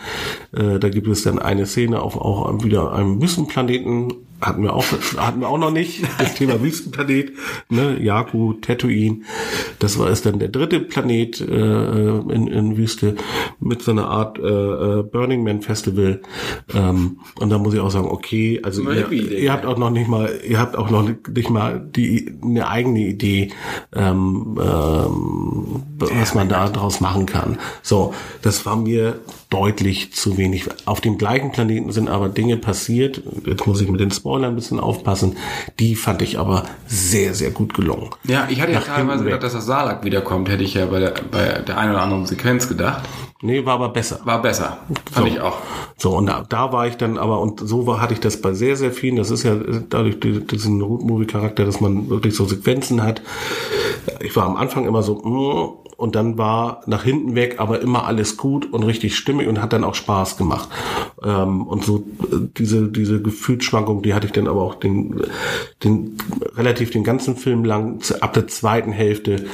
äh, 0.53 0.81
da 0.81 0.89
gibt 0.89 1.07
es 1.07 1.23
dann 1.23 1.39
eine 1.39 1.65
Szene 1.65 2.03
auf 2.03 2.17
auch 2.17 2.65
wieder 2.65 2.93
einem 2.93 3.23
Wüstenplaneten, 3.23 4.13
hatten 4.41 4.63
wir 4.63 4.75
auch, 4.75 4.85
hatten 5.17 5.41
wir 5.41 5.49
auch 5.49 5.59
noch 5.59 5.71
nicht, 5.71 6.03
das 6.19 6.35
Thema 6.35 6.61
Wüstenplanet, 6.63 7.33
ne, 7.69 8.01
Jakku, 8.01 8.55
Tatooine, 8.55 9.23
das 9.79 9.99
war 9.99 10.11
ist 10.11 10.27
dann 10.27 10.39
der 10.39 10.49
dritte 10.49 10.81
Planet 10.81 11.41
äh, 11.41 11.45
in, 11.45 12.47
in 12.47 12.77
Wüste 12.77 13.17
mit 13.61 13.83
so 13.83 13.91
einer 13.91 14.09
Art 14.09 14.39
äh, 14.39 14.43
äh, 14.43 15.03
Burning 15.03 15.45
Man 15.45 15.63
Festival. 15.63 16.21
Ähm, 16.75 17.19
und 17.39 17.51
da 17.51 17.59
muss 17.59 17.75
ich 17.75 17.81
auch 17.81 17.91
sagen, 17.91 18.09
okay, 18.09 18.61
also 18.63 18.89
ihr, 18.91 19.11
ihr 19.11 19.53
habt 19.53 19.67
auch 19.67 19.79
noch 19.79 19.91
nicht 19.91 20.09
mal, 20.09 20.31
ihr 20.47 20.59
habt 20.59 20.77
auch 20.77 20.91
noch 20.91 21.03
nicht 21.03 21.51
mal 21.51 21.81
die 21.81 22.39
eine 22.43 22.69
eigene 22.69 23.01
Idee, 23.01 23.51
ähm, 23.95 24.59
ähm, 24.61 25.83
was 25.99 26.35
man 26.35 26.49
da 26.49 26.69
draus 26.69 27.01
machen 27.01 27.27
kann. 27.27 27.59
So, 27.83 28.15
das 28.43 28.65
war 28.67 28.77
mir 28.77 29.21
deutlich 29.51 30.13
zu 30.13 30.37
wenig. 30.37 30.67
Auf 30.85 31.01
dem 31.01 31.17
gleichen 31.17 31.53
Planeten 31.53 31.91
sind 31.91 32.09
aber 32.09 32.29
Dinge 32.29 32.57
passiert. 32.59 33.23
Jetzt 33.47 33.67
muss 33.67 33.81
ich 33.81 33.89
mit 33.89 34.01
den 34.01 34.11
Spoilern 34.11 34.51
ein 34.53 34.57
bisschen 34.57 34.79
aufpassen. 34.79 35.37
Die 35.79 35.95
fand 35.95 36.21
ich 36.23 36.39
aber 36.39 36.65
sehr, 36.87 37.33
sehr 37.35 37.51
gut 37.51 37.73
gelungen. 37.75 38.11
Ja, 38.25 38.47
ich 38.51 38.61
hatte 38.61 38.73
ja 38.73 38.81
Nach 38.81 38.87
teilweise 38.87 39.01
hinten 39.11 39.19
weg. 39.25 39.33
gedacht, 39.35 39.43
dass 39.45 39.53
das 39.55 39.67
Salak 39.67 40.05
wiederkommt, 40.05 40.49
hätte 40.51 40.65
ich 40.65 40.75
ja 40.75 40.87
bei 40.87 41.01
der, 41.01 41.15
bei 41.31 41.61
der 41.67 41.79
einen 41.79 41.93
oder 41.93 42.03
anderen 42.03 42.27
Sequenz 42.27 42.69
gedacht. 42.69 43.03
Nee, 43.41 43.65
war 43.65 43.75
aber 43.75 43.89
besser. 43.91 44.21
War 44.25 44.43
besser. 44.43 44.79
Fand 45.13 45.29
So. 45.29 45.33
ich 45.35 45.41
auch. 45.41 45.57
So, 45.97 46.17
und 46.17 46.27
da, 46.27 46.45
da 46.49 46.73
war 46.73 46.87
ich 46.89 46.97
dann 46.97 47.17
aber, 47.17 47.41
und 47.41 47.61
so 47.61 47.87
war, 47.87 48.01
hatte 48.01 48.13
ich 48.13 48.21
das 48.21 48.41
bei 48.41 48.53
sehr, 48.53 48.77
sehr 48.77 48.91
vielen, 48.93 49.17
das 49.17 49.31
ist 49.31 49.45
ja 49.45 49.55
dadurch 49.89 50.19
die- 50.21 50.45
diesen 50.47 50.83
Root-Movie-Charakter, 50.83 51.65
dass 51.65 51.81
man 51.81 52.11
wirklich 52.11 52.35
so 52.35 52.45
Sequenzen 52.47 53.03
hat. 53.03 53.23
Ich 54.21 54.35
war 54.37 54.45
am 54.45 54.57
Anfang 54.57 54.87
immer 54.87 55.03
so, 55.03 55.15
mm, 55.15 55.88
und 55.99 56.15
dann 56.15 56.39
war 56.39 56.83
nach 56.87 57.03
hinten 57.03 57.35
weg, 57.35 57.57
aber 57.59 57.81
immer 57.81 58.05
alles 58.05 58.37
gut 58.37 58.73
und 58.73 58.85
richtig 58.85 59.17
stimmig 59.17 59.49
und 59.49 59.61
hat 59.61 59.73
dann 59.73 59.83
auch 59.83 59.97
Spaß 59.97 60.37
gemacht. 60.37 60.69
Ähm, 61.25 61.67
und 61.67 61.85
so 61.85 62.07
äh, 62.23 62.37
diese, 62.57 62.87
diese 62.87 63.21
Gefühlsschwankung, 63.21 64.01
die 64.03 64.15
hatte 64.15 64.29
ich 64.29 64.33
dann 64.33 64.47
aber 64.47 64.63
auch 64.63 64.77
den, 64.77 65.21
den 65.83 66.17
relativ 66.55 66.93
den 66.93 67.03
ganzen 67.03 67.35
Film 67.35 67.65
lang, 67.65 68.01
ab 68.21 68.33
der 68.33 68.47
zweiten 68.47 68.93
Hälfte, 68.93 69.47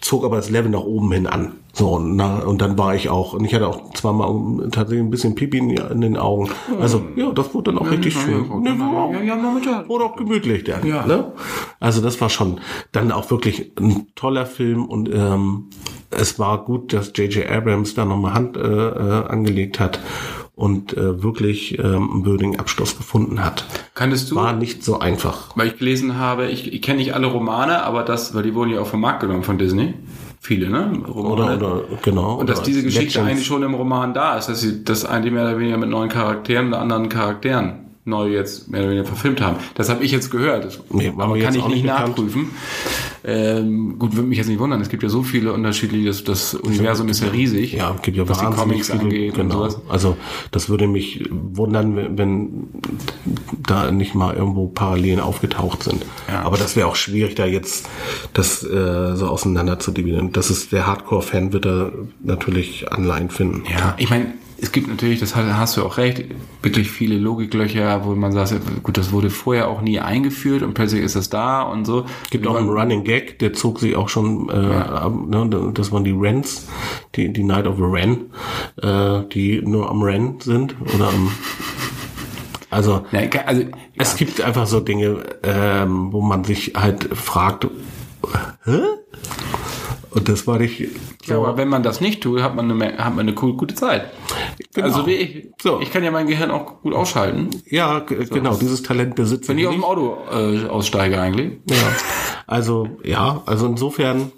zog 0.00 0.24
aber 0.24 0.36
das 0.36 0.50
Level 0.50 0.70
nach 0.70 0.82
oben 0.82 1.12
hin 1.12 1.26
an. 1.26 1.52
So, 1.72 1.90
und, 1.90 2.16
na, 2.16 2.38
und 2.40 2.60
dann 2.60 2.76
war 2.76 2.94
ich 2.94 3.08
auch, 3.08 3.34
und 3.34 3.44
ich 3.44 3.54
hatte 3.54 3.68
auch 3.68 3.92
zweimal 3.92 4.68
tatsächlich 4.70 5.04
ein 5.04 5.10
bisschen 5.10 5.34
Pipi 5.36 5.58
in, 5.58 6.00
den 6.00 6.16
Augen. 6.16 6.50
Also, 6.80 7.02
ja, 7.14 7.30
das 7.30 7.54
wurde 7.54 7.72
dann 7.72 7.78
auch 7.78 7.90
richtig 7.90 8.14
ja, 8.16 8.20
schön. 8.20 8.46
ja, 8.64 8.74
Ne, 8.74 9.24
ja, 9.24 9.36
ja, 9.36 9.88
wurde 9.88 10.04
auch 10.04 10.16
gemütlich 10.16 10.64
dann. 10.64 10.84
Ja. 10.84 11.06
Ne? 11.06 11.32
Also 11.78 12.00
das 12.00 12.20
war 12.20 12.30
schon 12.30 12.60
dann 12.90 13.12
auch 13.12 13.30
wirklich 13.30 13.72
ein 13.78 14.08
toller 14.16 14.46
Film 14.46 14.86
und 14.86 15.08
ähm, 15.12 15.66
es 16.10 16.38
war 16.38 16.64
gut, 16.64 16.92
dass 16.92 17.12
J.J. 17.14 17.48
Abrams 17.48 17.94
da 17.94 18.04
nochmal 18.04 18.34
Hand 18.34 18.56
äh, 18.56 18.60
äh, 18.60 19.26
angelegt 19.28 19.78
hat 19.78 20.00
und 20.58 20.96
äh, 20.96 21.22
wirklich 21.22 21.78
ähm, 21.78 22.10
einen 22.12 22.26
würdigen 22.26 22.58
Abschluss 22.58 22.96
gefunden 22.96 23.44
hat. 23.44 23.64
Kanntest 23.94 24.32
du, 24.32 24.34
War 24.34 24.52
nicht 24.52 24.82
so 24.82 24.98
einfach. 24.98 25.56
weil 25.56 25.68
ich 25.68 25.78
gelesen 25.78 26.18
habe, 26.18 26.48
ich, 26.48 26.72
ich 26.72 26.82
kenne 26.82 26.98
nicht 26.98 27.14
alle 27.14 27.28
Romane, 27.28 27.84
aber 27.84 28.02
das, 28.02 28.34
weil 28.34 28.42
die 28.42 28.54
wurden 28.56 28.70
ja 28.70 28.80
auch 28.80 28.88
vom 28.88 29.00
Markt 29.00 29.20
genommen 29.20 29.44
von 29.44 29.56
Disney. 29.56 29.94
Viele, 30.40 30.68
ne? 30.68 31.00
Romane. 31.06 31.56
Oder, 31.56 31.74
oder 31.74 31.82
genau. 32.02 32.34
Und 32.34 32.50
dass 32.50 32.62
diese 32.64 32.82
Geschichte 32.82 33.18
Legends. 33.18 33.30
eigentlich 33.30 33.46
schon 33.46 33.62
im 33.62 33.74
Roman 33.74 34.14
da 34.14 34.36
ist, 34.36 34.48
dass 34.48 34.60
sie 34.60 34.82
das 34.82 35.04
eigentlich 35.04 35.32
mehr 35.32 35.44
oder 35.44 35.58
weniger 35.60 35.76
mit 35.76 35.90
neuen 35.90 36.08
Charakteren 36.08 36.68
oder 36.68 36.80
anderen 36.80 37.08
Charakteren 37.08 37.87
neu 38.08 38.28
jetzt 38.30 38.68
mehr 38.68 38.80
oder 38.80 38.90
weniger 38.90 39.06
verfilmt 39.06 39.40
haben. 39.40 39.56
Das 39.74 39.88
habe 39.88 40.04
ich 40.04 40.10
jetzt 40.10 40.30
gehört. 40.30 40.64
Das 40.64 40.80
Nee, 40.90 41.12
aber 41.16 41.38
kann 41.38 41.54
ich 41.54 41.66
nicht 41.66 41.78
nicht 41.78 41.86
nachprüfen. 41.86 42.50
Ähm, 43.24 43.98
gut, 43.98 44.14
würde 44.16 44.28
mich 44.28 44.38
jetzt 44.38 44.48
nicht 44.48 44.58
wundern. 44.58 44.80
Es 44.80 44.88
gibt 44.88 45.02
ja 45.02 45.08
so 45.08 45.22
viele 45.22 45.52
unterschiedliche, 45.52 46.06
das, 46.06 46.24
das 46.24 46.54
Universum 46.54 47.08
ist 47.08 47.20
ja 47.20 47.28
riesig. 47.28 47.72
Ja, 47.72 47.96
gibt 48.00 48.16
ja 48.16 48.28
was 48.28 48.38
die 48.38 48.46
Comics 48.46 48.90
viele, 48.90 49.00
angeht 49.00 49.38
und 49.38 49.48
genau. 49.48 49.68
sowas. 49.68 49.80
Also 49.88 50.16
das 50.50 50.68
würde 50.68 50.86
mich 50.86 51.28
wundern, 51.30 51.96
wenn, 51.96 52.18
wenn 52.18 52.68
da 53.66 53.90
nicht 53.90 54.14
mal 54.14 54.34
irgendwo 54.34 54.68
Parallelen 54.68 55.20
aufgetaucht 55.20 55.82
sind. 55.82 56.04
Ja. 56.28 56.42
Aber 56.42 56.56
das 56.56 56.76
wäre 56.76 56.86
auch 56.86 56.96
schwierig, 56.96 57.34
da 57.34 57.46
jetzt 57.46 57.88
das 58.32 58.62
äh, 58.62 59.16
so 59.16 59.26
auseinander 59.26 59.78
zu 59.78 59.90
dividieren. 59.90 60.32
Das 60.32 60.50
ist 60.50 60.72
der 60.72 60.86
Hardcore-Fan 60.86 61.52
wird 61.52 61.64
da 61.64 61.90
natürlich 62.22 62.90
Anleihen 62.90 63.30
finden. 63.30 63.64
Ja, 63.70 63.94
ich 63.98 64.08
meine, 64.10 64.34
es 64.60 64.72
gibt 64.72 64.88
natürlich, 64.88 65.20
das 65.20 65.36
hast, 65.36 65.76
du 65.76 65.84
auch 65.84 65.98
recht, 65.98 66.24
wirklich 66.62 66.90
viele 66.90 67.16
Logiklöcher, 67.16 68.04
wo 68.04 68.14
man 68.14 68.32
sagt, 68.32 68.54
gut, 68.82 68.96
das 68.96 69.12
wurde 69.12 69.30
vorher 69.30 69.68
auch 69.68 69.80
nie 69.80 70.00
eingeführt 70.00 70.62
und 70.62 70.74
plötzlich 70.74 71.02
ist 71.02 71.14
das 71.14 71.30
da 71.30 71.62
und 71.62 71.84
so. 71.84 72.06
gibt 72.30 72.46
auch 72.46 72.56
einen 72.56 72.68
Running 72.68 73.04
Gag, 73.04 73.38
der 73.38 73.52
zog 73.52 73.78
sich 73.78 73.94
auch 73.94 74.08
schon, 74.08 74.48
äh, 74.48 74.52
ab, 74.52 75.12
ne, 75.28 75.70
das 75.74 75.92
waren 75.92 76.04
die 76.04 76.10
Rents, 76.10 76.68
die, 77.14 77.32
die 77.32 77.44
Night 77.44 77.66
of 77.66 77.76
the 77.76 77.84
Ren, 77.84 78.30
äh, 78.82 79.22
die 79.32 79.62
nur 79.62 79.88
am 79.90 80.02
Ren 80.02 80.40
sind 80.40 80.74
oder 80.94 81.08
am, 81.08 81.30
also 82.70 83.04
Ja, 83.12 83.20
also, 83.46 83.62
Es 83.96 84.16
gibt 84.16 84.40
einfach 84.40 84.66
so 84.66 84.80
Dinge, 84.80 85.22
ähm, 85.42 86.12
wo 86.12 86.20
man 86.20 86.44
sich 86.44 86.72
halt 86.76 87.16
fragt, 87.16 87.68
hä? 88.64 88.80
Und 90.18 90.28
das 90.28 90.46
war 90.46 90.58
nicht 90.58 90.88
so. 91.24 91.32
Ja, 91.32 91.38
aber 91.38 91.56
wenn 91.56 91.68
man 91.68 91.82
das 91.82 92.00
nicht 92.00 92.22
tut, 92.22 92.42
hat 92.42 92.54
man 92.56 92.70
eine, 92.70 92.98
hat 92.98 93.14
man 93.14 93.28
eine 93.28 93.34
cool, 93.40 93.56
gute 93.56 93.74
Zeit. 93.74 94.10
Genau. 94.74 94.86
Also 94.86 95.06
wie 95.06 95.14
ich. 95.14 95.46
So. 95.62 95.80
Ich 95.80 95.92
kann 95.92 96.02
ja 96.04 96.10
mein 96.10 96.26
Gehirn 96.26 96.50
auch 96.50 96.82
gut 96.82 96.92
ausschalten. 96.94 97.50
ja, 97.66 98.00
g- 98.00 98.24
genau, 98.30 98.54
dieses 98.56 98.82
Talent 98.82 99.14
besitzt 99.14 99.48
Wenn 99.48 99.58
ich 99.58 99.66
aus 99.66 99.74
dem 99.74 99.84
Auto 99.84 100.18
äh, 100.32 100.66
aussteige 100.66 101.20
eigentlich. 101.20 101.52
Ja. 101.70 101.76
Also, 102.46 102.88
ja, 103.04 103.42
also 103.46 103.66
insofern, 103.66 104.32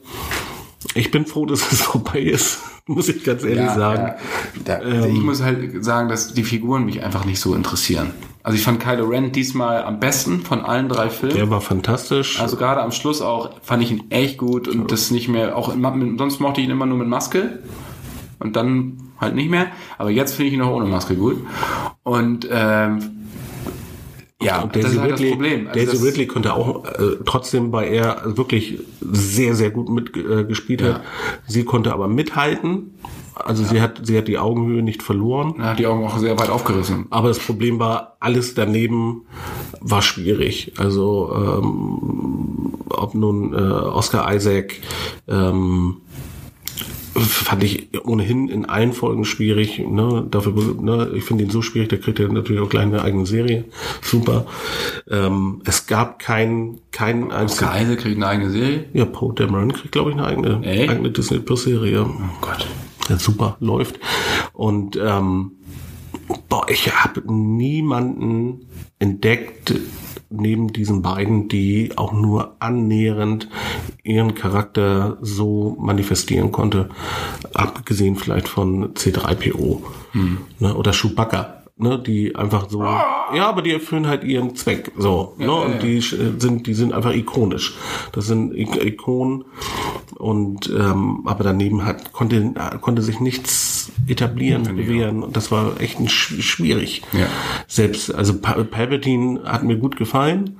ich 0.95 1.11
bin 1.11 1.27
froh, 1.27 1.47
dass 1.47 1.71
es 1.73 1.81
vorbei 1.83 2.21
ist, 2.21 2.59
muss 2.87 3.09
ich 3.09 3.23
ganz 3.25 3.45
ehrlich 3.45 3.71
sagen. 3.71 4.03
Ja, 4.03 4.17
da, 4.65 4.75
also 4.85 5.09
ich 5.09 5.21
muss 5.21 5.43
halt 5.43 5.85
sagen, 5.85 6.09
dass 6.09 6.33
die 6.35 6.45
Figuren 6.45 6.85
mich 6.85 7.03
einfach 7.05 7.25
nicht 7.25 7.41
so 7.41 7.55
interessieren. 7.55 8.13
Also 8.43 8.57
ich 8.57 8.65
fand 8.65 8.81
Kylo 8.81 9.07
Ren 9.07 9.33
diesmal 9.33 9.83
am 9.83 10.01
besten 10.01 10.41
von 10.41 10.61
allen 10.61 10.89
drei 10.89 11.11
Filmen. 11.11 11.37
Der 11.37 11.51
war 11.51 11.61
fantastisch. 11.61 12.41
Also 12.41 12.57
gerade 12.57 12.81
am 12.81 12.91
Schluss 12.93 13.21
auch 13.21 13.51
fand 13.63 13.83
ich 13.83 13.91
ihn 13.91 14.05
echt 14.11 14.39
gut 14.39 14.67
und 14.67 14.91
das 14.91 15.11
nicht 15.11 15.29
mehr, 15.29 15.57
auch 15.57 15.75
mit, 15.75 16.19
sonst 16.19 16.41
mochte 16.41 16.61
ich 16.61 16.67
ihn 16.67 16.73
immer 16.73 16.87
nur 16.87 16.99
mit 16.99 17.09
Maske 17.09 17.59
und 18.39 18.57
dann 18.57 18.99
halt 19.21 19.35
nicht 19.35 19.51
mehr. 19.51 19.67
Aber 19.99 20.11
jetzt 20.11 20.35
finde 20.35 20.49
ich 20.49 20.55
ihn 20.55 20.63
auch 20.63 20.75
ohne 20.75 20.87
Maske 20.87 21.17
gut. 21.17 21.37
Und 22.03 22.49
ähm, 22.51 23.21
ja, 24.43 24.63
Und 24.63 24.75
das 24.75 24.85
Daisy 24.85 24.97
ist 24.97 25.03
halt 25.03 25.13
Ridley, 25.13 25.29
das 25.29 25.31
Problem. 25.33 25.69
Also 25.69 25.93
Daisy 25.93 26.07
Ridley 26.07 26.27
konnte 26.27 26.55
auch 26.55 26.85
äh, 26.87 27.17
trotzdem, 27.27 27.73
weil 27.73 27.93
er 27.93 28.37
wirklich 28.39 28.81
sehr, 29.01 29.55
sehr 29.55 29.71
gut 29.71 29.91
mitgespielt 29.91 30.41
äh, 30.41 30.45
gespielt 30.45 30.83
hat. 30.83 31.03
Sie 31.47 31.65
konnte 31.65 31.93
aber 31.93 32.09
mithalten. 32.09 32.95
Also 33.35 33.65
sie 33.65 33.81
hat, 33.81 34.01
sie 34.05 34.19
hat 34.19 34.29
die 34.29 34.39
Augenhöhe 34.39 34.83
nicht 34.83 35.03
verloren. 35.03 35.55
Er 35.59 35.71
hat 35.71 35.79
die 35.79 35.87
Augen 35.87 36.05
auch 36.05 36.19
sehr 36.19 36.39
weit 36.39 36.51
aufgerissen. 36.51 37.07
Aber 37.11 37.29
das 37.29 37.39
Problem 37.39 37.79
war, 37.79 38.17
alles 38.21 38.55
daneben 38.55 39.23
war 39.81 40.03
schwierig. 40.03 40.73
Also 40.77 41.33
ähm, 41.35 42.75
ob 42.91 43.15
nun 43.15 43.55
äh, 43.55 43.57
Oscar 43.57 44.33
Isaac 44.35 44.75
ähm, 45.29 45.97
fand 47.15 47.65
ich 47.65 47.89
ohnehin 48.05 48.49
in 48.49 48.67
allen 48.67 48.93
Folgen 48.93 49.25
schwierig. 49.25 49.79
Ne? 49.79 50.27
Dafür, 50.31 50.55
ne? 50.81 51.11
Ich 51.15 51.25
finde 51.25 51.45
ihn 51.45 51.51
so 51.51 51.63
schwierig, 51.63 51.89
der 51.89 51.99
kriegt 52.01 52.19
ja 52.19 52.29
natürlich 52.29 52.63
auch 52.63 52.69
gleich 52.69 52.85
eine 52.85 53.03
eigene 53.03 53.27
Serie. 53.27 53.65
Super. 54.03 54.47
Ähm, 55.11 55.63
es 55.65 55.87
gab 55.87 56.19
kein 56.19 56.79
kein 56.93 57.31
einzigen. 57.31 57.69
Oscar 57.69 57.81
Isaac 57.81 57.99
kriegt 58.01 58.17
eine 58.17 58.27
eigene 58.27 58.51
Serie. 58.51 58.85
Ja, 58.93 59.05
Poe 59.05 59.35
Dameron 59.35 59.73
kriegt, 59.73 59.93
glaube 59.93 60.11
ich, 60.11 60.17
eine 60.17 60.27
eigene, 60.27 60.61
Ey? 60.63 60.89
eigene 60.89 61.11
Disney 61.11 61.39
Plus 61.39 61.65
Serie. 61.65 62.05
Oh 62.07 62.21
Gott. 62.41 62.67
Super, 63.19 63.57
läuft. 63.61 63.99
Und 64.53 64.97
ähm, 64.97 65.53
boah, 66.49 66.67
ich 66.69 66.93
habe 66.93 67.23
niemanden 67.33 68.67
entdeckt 68.99 69.75
neben 70.31 70.73
diesen 70.73 71.03
beiden, 71.03 71.49
die 71.49 71.93
auch 71.97 72.13
nur 72.13 72.57
annähernd 72.61 73.49
ihren 74.05 74.35
Charakter 74.35 75.19
so 75.21 75.77
manifestieren 75.81 76.53
konnte, 76.53 76.89
abgesehen 77.53 78.17
vielleicht 78.17 78.49
von 78.49 78.95
C3PO 78.95 79.81
ne, 80.61 80.75
oder 80.75 80.93
Chewbacca. 80.93 81.60
Ne, 81.81 81.99
die 81.99 82.35
einfach 82.37 82.69
so, 82.69 82.83
ja, 82.83 83.49
aber 83.49 83.63
die 83.63 83.73
erfüllen 83.73 84.07
halt 84.07 84.25
ihren 84.25 84.55
Zweck, 84.57 84.93
so, 84.97 85.35
ne, 85.39 85.53
und 85.53 85.83
die 85.83 85.97
äh, 85.99 86.33
sind, 86.39 86.67
die 86.67 86.75
sind 86.75 86.93
einfach 86.93 87.13
ikonisch. 87.15 87.75
Das 88.13 88.27
sind 88.27 88.55
Ik 88.55 88.77
Ikonen 88.85 89.45
und 90.17 90.69
ähm, 90.71 91.23
aber 91.27 91.45
daneben 91.45 91.85
hat 91.85 92.13
konnte 92.13 92.53
konnte 92.81 93.03
sich 93.03 93.21
nichts 93.21 93.91
etablieren, 94.07 94.63
bewähren 94.77 95.23
und 95.23 95.37
das 95.37 95.51
war 95.51 95.81
echt 95.81 95.99
ein, 96.01 96.09
sch- 96.09 96.43
schwierig. 96.43 97.03
Ja. 97.13 97.27
Selbst 97.67 98.15
also 98.15 98.39
Pa- 98.39 98.63
Palpatine 98.65 99.41
hat 99.45 99.63
mir 99.63 99.77
gut 99.77 99.97
gefallen, 99.97 100.59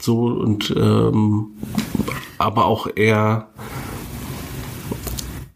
so 0.00 0.24
und 0.26 0.74
ähm, 0.76 1.48
aber 2.38 2.64
auch 2.66 2.88
eher 2.94 3.48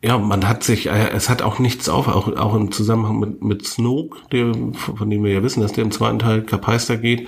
ja, 0.06 0.18
man 0.18 0.46
hat 0.46 0.62
sich, 0.62 0.86
äh, 0.86 1.10
es 1.12 1.28
hat 1.28 1.42
auch 1.42 1.58
nichts 1.58 1.88
auf, 1.88 2.06
auch, 2.06 2.28
auch 2.36 2.54
im 2.54 2.70
Zusammenhang 2.70 3.18
mit, 3.18 3.42
mit 3.42 3.66
Snoke, 3.66 4.18
der, 4.30 4.52
von 4.72 5.10
dem 5.10 5.24
wir 5.24 5.32
ja 5.32 5.42
wissen, 5.42 5.62
dass 5.62 5.72
der 5.72 5.82
im 5.82 5.90
zweiten 5.90 6.20
Teil 6.20 6.42
Kapaister 6.42 6.96
geht. 6.96 7.26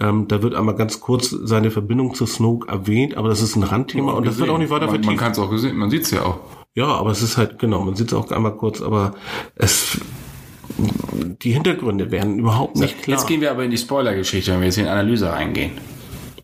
Ähm, 0.00 0.28
da 0.28 0.40
wird 0.40 0.54
einmal 0.54 0.76
ganz 0.76 1.00
kurz 1.00 1.30
seine 1.30 1.72
Verbindung 1.72 2.14
zu 2.14 2.24
Snoke 2.26 2.68
erwähnt, 2.68 3.16
aber 3.16 3.28
das 3.28 3.42
ist 3.42 3.56
ein 3.56 3.64
Randthema 3.64 4.12
und 4.12 4.28
das 4.28 4.38
wird 4.38 4.48
auch 4.48 4.58
nicht 4.58 4.70
weiter 4.70 4.86
Man, 4.86 4.94
man 4.94 5.02
vertieft. 5.02 5.20
kann 5.20 5.32
es 5.32 5.38
auch 5.40 5.50
gesehen, 5.50 5.76
man 5.76 5.90
sieht 5.90 6.02
es 6.02 6.12
ja 6.12 6.22
auch. 6.22 6.38
Ja, 6.76 6.86
aber 6.86 7.10
es 7.10 7.20
ist 7.20 7.36
halt, 7.36 7.58
genau, 7.58 7.82
man 7.82 7.96
sieht 7.96 8.08
es 8.08 8.14
auch 8.14 8.30
einmal 8.30 8.56
kurz, 8.56 8.80
aber 8.80 9.14
es, 9.56 10.00
die 11.42 11.50
Hintergründe 11.50 12.12
werden 12.12 12.38
überhaupt 12.38 12.76
nicht 12.76 13.02
klar. 13.02 13.16
Jetzt 13.18 13.26
gehen 13.26 13.40
wir 13.40 13.50
aber 13.50 13.64
in 13.64 13.72
die 13.72 13.78
Spoiler-Geschichte, 13.78 14.52
wenn 14.52 14.60
wir 14.60 14.66
jetzt 14.66 14.78
in 14.78 14.84
die 14.84 14.90
Analyse 14.90 15.32
reingehen. 15.32 15.72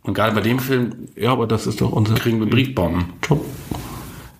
Und 0.02 0.14
gerade 0.14 0.34
bei 0.34 0.40
dem 0.40 0.58
Film 0.58 1.08
ja, 1.14 1.30
aber 1.30 1.46
das 1.46 1.68
ist 1.68 1.80
doch 1.80 1.92
unser 1.92 2.14
kriegen 2.14 2.40
wir 2.40 2.48
Briefbomben. 2.48 3.04
Job. 3.28 3.44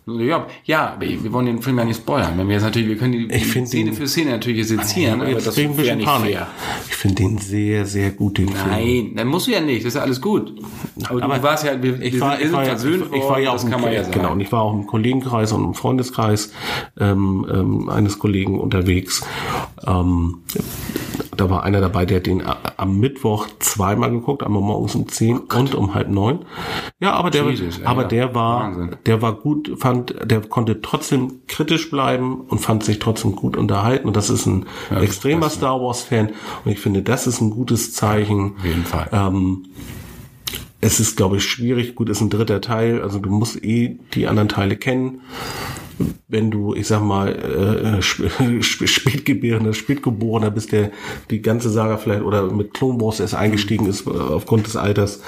Ja, 0.06 0.46
ja, 0.64 0.92
aber 0.94 1.02
wir 1.06 1.32
wollen 1.32 1.46
den 1.46 1.62
Film 1.62 1.78
ja 1.78 1.84
nicht 1.84 1.98
spoilern. 1.98 2.36
Wenn 2.36 2.48
wir 2.48 2.54
jetzt 2.54 2.64
natürlich, 2.64 2.88
wir 2.88 2.96
können 2.96 3.12
die 3.12 3.34
Ich 3.34 3.44
Szene 3.66 3.90
ihn- 3.90 3.92
für 3.94 4.08
Szene 4.08 4.30
natürlich 4.32 4.66
sezieren, 4.66 5.20
aber 5.20 5.30
Jetzt 5.30 5.46
das 5.46 5.56
wäre 5.56 5.68
bisschen 5.72 5.98
nicht 5.98 6.06
Panik. 6.06 6.32
fair. 6.32 6.48
Ich 6.88 6.96
finde 6.96 7.14
den 7.22 7.38
sehr, 7.38 7.86
sehr 7.86 8.10
gut, 8.10 8.38
den 8.38 8.48
Film. 8.48 8.68
Nein, 8.70 9.12
dann 9.14 9.28
musst 9.28 9.46
du 9.46 9.52
ja 9.52 9.60
nicht, 9.60 9.80
das 9.84 9.88
ist 9.88 9.94
ja 9.94 10.02
alles 10.02 10.20
gut. 10.20 10.54
Aber, 11.08 11.22
Aber 11.22 11.36
du 11.36 11.42
warst 11.44 11.64
ja, 11.64 11.80
wir, 11.80 12.00
ich 12.02 12.18
war, 12.20 12.40
ich 12.40 12.50
war, 12.50 12.66
ja, 12.66 12.74
ich, 12.74 12.84
ich 12.84 13.22
war 13.22 13.38
ja 13.38 13.52
auch 13.52 13.62
im, 13.62 13.70
kann 13.70 13.80
man 13.80 13.92
ja 13.92 14.02
sagen. 14.02 14.14
genau, 14.14 14.32
und 14.32 14.40
ich 14.40 14.50
war 14.50 14.62
auch 14.62 14.72
im 14.72 14.86
Kollegenkreis 14.86 15.52
und 15.52 15.62
im 15.64 15.74
Freundeskreis 15.74 16.52
ähm, 16.98 17.46
ähm, 17.52 17.88
eines 17.88 18.18
Kollegen 18.18 18.58
unterwegs. 18.58 19.22
Ähm, 19.86 20.38
da 21.40 21.48
war 21.50 21.62
einer 21.64 21.80
dabei, 21.80 22.04
der 22.06 22.18
hat 22.18 22.26
den 22.26 22.44
a- 22.46 22.58
am 22.76 22.98
Mittwoch 23.00 23.46
zweimal 23.58 24.10
geguckt, 24.10 24.42
einmal 24.42 24.62
morgens 24.62 24.94
um 24.94 25.08
10 25.08 25.38
und 25.38 25.74
um 25.74 25.94
halb 25.94 26.08
neun. 26.08 26.40
Ja, 27.00 27.12
aber 27.12 27.30
der, 27.30 27.48
Jesus, 27.48 27.80
aber 27.84 28.02
ja. 28.02 28.08
der 28.08 28.34
war, 28.34 28.62
Wahnsinn. 28.64 28.96
der 29.06 29.22
war 29.22 29.32
gut, 29.34 29.72
fand, 29.78 30.14
der 30.24 30.40
konnte 30.42 30.82
trotzdem 30.82 31.40
kritisch 31.48 31.90
bleiben 31.90 32.42
und 32.42 32.58
fand 32.58 32.84
sich 32.84 32.98
trotzdem 32.98 33.34
gut 33.36 33.56
unterhalten. 33.56 34.06
Und 34.06 34.16
das 34.16 34.28
ist 34.30 34.46
ein 34.46 34.66
extremer 35.00 35.48
Star 35.48 35.80
Wars 35.80 36.02
Fan. 36.02 36.30
Und 36.64 36.72
ich 36.72 36.78
finde, 36.78 37.02
das 37.02 37.26
ist 37.26 37.40
ein 37.40 37.50
gutes 37.50 37.92
Zeichen. 37.94 38.54
Auf 38.58 38.64
jeden 38.64 38.84
Fall. 38.84 39.08
Ähm, 39.12 39.64
es 40.82 41.00
ist, 41.00 41.16
glaube 41.16 41.36
ich, 41.36 41.44
schwierig. 41.44 41.94
Gut, 41.94 42.08
ist 42.08 42.20
ein 42.20 42.30
dritter 42.30 42.60
Teil. 42.60 43.02
Also 43.02 43.18
du 43.18 43.30
musst 43.30 43.62
eh 43.64 43.98
die 44.14 44.26
anderen 44.26 44.48
Teile 44.48 44.76
kennen. 44.76 45.20
Wenn 46.28 46.50
du, 46.50 46.74
ich 46.74 46.86
sag 46.86 47.02
mal, 47.02 47.28
äh, 47.28 47.98
sp- 48.02 48.86
Spätgebärender, 48.86 49.74
Spätgeborener 49.74 50.50
bist, 50.50 50.72
der 50.72 50.90
die 51.30 51.42
ganze 51.42 51.70
Saga 51.70 51.96
vielleicht 51.98 52.22
oder 52.22 52.50
mit 52.50 52.72
Clone 52.74 53.00
Wars 53.00 53.20
erst 53.20 53.34
eingestiegen 53.34 53.86
ist 53.86 54.06
äh, 54.06 54.10
aufgrund 54.10 54.66
des 54.66 54.76
Alters, 54.76 55.20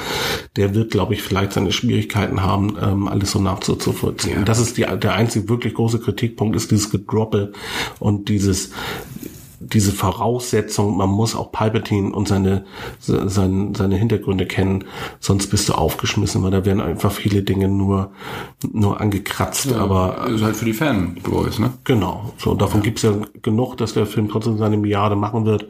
der 0.56 0.74
wird, 0.74 0.90
glaube 0.92 1.14
ich, 1.14 1.22
vielleicht 1.22 1.52
seine 1.52 1.72
Schwierigkeiten 1.72 2.42
haben, 2.42 2.76
ähm, 2.80 3.08
alles 3.08 3.32
so 3.32 3.40
nachzuvollziehen. 3.40 4.38
Und 4.38 4.48
Das 4.48 4.58
ist 4.58 4.76
die, 4.78 4.82
der 4.82 5.14
einzige 5.14 5.48
wirklich 5.48 5.74
große 5.74 5.98
Kritikpunkt, 5.98 6.56
ist 6.56 6.70
dieses 6.70 6.90
Gedroppe 6.90 7.52
und 8.00 8.28
dieses 8.28 8.70
diese 9.62 9.92
Voraussetzung, 9.92 10.96
man 10.96 11.08
muss 11.10 11.34
auch 11.34 11.52
Palpatine 11.52 12.12
und 12.12 12.28
seine, 12.28 12.64
se- 12.98 13.28
seine, 13.28 13.72
seine 13.76 13.96
Hintergründe 13.96 14.46
kennen, 14.46 14.84
sonst 15.20 15.48
bist 15.48 15.68
du 15.68 15.72
aufgeschmissen, 15.74 16.42
weil 16.42 16.50
da 16.50 16.64
werden 16.64 16.80
einfach 16.80 17.12
viele 17.12 17.42
Dinge 17.42 17.68
nur, 17.68 18.10
nur 18.72 19.00
angekratzt, 19.00 19.72
aber 19.72 20.16
Das 20.24 20.32
ist 20.32 20.42
halt 20.42 20.56
für 20.56 20.64
die 20.64 20.72
Fanboys, 20.72 21.58
ne? 21.58 21.72
genau, 21.84 22.32
so, 22.38 22.54
davon 22.54 22.82
gibt's 22.82 23.02
ja 23.02 23.12
genug, 23.42 23.76
dass 23.76 23.94
der 23.94 24.06
Film 24.06 24.28
trotzdem 24.28 24.58
seine 24.58 24.76
Milliarde 24.76 25.16
machen 25.16 25.44
wird, 25.44 25.66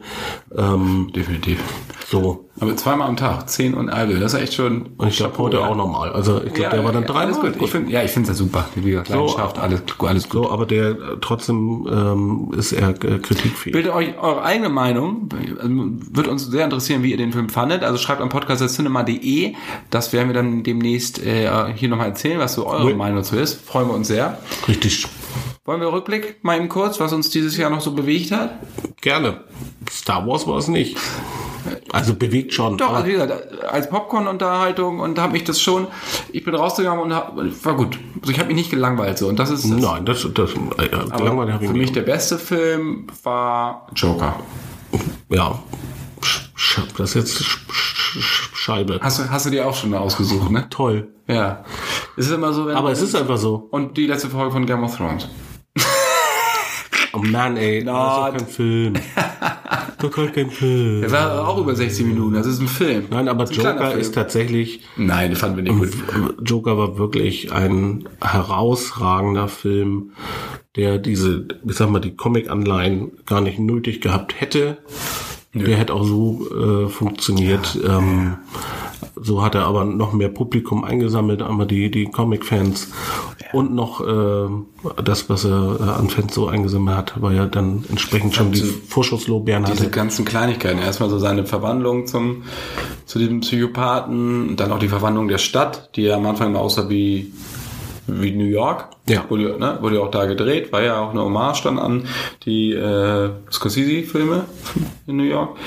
ähm, 0.55 1.11
Definitiv. 1.15 1.59
so. 2.07 2.45
Aber 2.63 2.75
zweimal 2.75 3.07
am 3.07 3.17
Tag, 3.17 3.49
10 3.49 3.73
und 3.73 3.89
Albe, 3.89 4.15
das 4.15 4.33
ist 4.33 4.39
echt 4.39 4.53
schon. 4.53 4.87
Und 4.97 5.07
ich 5.07 5.17
glaube 5.17 5.37
heute 5.37 5.59
auch 5.61 5.75
nochmal, 5.75 6.11
also 6.11 6.41
ich 6.43 6.53
glaube, 6.53 6.75
der 6.75 6.83
war 6.83 6.91
dann 6.91 7.05
dreimal. 7.05 7.33
Gut. 7.33 7.61
Ich 7.61 7.71
find, 7.71 7.89
ja, 7.89 8.03
ich 8.03 8.11
finde 8.11 8.31
es 8.31 8.37
ja 8.37 8.43
super. 8.43 8.67
Gesagt, 8.75 9.09
Leidenschaft, 9.09 9.59
alles, 9.59 9.81
alles 9.99 10.29
gut. 10.29 10.43
So, 10.43 10.51
aber 10.51 10.65
der 10.65 10.91
äh, 10.91 10.95
trotzdem 11.21 11.87
ähm, 11.91 12.51
ist 12.57 12.71
er 12.71 12.89
äh, 12.89 13.19
kritikfähig. 13.19 13.73
Bildet 13.73 13.93
euch 13.93 14.17
eure 14.17 14.43
eigene 14.43 14.69
Meinung. 14.69 15.29
Also, 15.59 15.69
Wird 15.69 16.27
uns 16.27 16.45
sehr 16.47 16.63
interessieren, 16.63 17.03
wie 17.03 17.11
ihr 17.11 17.17
den 17.17 17.33
Film 17.33 17.49
fandet. 17.49 17.83
Also 17.83 17.97
schreibt 17.97 18.21
am 18.21 18.29
podcast.cinema.de. 18.29 19.53
Das 19.89 20.13
werden 20.13 20.27
wir 20.29 20.33
dann 20.33 20.63
demnächst 20.63 21.23
äh, 21.23 21.49
hier 21.75 21.89
nochmal 21.89 22.07
erzählen, 22.07 22.39
was 22.39 22.53
so 22.53 22.67
eure 22.67 22.85
Oui. 22.85 22.93
Meinung 22.93 23.17
dazu 23.17 23.35
ist. 23.35 23.61
Freuen 23.65 23.87
wir 23.87 23.93
uns 23.93 24.07
sehr. 24.07 24.37
Richtig 24.67 25.05
Wollen 25.65 25.79
wir 25.79 25.91
Rückblick 25.93 26.43
mal 26.43 26.57
eben 26.57 26.67
kurz, 26.67 26.99
was 26.99 27.13
uns 27.13 27.29
dieses 27.29 27.55
Jahr 27.55 27.69
noch 27.69 27.81
so 27.81 27.93
bewegt 27.93 28.31
hat? 28.31 28.59
gerne. 29.03 29.41
Star 29.91 30.25
Wars 30.25 30.47
war 30.47 30.57
es 30.57 30.67
nicht. 30.67 30.97
Also 31.91 32.13
bewegt 32.15 32.53
schon. 32.53 32.77
Doch, 32.77 33.05
wie 33.05 33.11
gesagt, 33.13 33.33
als 33.63 33.89
Popcorn-Unterhaltung 33.89 34.99
und 34.99 35.19
habe 35.19 35.33
mich 35.33 35.43
das 35.43 35.61
schon, 35.61 35.87
ich 36.31 36.43
bin 36.43 36.55
rausgegangen 36.55 36.99
und 37.01 37.13
hab, 37.13 37.35
war 37.37 37.75
gut. 37.75 37.99
Also 38.21 38.31
ich 38.31 38.39
habe 38.39 38.47
mich 38.47 38.57
nicht 38.57 38.71
gelangweilt 38.71 39.17
so 39.17 39.27
und 39.27 39.37
das 39.39 39.49
ist 39.51 39.63
das. 39.63 39.71
Nein, 39.71 40.05
das, 40.05 40.27
das 40.33 40.51
äh, 40.51 40.89
Aber 41.11 41.23
langweilig 41.23 41.53
habe 41.53 41.63
ich 41.65 41.69
für 41.71 41.77
mich 41.77 41.87
nicht. 41.87 41.95
der 41.95 42.01
beste 42.01 42.37
Film 42.39 43.07
war 43.23 43.87
Joker. 43.95 44.35
Ja, 45.29 45.59
das 46.97 47.15
ist 47.15 47.15
jetzt 47.15 47.41
Sch- 47.41 47.57
Sch- 47.71 48.19
Sch- 48.19 48.55
Scheibe. 48.55 48.99
Hast 49.01 49.19
du, 49.19 49.29
hast 49.29 49.45
du 49.45 49.49
dir 49.49 49.67
auch 49.67 49.75
schon 49.75 49.93
ausgesucht, 49.93 50.49
ne? 50.51 50.67
Toll. 50.69 51.07
Ja. 51.27 51.63
Es 52.17 52.27
ist 52.27 52.31
immer 52.33 52.53
so, 52.53 52.67
wenn 52.67 52.75
Aber 52.75 52.91
es 52.91 53.01
ist 53.01 53.15
einfach 53.15 53.37
so. 53.37 53.67
und 53.71 53.97
die 53.97 54.07
letzte 54.07 54.29
Folge 54.29 54.51
von 54.51 54.65
Game 54.65 54.83
of 54.83 54.95
Thrones. 54.95 55.27
Oh 57.13 57.19
Mann, 57.19 57.57
ey, 57.57 57.83
das 57.85 57.93
ist 57.93 57.97
doch 57.97 58.25
Not. 58.25 58.37
kein 58.37 58.47
Film. 58.47 58.93
doch 59.99 60.17
halt 60.17 60.33
kein 60.33 60.49
Film. 60.51 61.01
Der 61.01 61.11
war 61.11 61.47
auch 61.47 61.57
über 61.59 61.75
60 61.75 62.05
Minuten, 62.05 62.33
das 62.35 62.45
ist 62.47 62.59
ein 62.59 62.67
Film. 62.67 63.05
Nein, 63.09 63.27
aber 63.27 63.43
ist 63.45 63.55
Joker 63.55 63.93
ist 63.95 64.13
tatsächlich, 64.13 64.81
Nein, 64.97 65.31
das 65.31 65.39
fanden 65.39 65.57
wir 65.57 65.63
nicht 65.63 65.77
gut. 65.77 65.91
Joker 66.47 66.77
war 66.77 66.97
wirklich 66.97 67.51
ein 67.51 68.07
herausragender 68.21 69.47
Film, 69.47 70.11
der 70.75 70.97
diese, 70.97 71.47
ich 71.65 71.75
sag 71.75 71.89
mal, 71.89 71.99
die 71.99 72.15
Comic-Anleihen 72.15 73.11
gar 73.25 73.41
nicht 73.41 73.59
nötig 73.59 74.01
gehabt 74.01 74.39
hätte. 74.39 74.77
Der 75.53 75.77
hätte 75.77 75.93
auch 75.93 76.03
so 76.03 76.47
äh, 76.49 76.89
funktioniert. 76.89 77.77
ähm, 77.87 78.37
So 79.15 79.43
hat 79.43 79.55
er 79.55 79.65
aber 79.65 79.85
noch 79.85 80.13
mehr 80.13 80.29
Publikum 80.29 80.83
eingesammelt, 80.83 81.41
einmal 81.41 81.67
die, 81.67 81.89
die 81.91 82.05
Comic-Fans 82.05 82.91
und 83.53 83.73
noch 83.73 84.01
äh, 84.01 84.49
das, 85.03 85.29
was 85.29 85.45
er 85.45 85.77
äh, 85.79 85.83
an 85.83 86.09
Fans 86.09 86.33
so 86.33 86.47
eingesammelt 86.47 86.97
hat, 86.97 87.21
weil 87.21 87.35
er 87.35 87.45
dann 87.45 87.85
entsprechend 87.89 88.35
schon 88.35 88.51
die 88.51 88.61
Vorschusslorbeeren 88.61 89.65
Diese 89.65 89.79
hatte. 89.79 89.89
ganzen 89.89 90.25
Kleinigkeiten. 90.25 90.79
Erstmal 90.79 91.09
so 91.09 91.19
seine 91.19 91.45
Verwandlung 91.45 92.07
zum, 92.07 92.43
zu 93.05 93.19
diesem 93.19 93.41
Psychopathen, 93.41 94.49
und 94.49 94.59
dann 94.59 94.71
auch 94.71 94.79
die 94.79 94.87
Verwandlung 94.87 95.27
der 95.27 95.37
Stadt, 95.37 95.89
die 95.95 96.03
ja 96.03 96.15
am 96.15 96.25
Anfang 96.25 96.49
immer 96.49 96.59
aussah 96.59 96.89
wie, 96.89 97.31
wie 98.07 98.31
New 98.31 98.45
York. 98.45 98.89
Ja. 99.07 99.25
Wurde, 99.29 99.57
ne, 99.59 99.77
wurde 99.81 99.95
ja 99.97 100.01
auch 100.01 100.11
da 100.11 100.25
gedreht, 100.25 100.71
war 100.71 100.81
ja 100.81 100.99
auch 100.99 101.11
eine 101.11 101.21
Hommage 101.21 101.61
dann 101.63 101.79
an 101.79 102.05
die 102.45 102.71
äh, 102.71 103.29
Scorsese-Filme 103.51 104.45
in 105.07 105.17
New 105.17 105.23
York. 105.23 105.57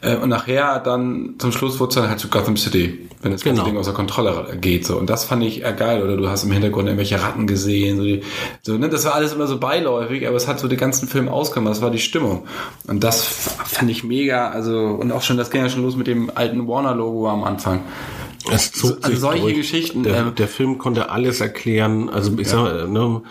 Äh, 0.00 0.16
und 0.16 0.28
nachher 0.30 0.78
dann 0.80 1.34
zum 1.38 1.52
Schluss 1.52 1.78
wurde 1.78 1.90
es 1.90 1.94
dann 1.96 2.08
halt 2.08 2.18
zu 2.18 2.28
Gotham 2.28 2.56
City, 2.56 3.08
wenn 3.22 3.32
das 3.32 3.44
ganze 3.44 3.60
Genau. 3.60 3.70
Ding 3.70 3.78
außer 3.78 3.92
Kontrolle 3.92 4.56
geht. 4.60 4.86
So. 4.86 4.96
Und 4.96 5.10
das 5.10 5.24
fand 5.24 5.42
ich 5.42 5.62
eher 5.62 5.72
geil. 5.72 6.02
Oder 6.02 6.16
du 6.16 6.28
hast 6.28 6.44
im 6.44 6.52
Hintergrund 6.52 6.86
irgendwelche 6.86 7.22
Ratten 7.22 7.46
gesehen. 7.46 7.96
So 7.98 8.04
die, 8.04 8.22
so, 8.62 8.78
ne? 8.78 8.88
Das 8.88 9.04
war 9.04 9.14
alles 9.14 9.32
immer 9.32 9.46
so 9.46 9.58
beiläufig, 9.58 10.26
aber 10.26 10.36
es 10.36 10.48
hat 10.48 10.58
so 10.58 10.68
den 10.68 10.78
ganzen 10.78 11.08
Film 11.08 11.28
ausgemacht. 11.28 11.74
Das 11.74 11.82
war 11.82 11.90
die 11.90 11.98
Stimmung. 11.98 12.46
Und 12.86 13.04
das 13.04 13.26
fand 13.26 13.90
ich 13.90 14.04
mega. 14.04 14.48
Also, 14.48 14.78
und 14.78 15.12
auch 15.12 15.22
schon, 15.22 15.36
das 15.36 15.50
ging 15.50 15.62
ja 15.62 15.68
schon 15.68 15.82
los 15.82 15.96
mit 15.96 16.06
dem 16.06 16.30
alten 16.34 16.66
Warner-Logo 16.66 17.28
am 17.28 17.44
Anfang. 17.44 17.82
Es 18.50 18.72
zog 18.72 18.98
Also 19.02 19.16
solche 19.16 19.42
durch. 19.42 19.56
Geschichten, 19.56 20.02
Der, 20.02 20.16
ähm, 20.18 20.34
der 20.36 20.48
Film 20.48 20.78
konnte 20.78 21.10
alles 21.10 21.40
erklären. 21.40 22.08
Also 22.08 22.38
ich 22.38 22.48
sag, 22.48 22.88
ne, 22.88 23.22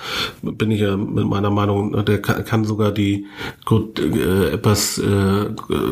bin 0.41 0.71
ich 0.71 0.81
ja 0.81 0.97
mit 0.97 1.25
meiner 1.25 1.49
Meinung, 1.49 1.91
ne, 1.91 2.03
der 2.03 2.21
kann, 2.21 2.43
kann 2.45 2.65
sogar 2.65 2.91
die 2.91 3.27
gut, 3.65 3.99
äh, 3.99 4.51
etwas 4.51 4.97
äh, 4.97 5.45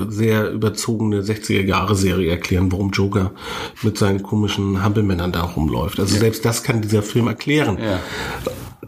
sehr 0.09 0.51
überzogene 0.51 1.21
60er 1.21 1.63
Jahre 1.63 1.95
Serie 1.95 2.31
erklären, 2.31 2.71
warum 2.71 2.91
Joker 2.91 3.31
mit 3.81 3.97
seinen 3.97 4.23
komischen 4.23 4.83
Hampelmännern 4.83 5.31
da 5.31 5.43
rumläuft. 5.43 5.99
Also 5.99 6.15
selbst 6.17 6.45
das 6.45 6.63
kann 6.63 6.81
dieser 6.81 7.03
Film 7.03 7.27
erklären. 7.27 7.77
Ja. 7.81 7.99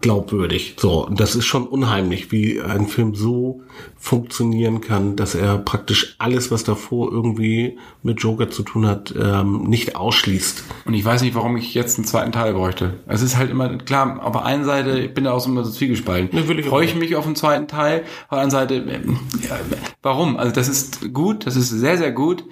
Glaubwürdig. 0.05 0.75
So, 0.77 1.03
und 1.07 1.19
das 1.19 1.33
ist 1.33 1.45
schon 1.45 1.65
unheimlich, 1.65 2.31
wie 2.31 2.61
ein 2.61 2.85
Film 2.85 3.15
so 3.15 3.63
funktionieren 3.97 4.79
kann, 4.79 5.15
dass 5.15 5.33
er 5.33 5.57
praktisch 5.57 6.15
alles, 6.19 6.51
was 6.51 6.63
davor 6.63 7.11
irgendwie 7.11 7.79
mit 8.03 8.21
Joker 8.21 8.51
zu 8.51 8.61
tun 8.61 8.85
hat, 8.85 9.15
ähm, 9.19 9.63
nicht 9.63 9.95
ausschließt. 9.95 10.63
Und 10.85 10.93
ich 10.93 11.03
weiß 11.03 11.23
nicht, 11.23 11.33
warum 11.33 11.57
ich 11.57 11.73
jetzt 11.73 11.97
einen 11.97 12.05
zweiten 12.05 12.31
Teil 12.31 12.53
bräuchte. 12.53 12.99
Es 13.07 13.23
ist 13.23 13.35
halt 13.35 13.49
immer, 13.49 13.79
klar, 13.79 14.23
auf 14.23 14.33
der 14.33 14.45
einen 14.45 14.63
Seite, 14.63 14.99
ich 14.99 15.13
bin 15.15 15.23
da 15.23 15.31
auch 15.31 15.39
so 15.39 15.49
immer 15.49 15.63
so 15.63 15.71
zwiegespalten. 15.71 16.39
Ne, 16.39 16.47
will 16.47 16.59
ich 16.59 16.67
Freue 16.67 16.85
auch. 16.85 16.89
ich 16.89 16.95
mich 16.95 17.15
auf 17.15 17.25
einen 17.25 17.35
zweiten 17.35 17.67
Teil, 17.67 18.01
auf 18.01 18.29
der 18.29 18.37
anderen 18.41 18.51
Seite, 18.51 18.75
ähm, 18.75 19.17
ja, 19.41 19.57
warum? 20.03 20.37
Also 20.37 20.53
das 20.53 20.67
ist 20.67 21.15
gut, 21.15 21.47
das 21.47 21.55
ist 21.55 21.69
sehr, 21.69 21.97
sehr 21.97 22.11
gut, 22.11 22.43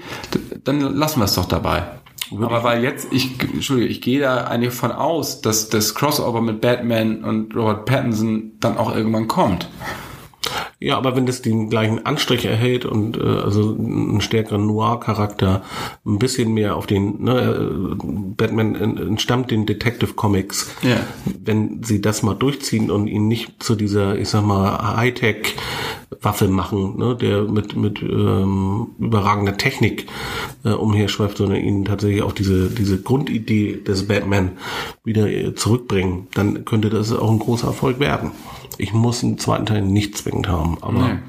dann 0.64 0.82
lassen 0.82 1.20
wir 1.20 1.26
es 1.26 1.36
doch 1.36 1.46
dabei. 1.46 1.84
Aber 2.32 2.64
weil 2.64 2.84
jetzt, 2.84 3.12
ich, 3.12 3.40
Entschuldige, 3.42 3.90
ich 3.90 4.02
gehe 4.02 4.20
da 4.20 4.46
eigentlich 4.46 4.74
von 4.74 4.92
aus, 4.92 5.42
dass 5.42 5.70
das 5.70 5.96
Crossover 5.96 6.42
mit 6.42 6.62
Batman 6.62 7.24
und 7.24 7.56
Robert 7.56 7.86
Pattinson 7.86 8.54
dann 8.60 8.78
auch 8.78 8.96
irgendwann 8.96 9.28
kommt. 9.28 9.70
Ja, 10.84 10.98
aber 10.98 11.16
wenn 11.16 11.26
das 11.26 11.42
den 11.42 11.70
gleichen 11.70 12.06
Anstrich 12.06 12.44
erhält 12.46 12.84
und 12.86 13.16
äh, 13.18 13.22
also 13.22 13.74
einen 13.74 14.20
stärkeren 14.20 14.68
Noir-Charakter, 14.68 15.62
ein 16.06 16.20
bisschen 16.20 16.54
mehr 16.54 16.76
auf 16.76 16.88
den, 16.88 17.24
ne, 17.24 17.40
äh, 17.42 17.96
Batman 18.36 18.76
en- 18.76 18.98
entstammt 18.98 19.50
den 19.50 19.66
Detective 19.66 20.14
Comics, 20.14 20.70
Ja. 20.82 20.98
wenn 21.44 21.84
sie 21.84 22.02
das 22.02 22.22
mal 22.22 22.34
durchziehen 22.34 22.92
und 22.92 23.08
ihn 23.08 23.30
nicht 23.30 23.64
zu 23.64 23.76
dieser, 23.76 24.18
ich 24.20 24.28
sag 24.28 24.44
mal, 24.46 24.98
Hightech 24.98 25.56
Waffe 26.22 26.48
machen, 26.48 26.98
ne, 26.98 27.16
der 27.20 27.44
mit 27.44 27.76
mit 27.76 28.02
ähm, 28.02 28.88
überragender 29.00 29.58
Technik 29.58 30.06
äh, 30.64 30.70
umherschweift, 30.72 31.38
sondern 31.38 31.60
ihn 31.60 31.86
tatsächlich 31.86 32.22
auf 32.22 32.34
diese 32.34 32.70
diese 32.70 33.02
Grundidee 33.02 33.78
des 33.86 34.08
Batman 34.08 34.52
wieder 35.04 35.28
äh, 35.30 35.56
zurückbringen, 35.56 36.28
dann 36.34 36.66
könnte 36.66 36.90
das 36.90 37.12
auch 37.12 37.32
ein 37.32 37.40
großer 37.40 37.68
Erfolg 37.68 38.00
werden. 38.00 38.32
Ich 38.78 38.94
muss 38.94 39.24
einen 39.24 39.38
zweiten 39.38 39.66
Teil 39.66 39.82
nicht 39.82 40.18
zwingend 40.18 40.48
haben, 40.48 40.78
aber 40.82 40.94
Nee. 41.00 41.20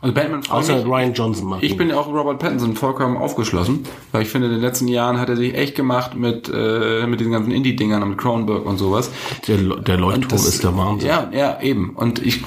Also 0.00 0.14
Batman 0.14 0.42
außer 0.48 0.76
mich. 0.78 0.84
Ryan 0.86 1.12
Johnson 1.14 1.48
macht 1.48 1.62
Ich 1.62 1.72
ihn. 1.72 1.78
bin 1.78 1.92
auch 1.92 2.08
Robert 2.08 2.40
Pattinson 2.40 2.74
vollkommen 2.74 3.16
aufgeschlossen, 3.16 3.84
weil 4.10 4.22
ich 4.22 4.28
finde, 4.28 4.48
in 4.48 4.54
den 4.54 4.60
letzten 4.60 4.88
Jahren 4.88 5.20
hat 5.20 5.28
er 5.28 5.36
sich 5.36 5.54
echt 5.54 5.76
gemacht 5.76 6.16
mit, 6.16 6.50
äh, 6.52 7.06
mit 7.06 7.20
diesen 7.20 7.30
ganzen 7.32 7.52
Indie-Dingern 7.52 8.02
und 8.02 8.08
mit 8.10 8.18
Cronenberg 8.18 8.66
und 8.66 8.78
sowas. 8.78 9.10
der, 9.46 9.58
der 9.58 9.96
Leuchtturm 9.98 10.28
Das- 10.30 10.46
ist 10.46 10.64
der 10.64 10.76
Wahnsinn. 10.76 11.08
Ja, 11.08 11.30
ja, 11.32 11.60
eben. 11.60 11.90
Und 11.90 12.18
ich 12.18 12.42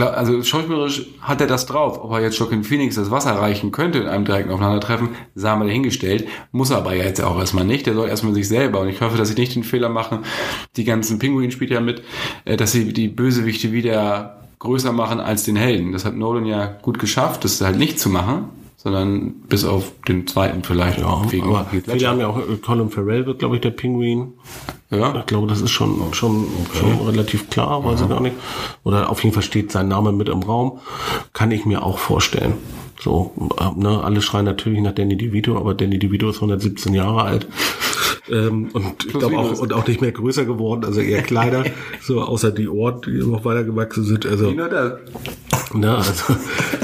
also 0.00 0.42
schauspielerisch 0.42 1.06
hat 1.20 1.40
er 1.40 1.46
das 1.46 1.66
drauf. 1.66 2.02
Ob 2.02 2.12
er 2.12 2.20
jetzt 2.20 2.38
Joaquin 2.38 2.64
Phoenix 2.64 2.96
das 2.96 3.10
Wasser 3.10 3.32
reichen 3.32 3.72
könnte 3.72 3.98
in 3.98 4.06
einem 4.06 4.24
direkten 4.24 4.50
Aufeinandertreffen, 4.50 5.10
sei 5.34 5.54
mal 5.56 5.66
dahingestellt. 5.66 6.28
Muss 6.52 6.70
er 6.70 6.78
aber 6.78 6.94
ja 6.94 7.04
jetzt 7.04 7.22
auch 7.22 7.38
erstmal 7.38 7.64
nicht. 7.64 7.86
Der 7.86 7.94
soll 7.94 8.08
erstmal 8.08 8.34
sich 8.34 8.48
selber. 8.48 8.80
Und 8.80 8.88
ich 8.88 9.00
hoffe, 9.00 9.16
dass 9.16 9.28
sie 9.28 9.34
nicht 9.34 9.54
den 9.54 9.64
Fehler 9.64 9.88
machen, 9.88 10.20
die 10.76 10.84
ganzen 10.84 11.18
Pinguin 11.18 11.50
spielt 11.50 11.70
ja 11.70 11.80
mit, 11.80 12.02
äh, 12.44 12.56
dass 12.56 12.72
sie 12.72 12.92
die 12.92 13.08
Bösewichte 13.08 13.72
wieder 13.72 14.42
größer 14.58 14.92
machen 14.92 15.20
als 15.20 15.44
den 15.44 15.56
Helden. 15.56 15.92
Das 15.92 16.04
hat 16.04 16.16
Nolan 16.16 16.46
ja 16.46 16.66
gut 16.82 16.98
geschafft, 16.98 17.44
das 17.44 17.60
halt 17.60 17.78
nicht 17.78 17.98
zu 17.98 18.08
machen, 18.08 18.48
sondern 18.76 19.32
bis 19.48 19.64
auf 19.64 19.92
den 20.08 20.26
zweiten 20.26 20.62
vielleicht. 20.62 20.98
Ja, 20.98 21.30
wegen 21.30 21.46
aber 21.46 21.66
viele 21.70 22.08
haben 22.08 22.20
ja 22.20 22.28
auch, 22.28 22.38
äh, 22.38 22.56
Colin 22.64 22.90
Farrell 22.90 23.26
wird, 23.26 23.38
glaube 23.38 23.56
ich, 23.56 23.60
der 23.60 23.70
Pinguin. 23.70 24.34
Ja. 24.90 25.16
Ich 25.18 25.26
glaube, 25.26 25.46
das 25.46 25.60
ist 25.60 25.70
schon, 25.70 26.12
schon, 26.12 26.46
schon 26.72 27.06
relativ 27.06 27.50
klar, 27.50 27.84
weiß 27.84 28.02
ich 28.02 28.08
gar 28.08 28.20
nicht. 28.20 28.36
Oder 28.84 29.10
auf 29.10 29.22
jeden 29.24 29.34
Fall 29.34 29.42
steht 29.42 29.72
sein 29.72 29.88
Name 29.88 30.12
mit 30.12 30.28
im 30.28 30.42
Raum. 30.42 30.80
Kann 31.32 31.50
ich 31.50 31.64
mir 31.64 31.82
auch 31.82 31.98
vorstellen. 31.98 32.54
So, 33.00 33.32
äh, 33.58 33.78
ne, 33.78 34.02
alle 34.02 34.22
schreien 34.22 34.44
natürlich 34.44 34.80
nach 34.80 34.92
Danny 34.92 35.16
DeVito, 35.16 35.56
aber 35.56 35.74
Danny 35.74 35.98
DeVito 35.98 36.30
ist 36.30 36.36
117 36.36 36.94
Jahre 36.94 37.22
alt. 37.22 37.46
Ähm, 38.28 38.70
und 38.72 39.04
ich 39.06 39.12
glaube 39.12 39.38
auch, 39.38 39.58
und 39.60 39.72
auch 39.72 39.86
nicht 39.86 40.00
mehr 40.00 40.10
größer 40.10 40.44
geworden, 40.44 40.84
also 40.84 41.00
eher 41.00 41.22
kleiner, 41.22 41.64
so 42.02 42.20
außer 42.22 42.50
die 42.50 42.68
Ohren, 42.68 43.00
die 43.02 43.18
noch 43.18 43.44
weiter 43.44 43.62
gewachsen 43.62 44.02
sind. 44.02 44.26
Also, 44.26 44.50
das. 44.50 44.94
ne, 45.72 45.96
also 45.96 46.36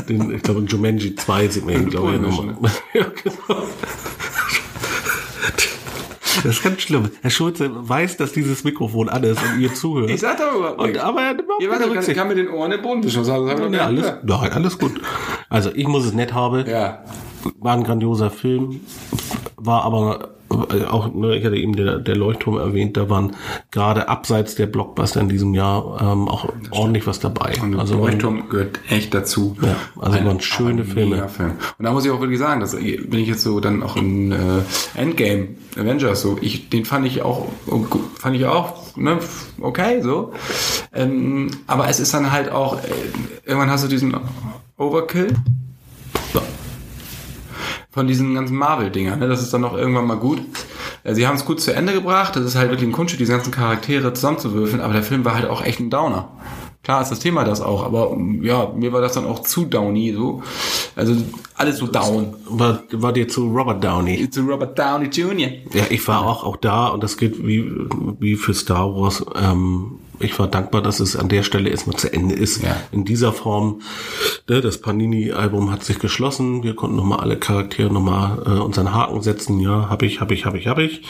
den, 0.09 0.33
ich 0.33 0.43
glaube 0.43 0.61
in 0.61 0.67
Jumanji 0.67 1.17
2 1.17 1.49
sieht 1.49 1.67
man 1.67 1.75
ihn, 1.75 1.91
glaube 1.91 2.15
ich, 2.15 2.21
nochmal. 2.21 2.71
ja, 2.95 3.07
genau. 3.23 3.63
Das 6.37 6.45
ist 6.45 6.63
ganz 6.63 6.81
schlimm. 6.83 7.11
Herr 7.21 7.31
Schulze 7.31 7.71
weiß, 7.73 8.17
dass 8.17 8.33
dieses 8.33 8.65
Mikrofon 8.65 9.09
an 9.09 9.23
ist 9.25 9.41
und 9.43 9.61
ihr 9.61 9.75
zuhört. 9.75 10.11
Ich 10.11 10.21
sag 10.21 10.39
doch 10.39 10.55
überhaupt 10.57 10.81
und, 10.81 10.99
aber 10.99 11.21
er 11.23 11.35
nimmt 11.35 11.43
überhaupt 11.43 11.63
keine 11.63 11.75
ich 11.75 11.81
kann, 11.81 11.91
Rücksicht. 11.93 12.19
kann 12.19 12.29
mit 12.29 12.39
den 12.39 12.49
Ohren 12.49 12.71
den 12.71 12.83
Boden 12.83 13.03
haben 13.03 13.73
wir 13.73 13.79
Ja, 13.79 13.87
alles, 13.87 14.13
nein, 14.23 14.53
alles 14.53 14.79
gut. 14.79 15.01
Also 15.49 15.71
ich 15.75 15.87
muss 15.87 16.05
es 16.05 16.13
nett 16.13 16.33
haben. 16.33 16.67
Ja. 16.67 17.05
War 17.59 17.75
ein 17.75 17.85
grandioser 17.85 18.31
Film. 18.31 18.81
War 19.57 19.85
aber 19.85 20.31
auch, 20.53 21.13
ne, 21.15 21.37
ich 21.37 21.45
hatte 21.45 21.57
eben 21.57 21.75
der, 21.75 21.99
der 21.99 22.17
Leuchtturm 22.17 22.59
erwähnt, 22.59 22.97
da 22.97 23.09
waren 23.09 23.37
gerade 23.71 24.09
abseits 24.09 24.55
der 24.55 24.67
Blockbuster 24.67 25.21
in 25.21 25.29
diesem 25.29 25.55
Jahr 25.55 26.01
ähm, 26.01 26.29
auch 26.29 26.49
ordentlich 26.71 27.07
was 27.07 27.21
dabei. 27.21 27.55
Und 27.63 27.79
also 27.79 27.97
Leuchtturm 27.97 28.49
gehört 28.49 28.81
echt 28.89 29.15
dazu. 29.15 29.57
Ja, 29.63 29.77
also 30.01 30.25
waren 30.25 30.41
schöne 30.41 30.83
ein 30.83 30.87
Filme. 30.87 31.17
Mega-Film. 31.17 31.53
Und 31.79 31.85
da 31.85 31.93
muss 31.93 32.05
ich 32.05 32.11
auch 32.11 32.21
wirklich 32.21 32.39
sagen, 32.39 32.61
dass 32.61 32.75
wenn 32.75 33.19
ich 33.19 33.29
jetzt 33.29 33.43
so 33.43 33.61
dann 33.61 33.83
auch 33.83 33.97
in 33.97 34.33
äh, 34.33 34.37
Endgame 34.95 35.49
Avengers 35.77 36.23
so, 36.23 36.39
ich 36.41 36.69
den 36.69 36.85
fand 36.85 37.07
ich 37.07 37.23
auch 37.23 37.49
fand 38.19 38.37
ich 38.37 38.47
auch 38.47 38.97
ne, 38.97 39.19
okay 39.61 40.01
so. 40.03 40.33
Ähm, 40.93 41.51
aber 41.67 41.89
es 41.89 42.01
ist 42.01 42.15
dann 42.15 42.31
halt 42.31 42.51
auch 42.51 42.79
äh, 42.79 42.89
irgendwann 43.45 43.71
hast 43.71 43.85
du 43.85 43.89
diesen 43.89 44.15
Overkill 44.77 45.35
von 47.93 48.07
diesen 48.07 48.35
ganzen 48.35 48.57
Marvel-Dingern. 48.57 49.19
Ne? 49.21 49.29
Das 49.29 49.43
ist 49.43 49.53
dann 49.53 49.61
noch 49.61 49.77
irgendwann 49.77 50.07
mal 50.07 50.17
gut. 50.17 50.41
Äh, 51.05 51.15
Sie 51.15 51.27
haben 51.27 51.37
es 51.37 51.45
gut 51.45 51.61
zu 51.61 51.75
Ende 51.75 51.93
gebracht. 51.93 52.35
Das 52.35 52.45
ist 52.45 52.57
halt 52.57 52.71
wirklich 52.71 52.89
ein 52.89 52.93
Kunststück, 52.93 53.19
diese 53.19 53.33
ganzen 53.33 53.53
Charaktere 53.53 54.13
zusammenzuwürfeln. 54.15 54.81
Aber 54.81 54.95
der 54.95 55.03
Film 55.03 55.25
war 55.25 55.35
halt 55.35 55.49
auch 55.49 55.63
echt 55.63 55.79
ein 55.79 55.91
Downer. 55.91 56.29
Klar 56.83 57.03
ist 57.03 57.11
das 57.11 57.21
Thema 57.21 57.45
das 57.45 57.61
auch, 57.61 57.85
aber 57.85 58.11
um, 58.11 58.43
ja, 58.43 58.73
mir 58.75 58.93
war 58.93 59.01
das 59.01 59.13
dann 59.13 59.25
auch 59.25 59.39
zu 59.41 59.67
downy 59.67 60.13
so. 60.15 60.43
Also 60.97 61.15
alles 61.55 61.77
so 61.77 61.87
down. 61.87 62.35
war, 62.47 62.83
war 62.91 63.13
dir 63.13 63.29
zu 63.29 63.47
Robert 63.47 63.85
Downey. 63.85 64.29
Zu 64.29 64.41
Robert 64.41 64.77
Downey 64.77 65.07
Jr. 65.07 65.51
Ja, 65.73 65.85
ich 65.91 66.09
war 66.09 66.27
auch, 66.27 66.43
auch 66.43 66.57
da 66.57 66.89
und 66.89 67.05
das 67.05 67.17
gilt 67.17 67.47
wie, 67.47 67.71
wie 68.19 68.35
für 68.35 68.53
Star 68.53 68.97
Wars. 68.97 69.25
Ähm, 69.41 70.01
ich 70.23 70.39
war 70.39 70.49
dankbar, 70.49 70.83
dass 70.83 71.01
es 71.01 71.17
an 71.17 71.29
der 71.29 71.43
Stelle 71.43 71.71
erstmal 71.71 71.97
zu 71.97 72.13
Ende 72.13 72.35
ist. 72.35 72.63
Ja. 72.63 72.77
In 72.93 73.05
dieser 73.05 73.33
Form. 73.33 73.81
Ne, 74.49 74.61
das 74.61 74.79
Panini-Album 74.79 75.71
hat 75.71 75.85
sich 75.85 75.99
geschlossen. 75.99 76.63
Wir 76.63 76.75
konnten 76.75 76.97
nochmal 76.97 77.21
alle 77.21 77.37
Charaktere 77.39 77.93
nochmal 77.93 78.43
äh, 78.47 78.61
unseren 78.61 78.93
Haken 78.93 79.23
setzen. 79.23 79.61
Ja, 79.61 79.89
hab 79.91 80.03
ich, 80.03 80.21
hab 80.21 80.31
ich, 80.31 80.45
hab 80.47 80.55
ich, 80.55 80.67
hab 80.67 80.79
ich. 80.79 81.03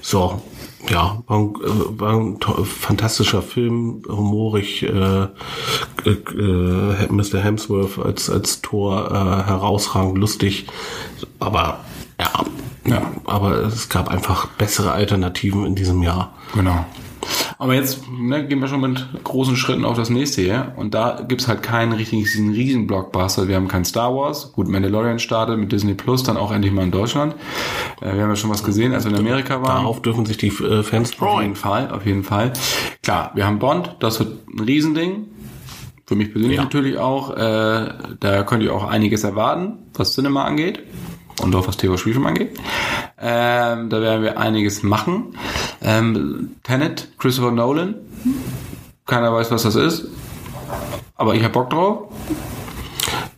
So. 0.00 0.40
Ja, 0.88 1.22
war 1.26 1.38
ein, 1.38 1.54
äh, 1.56 2.00
war 2.00 2.14
ein 2.14 2.38
fantastischer 2.64 3.42
Film, 3.42 4.02
humorig, 4.08 4.82
äh, 4.82 5.24
äh, 5.24 6.10
äh, 6.10 7.06
Mr. 7.10 7.38
Hemsworth 7.38 7.98
als, 7.98 8.30
als 8.30 8.62
Tor 8.62 9.10
äh, 9.10 9.46
herausragend, 9.46 10.16
lustig, 10.16 10.66
aber 11.38 11.80
ja, 12.18 12.30
Ja. 12.86 13.02
aber 13.26 13.58
es 13.64 13.90
gab 13.90 14.08
einfach 14.08 14.46
bessere 14.56 14.92
Alternativen 14.92 15.66
in 15.66 15.74
diesem 15.74 16.02
Jahr. 16.02 16.32
Genau. 16.54 16.86
Aber 17.60 17.74
jetzt 17.74 18.04
ne, 18.10 18.46
gehen 18.46 18.58
wir 18.60 18.68
schon 18.68 18.80
mit 18.80 19.06
großen 19.22 19.54
Schritten 19.54 19.84
auf 19.84 19.94
das 19.94 20.08
nächste 20.08 20.40
hier. 20.40 20.72
Und 20.76 20.94
da 20.94 21.20
gibt's 21.28 21.46
halt 21.46 21.62
keinen 21.62 21.92
richtigen 21.92 22.22
riesen 22.52 22.86
Blockbuster. 22.86 23.48
Wir 23.48 23.56
haben 23.56 23.68
kein 23.68 23.84
Star 23.84 24.14
Wars. 24.16 24.52
Gut, 24.52 24.66
Mandalorian 24.66 25.18
startet 25.18 25.58
mit 25.58 25.70
Disney 25.70 25.92
Plus, 25.92 26.22
dann 26.22 26.38
auch 26.38 26.52
endlich 26.52 26.72
mal 26.72 26.84
in 26.84 26.90
Deutschland. 26.90 27.34
Äh, 28.00 28.14
wir 28.14 28.22
haben 28.22 28.30
ja 28.30 28.36
schon 28.36 28.48
was 28.48 28.64
gesehen, 28.64 28.94
als 28.94 29.04
wir 29.04 29.12
in 29.12 29.18
Amerika 29.18 29.56
waren. 29.56 29.82
Darauf 29.82 30.00
dürfen 30.00 30.24
sich 30.24 30.38
die 30.38 30.46
äh, 30.48 30.82
Fans 30.82 31.10
Auf 31.12 31.18
freuen. 31.18 31.42
jeden 31.42 31.54
Fall, 31.56 31.90
auf 31.90 32.06
jeden 32.06 32.24
Fall. 32.24 32.54
Klar, 33.02 33.32
wir 33.34 33.44
haben 33.46 33.58
Bond, 33.58 33.94
das 34.00 34.18
wird 34.20 34.48
ein 34.48 34.60
Riesending. 34.60 35.26
Für 36.06 36.16
mich 36.16 36.32
persönlich 36.32 36.56
Ja. 36.56 36.64
natürlich 36.64 36.96
auch. 36.96 37.36
Äh, 37.36 37.88
da 38.20 38.42
könnt 38.44 38.62
ihr 38.62 38.74
auch 38.74 38.84
einiges 38.88 39.22
erwarten, 39.22 39.74
was 39.94 40.14
Cinema 40.14 40.44
angeht 40.44 40.80
und 41.42 41.54
auch 41.54 41.66
was 41.66 41.76
TV-Spielfilm 41.76 42.26
angeht. 42.26 42.58
Ähm, 43.20 43.90
da 43.90 44.00
werden 44.00 44.22
wir 44.22 44.38
einiges 44.38 44.82
machen. 44.82 45.36
Ähm, 45.82 46.56
Tenet, 46.62 47.08
Christopher 47.18 47.50
Nolan. 47.52 47.94
Keiner 49.06 49.32
weiß, 49.32 49.50
was 49.50 49.62
das 49.62 49.74
ist. 49.74 50.06
Aber 51.16 51.34
ich 51.34 51.42
hab 51.42 51.52
Bock 51.52 51.70
drauf. 51.70 52.08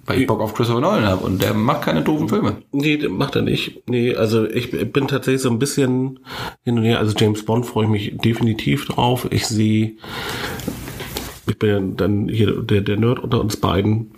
Weil 0.05 0.21
ich 0.21 0.27
Bock 0.27 0.41
auf 0.41 0.55
Christopher 0.55 0.81
Nolan 0.81 1.07
habe 1.07 1.25
und 1.25 1.41
der 1.41 1.55
macht 1.55 1.83
keine 1.83 2.03
doofen 2.03 2.29
Filme. 2.29 2.57
Nee, 2.73 2.97
macht 3.09 3.37
er 3.37 3.43
nicht. 3.43 3.89
Nee, 3.89 4.15
also 4.17 4.49
ich 4.49 4.71
bin 4.93 5.07
tatsächlich 5.07 5.43
so 5.43 5.51
ein 5.51 5.59
bisschen 5.59 6.19
hin 6.65 6.79
und 6.79 6.85
her. 6.85 6.99
Also 6.99 7.15
James 7.17 7.45
Bond 7.45 7.67
freue 7.67 7.85
ich 7.85 7.91
mich 7.91 8.17
definitiv 8.19 8.87
drauf. 8.87 9.29
Ich 9.31 9.47
sehe, 9.47 9.97
ich 11.47 11.59
bin 11.59 11.69
ja 11.69 11.81
dann 11.81 12.29
hier 12.29 12.63
der, 12.63 12.81
der 12.81 12.97
Nerd 12.97 13.21
unter 13.21 13.41
uns 13.41 13.57
beiden, 13.57 14.13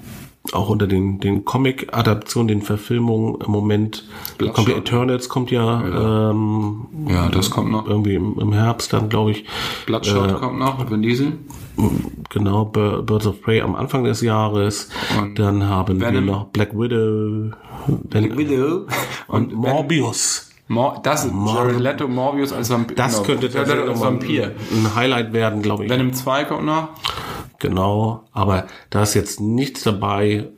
auch 0.53 0.69
unter 0.69 0.87
den, 0.87 1.21
den 1.21 1.45
Comic-Adaptionen, 1.45 2.49
den 2.49 2.63
Verfilmungen 2.63 3.37
im 3.45 3.51
Moment. 3.51 4.05
Bloodshot. 4.37 4.55
Kommt 4.57 4.69
ja 4.69 4.77
Eternals, 4.77 5.29
kommt 5.29 5.51
ja, 5.51 6.31
Ähm, 6.31 6.87
Ja, 7.09 7.29
das 7.31 7.51
kommt 7.51 7.71
noch. 7.73 7.87
irgendwie 7.89 8.15
im, 8.15 8.39
im 8.39 8.53
Herbst 8.53 8.93
dann, 8.93 9.09
glaube 9.09 9.31
ich. 9.31 9.47
Bloodshot 9.87 10.35
kommt 10.41 10.59
noch 10.59 10.79
mit 10.79 10.91
Vin 10.91 11.03
Diesel. 11.03 11.33
Genau, 12.31 12.67
Bir- 12.67 13.03
Birds 13.03 13.27
of 13.27 13.41
Prey 13.43 13.63
am 13.63 13.75
Anfang 13.75 14.05
des 14.05 14.21
Jahres. 14.21 14.91
Und 15.19 15.39
dann 15.39 15.67
haben 15.69 16.01
Venom. 16.01 16.15
wir 16.15 16.21
noch 16.21 16.45
Black 16.49 16.73
Widow, 16.79 17.51
Black 18.11 18.37
Widow. 18.37 18.87
und 19.29 19.55
Morbius. 19.55 20.51
Mor 20.67 21.01
das 21.03 21.27
Jared 21.47 21.79
Leto, 21.81 22.09
Morbius 22.09 22.53
als 22.53 22.71
Vampir. 22.71 22.97
Das 22.97 23.15
genau. 23.17 23.25
könnte 23.27 23.51
tatsächlich 23.51 23.89
als 23.89 24.01
Vampir. 24.01 24.53
ein 24.73 24.95
Highlight 24.95 25.33
werden, 25.35 25.61
glaube 25.63 25.85
ich. 25.85 25.91
Venom 25.91 26.13
2 26.13 26.45
kommt 26.45 26.65
noch. 26.65 26.89
Genau, 27.65 28.25
aber 28.33 28.67
da 28.91 29.03
ist 29.05 29.15
jetzt 29.15 29.41
nichts 29.41 29.85
dabei. 29.85 30.51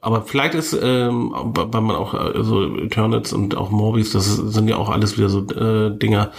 Aber 0.00 0.22
vielleicht 0.22 0.54
ist, 0.54 0.78
ähm, 0.80 1.32
weil 1.34 1.80
man 1.80 1.96
auch 1.96 2.14
äh, 2.14 2.40
so 2.44 2.76
Eternals 2.76 3.32
und 3.32 3.56
auch 3.56 3.70
Morbius, 3.72 4.12
das 4.12 4.28
ist- 4.28 4.52
sind 4.54 4.68
ja 4.68 4.76
auch 4.76 4.88
alles 4.88 5.18
wieder 5.18 5.28
so 5.28 5.40
äh, 5.48 5.90
Dinger, 5.98 6.30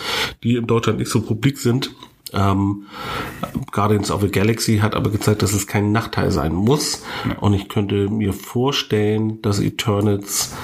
die 0.44 0.56
in 0.56 0.66
Deutschland 0.66 1.00
nicht 1.00 1.12
so 1.12 1.20
publik 1.20 1.58
sind. 1.58 1.92
Ähm, 2.32 2.86
Guardians 3.74 4.10
of 4.12 4.22
the 4.22 4.30
Galaxy 4.32 4.78
hat 4.78 4.96
aber 4.96 5.10
gezeigt, 5.10 5.42
dass 5.42 5.52
es 5.52 5.68
kein 5.68 5.92
Nachteil 5.92 6.32
sein 6.32 6.54
muss. 6.54 7.04
Und 7.42 7.54
ich 7.54 7.68
könnte 7.68 8.10
mir 8.10 8.32
vorstellen, 8.32 9.42
dass 9.42 9.60
Eternals 9.60 10.56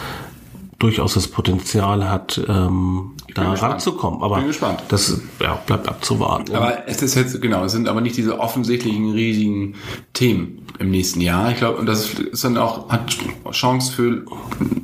durchaus 0.83 1.13
das 1.13 1.27
Potenzial 1.27 2.09
hat, 2.09 2.39
ähm, 2.47 3.13
da 3.33 3.51
gespannt. 3.51 3.73
ranzukommen. 3.73 4.21
Aber 4.21 4.37
Bin 4.37 4.47
gespannt. 4.47 4.83
das 4.89 5.19
ja, 5.41 5.55
bleibt 5.65 5.87
abzuwarten. 5.87 6.53
Aber 6.55 6.87
es 6.87 7.01
ist 7.01 7.15
jetzt, 7.15 7.41
genau, 7.41 7.63
es 7.63 7.71
sind 7.71 7.87
aber 7.87 8.01
nicht 8.01 8.17
diese 8.17 8.39
offensichtlichen 8.39 9.11
riesigen 9.13 9.75
Themen 10.13 10.65
im 10.79 10.91
nächsten 10.91 11.21
Jahr. 11.21 11.51
Ich 11.51 11.57
glaube, 11.57 11.77
und 11.79 11.85
das 11.85 12.09
ist 12.13 12.43
dann 12.43 12.57
auch, 12.57 12.89
hat 12.89 13.15
Chance 13.51 13.91
für 13.93 14.25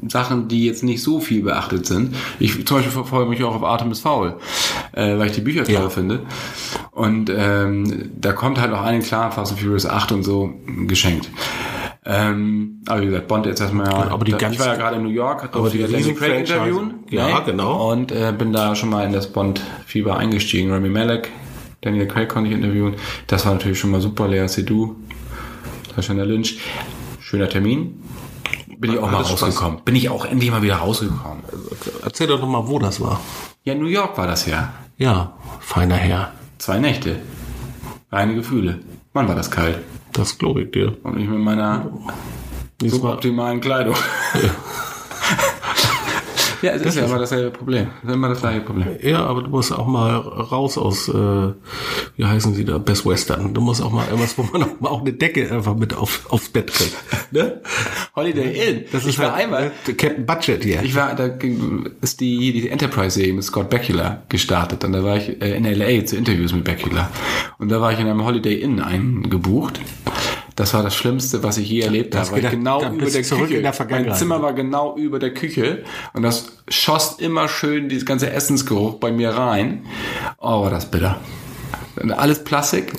Sachen, 0.07 0.47
die 0.47 0.65
jetzt 0.65 0.83
nicht 0.83 1.03
so 1.03 1.19
viel 1.19 1.43
beachtet 1.43 1.85
sind. 1.85 2.15
Ich 2.39 2.65
zum 2.65 2.77
Beispiel 2.77 2.93
verfolge 2.93 3.29
mich 3.29 3.43
auch 3.43 3.55
auf 3.55 3.63
Artemis 3.63 3.99
Fowl, 3.99 4.37
äh, 4.93 5.17
weil 5.17 5.27
ich 5.27 5.33
die 5.33 5.41
Bücher 5.41 5.63
toll 5.65 5.73
Ja. 5.73 5.89
finde. 5.89 6.21
Und 6.91 7.29
ähm, 7.35 8.09
da 8.19 8.31
kommt 8.33 8.59
halt 8.59 8.73
auch 8.73 8.81
einen 8.81 9.01
klar, 9.03 9.31
Fast 9.31 9.51
and 9.51 9.61
Furious 9.61 9.85
8 9.85 10.11
und 10.13 10.23
so 10.23 10.53
geschenkt. 10.87 11.29
Ähm, 12.05 12.81
aber 12.87 13.01
wie 13.01 13.05
gesagt, 13.07 13.27
Bond 13.27 13.45
jetzt 13.45 13.59
erstmal 13.59 13.87
ja. 13.87 14.09
Aber 14.09 14.23
die 14.25 14.31
da, 14.31 14.37
ganz- 14.37 14.53
ich 14.55 14.59
war 14.59 14.67
ja 14.67 14.75
gerade 14.75 14.95
in 14.97 15.03
New 15.03 15.09
York, 15.09 15.43
hatte 15.43 15.59
aber 15.59 15.69
die 15.69 15.79
Daniel 15.79 15.97
riesen 15.97 16.15
Craig 16.15 16.39
interviewen. 16.39 16.93
Ja, 17.09 17.39
genau. 17.41 17.91
Und 17.91 18.11
äh, 18.11 18.33
bin 18.37 18.53
da 18.53 18.73
schon 18.75 18.89
mal 18.89 19.05
in 19.05 19.11
das 19.11 19.31
Bond-Fieber 19.31 20.17
eingestiegen. 20.17 20.71
Rami 20.71 20.89
Malek, 20.89 21.29
Daniel 21.81 22.07
Craig 22.07 22.29
konnte 22.29 22.49
ich 22.49 22.55
interviewen. 22.55 22.95
Das 23.27 23.45
war 23.45 23.53
natürlich 23.53 23.79
schon 23.79 23.91
mal 23.91 23.99
super. 24.01 24.27
Lea 24.27 24.47
Seydoux, 24.47 24.95
Tashana 25.93 26.23
Lynch. 26.23 26.59
Schöner 27.19 27.49
Termin. 27.49 28.01
Bin 28.77 28.93
ich 28.93 28.97
auch 28.97 29.11
mal 29.11 29.19
Hat 29.19 29.27
Spaß. 29.27 29.43
rausgekommen. 29.43 29.81
Bin 29.83 29.95
ich 29.97 30.09
auch 30.09 30.25
endlich 30.25 30.49
mal 30.51 30.61
wieder 30.61 30.77
rausgekommen. 30.77 31.43
Erzähl 32.03 32.27
doch 32.27 32.39
noch 32.39 32.47
mal, 32.47 32.65
wo 32.67 32.79
das 32.79 33.01
war. 33.01 33.19
Ja, 33.65 33.75
New 33.75 33.87
York 33.87 34.17
war 34.17 34.25
das 34.25 34.45
ja. 34.45 34.71
Ja, 34.97 35.33
feiner 35.59 35.95
Herr. 35.95 36.31
Zwei 36.59 36.79
Nächte. 36.79 37.17
Reine 38.09 38.35
Gefühle. 38.35 38.79
Mann, 39.13 39.27
war 39.27 39.35
das 39.35 39.51
kalt. 39.51 39.79
Das 40.13 40.37
glaube 40.37 40.63
ich 40.63 40.71
dir. 40.71 40.97
Und 41.03 41.19
ich 41.19 41.27
mit 41.27 41.39
meiner 41.39 41.91
Diesmal, 42.81 42.99
suboptimalen 43.01 43.61
Kleidung. 43.61 43.95
Ja, 44.33 44.49
es 46.61 46.81
ist 46.81 46.95
ja 46.95 47.05
immer 47.05 47.19
dasselbe 47.19 47.51
Problem. 47.51 47.87
Es 48.01 48.09
ist 48.09 48.15
immer 48.15 48.29
das 48.29 48.39
gleiche 48.39 48.61
Problem. 48.61 48.87
ja, 49.01 49.25
aber 49.25 49.43
du 49.43 49.49
musst 49.49 49.71
auch 49.71 49.87
mal 49.87 50.15
raus 50.17 50.77
aus, 50.77 51.07
äh, 51.09 51.13
wie 52.17 52.25
heißen 52.25 52.53
sie 52.53 52.65
da, 52.65 52.77
Best 52.77 53.05
Western. 53.05 53.53
Du 53.53 53.61
musst 53.61 53.81
auch 53.81 53.91
mal 53.91 54.05
irgendwas, 54.07 54.37
wo 54.37 54.43
man 54.43 54.63
auch, 54.63 54.67
mal 54.79 54.89
auch 54.89 55.01
eine 55.01 55.13
Decke 55.13 55.51
einfach 55.51 55.75
mit 55.75 55.95
auf, 55.95 56.31
aufs 56.31 56.49
Bett 56.49 56.73
kriegt. 56.73 56.95
Ne? 57.31 57.61
Holiday 58.15 58.69
Inn. 58.69 58.85
Das 58.91 59.03
ist 59.03 59.11
ich 59.11 59.19
war 59.19 59.33
halt, 59.33 59.43
einmal, 59.43 59.71
ne, 59.85 59.93
Captain 59.93 60.25
Budget 60.25 60.63
hier. 60.63 60.81
Ich 60.81 60.95
war, 60.95 61.13
da 61.13 61.29
ist 62.01 62.19
die, 62.19 62.51
die 62.51 62.69
Enterprise-Serie 62.69 63.33
mit 63.33 63.43
Scott 63.43 63.69
Bakula 63.69 64.23
gestartet 64.29 64.83
und 64.83 64.93
da 64.93 65.03
war 65.03 65.17
ich 65.17 65.39
äh, 65.39 65.55
in 65.55 65.63
L.A. 65.63 66.03
zu 66.05 66.15
Interviews 66.15 66.51
mit 66.53 66.63
Bakula 66.63 67.11
und 67.59 67.69
da 67.69 67.81
war 67.81 67.91
ich 67.91 67.99
in 67.99 68.07
einem 68.07 68.25
Holiday 68.25 68.55
Inn 68.55 68.79
eingebucht. 68.79 69.79
Das 70.59 70.73
war 70.73 70.83
das 70.83 70.93
Schlimmste, 70.93 71.41
was 71.41 71.57
ich 71.57 71.69
je 71.69 71.79
erlebt 71.79 72.17
habe, 72.17 72.35
gedacht, 72.35 72.51
genau 72.51 72.83
über 72.91 73.09
der 73.09 73.23
Küche, 73.23 73.61
der 73.61 73.73
mein. 73.89 74.13
Zimmer 74.13 74.41
war 74.41 74.51
genau 74.51 74.97
über 74.97 75.17
der 75.17 75.33
Küche 75.33 75.85
und 76.11 76.23
das 76.23 76.51
schoss 76.67 77.15
immer 77.17 77.47
schön 77.47 77.87
dieses 77.87 78.05
ganze 78.05 78.29
Essensgeruch 78.29 78.95
bei 78.95 79.09
mir 79.09 79.29
rein. 79.29 79.85
Oh, 80.37 80.63
war 80.63 80.69
das 80.69 80.91
bitter. 80.91 81.21
Und 81.95 82.11
Alles 82.11 82.43
Plastik, 82.43 82.91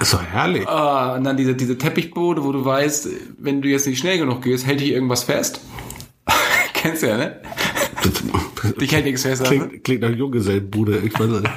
ist 0.00 0.12
doch 0.12 0.22
herrlich. 0.22 0.68
Ah, 0.68 1.14
und 1.14 1.24
dann 1.24 1.38
diese, 1.38 1.54
diese 1.54 1.78
Teppichbode, 1.78 2.44
wo 2.44 2.52
du 2.52 2.62
weißt, 2.62 3.08
wenn 3.38 3.62
du 3.62 3.68
jetzt 3.68 3.86
nicht 3.86 3.98
schnell 3.98 4.18
genug 4.18 4.42
gehst, 4.42 4.66
hält 4.66 4.80
dich 4.80 4.90
irgendwas 4.90 5.24
fest. 5.24 5.62
Kennst 6.74 7.02
du 7.02 7.06
ja, 7.06 7.16
ne? 7.16 7.40
Dich 8.78 8.92
hält 8.92 9.06
nichts 9.06 9.22
fest. 9.22 9.44
Klingt, 9.44 9.82
klingt 9.82 10.02
nach 10.02 10.10
Junggesellenbude. 10.10 10.98
Ich 10.98 11.18
weiß 11.18 11.26
nicht. 11.26 11.50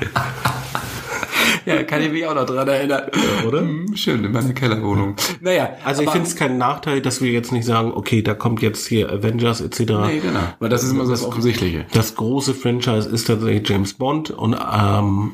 Ja, 1.65 1.83
kann 1.83 2.01
ich 2.01 2.11
mich 2.11 2.25
auch 2.25 2.35
noch 2.35 2.45
dran 2.45 2.67
erinnern. 2.67 3.03
oder? 3.47 3.59
Hm, 3.61 3.95
Schön, 3.95 4.23
in 4.23 4.31
meiner 4.31 4.53
Kellerwohnung. 4.53 5.15
Naja. 5.41 5.69
Also 5.83 6.01
ich 6.03 6.09
finde 6.09 6.27
es 6.27 6.35
keinen 6.35 6.57
Nachteil, 6.57 7.01
dass 7.01 7.21
wir 7.21 7.31
jetzt 7.31 7.51
nicht 7.51 7.65
sagen, 7.65 7.91
okay, 7.93 8.21
da 8.21 8.33
kommt 8.33 8.61
jetzt 8.61 8.87
hier 8.87 9.11
Avengers 9.11 9.61
etc. 9.61 9.79
Nee, 9.79 10.19
genau. 10.19 10.39
Weil 10.59 10.69
das 10.69 10.83
ist 10.83 10.91
immer 10.91 11.05
so 11.05 11.11
das 11.11 11.23
Offensichtliche. 11.25 11.85
Das 11.93 12.15
große 12.15 12.53
Franchise 12.53 13.09
ist 13.09 13.27
tatsächlich 13.27 13.67
James 13.67 13.93
Bond 13.93 14.31
und 14.31 14.55
ähm, 14.55 15.31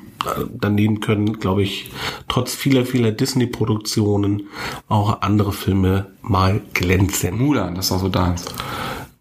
daneben 0.53 0.99
können, 1.01 1.39
glaube 1.39 1.63
ich, 1.63 1.91
trotz 2.27 2.53
vieler, 2.55 2.85
vieler 2.85 3.11
Disney-Produktionen 3.11 4.47
auch 4.87 5.21
andere 5.21 5.51
Filme 5.53 6.07
mal 6.21 6.61
glänzen. 6.73 7.37
Mulan, 7.37 7.75
das 7.75 7.85
ist 7.87 7.91
auch 7.91 7.99
so 7.99 8.09
deins. 8.09 8.45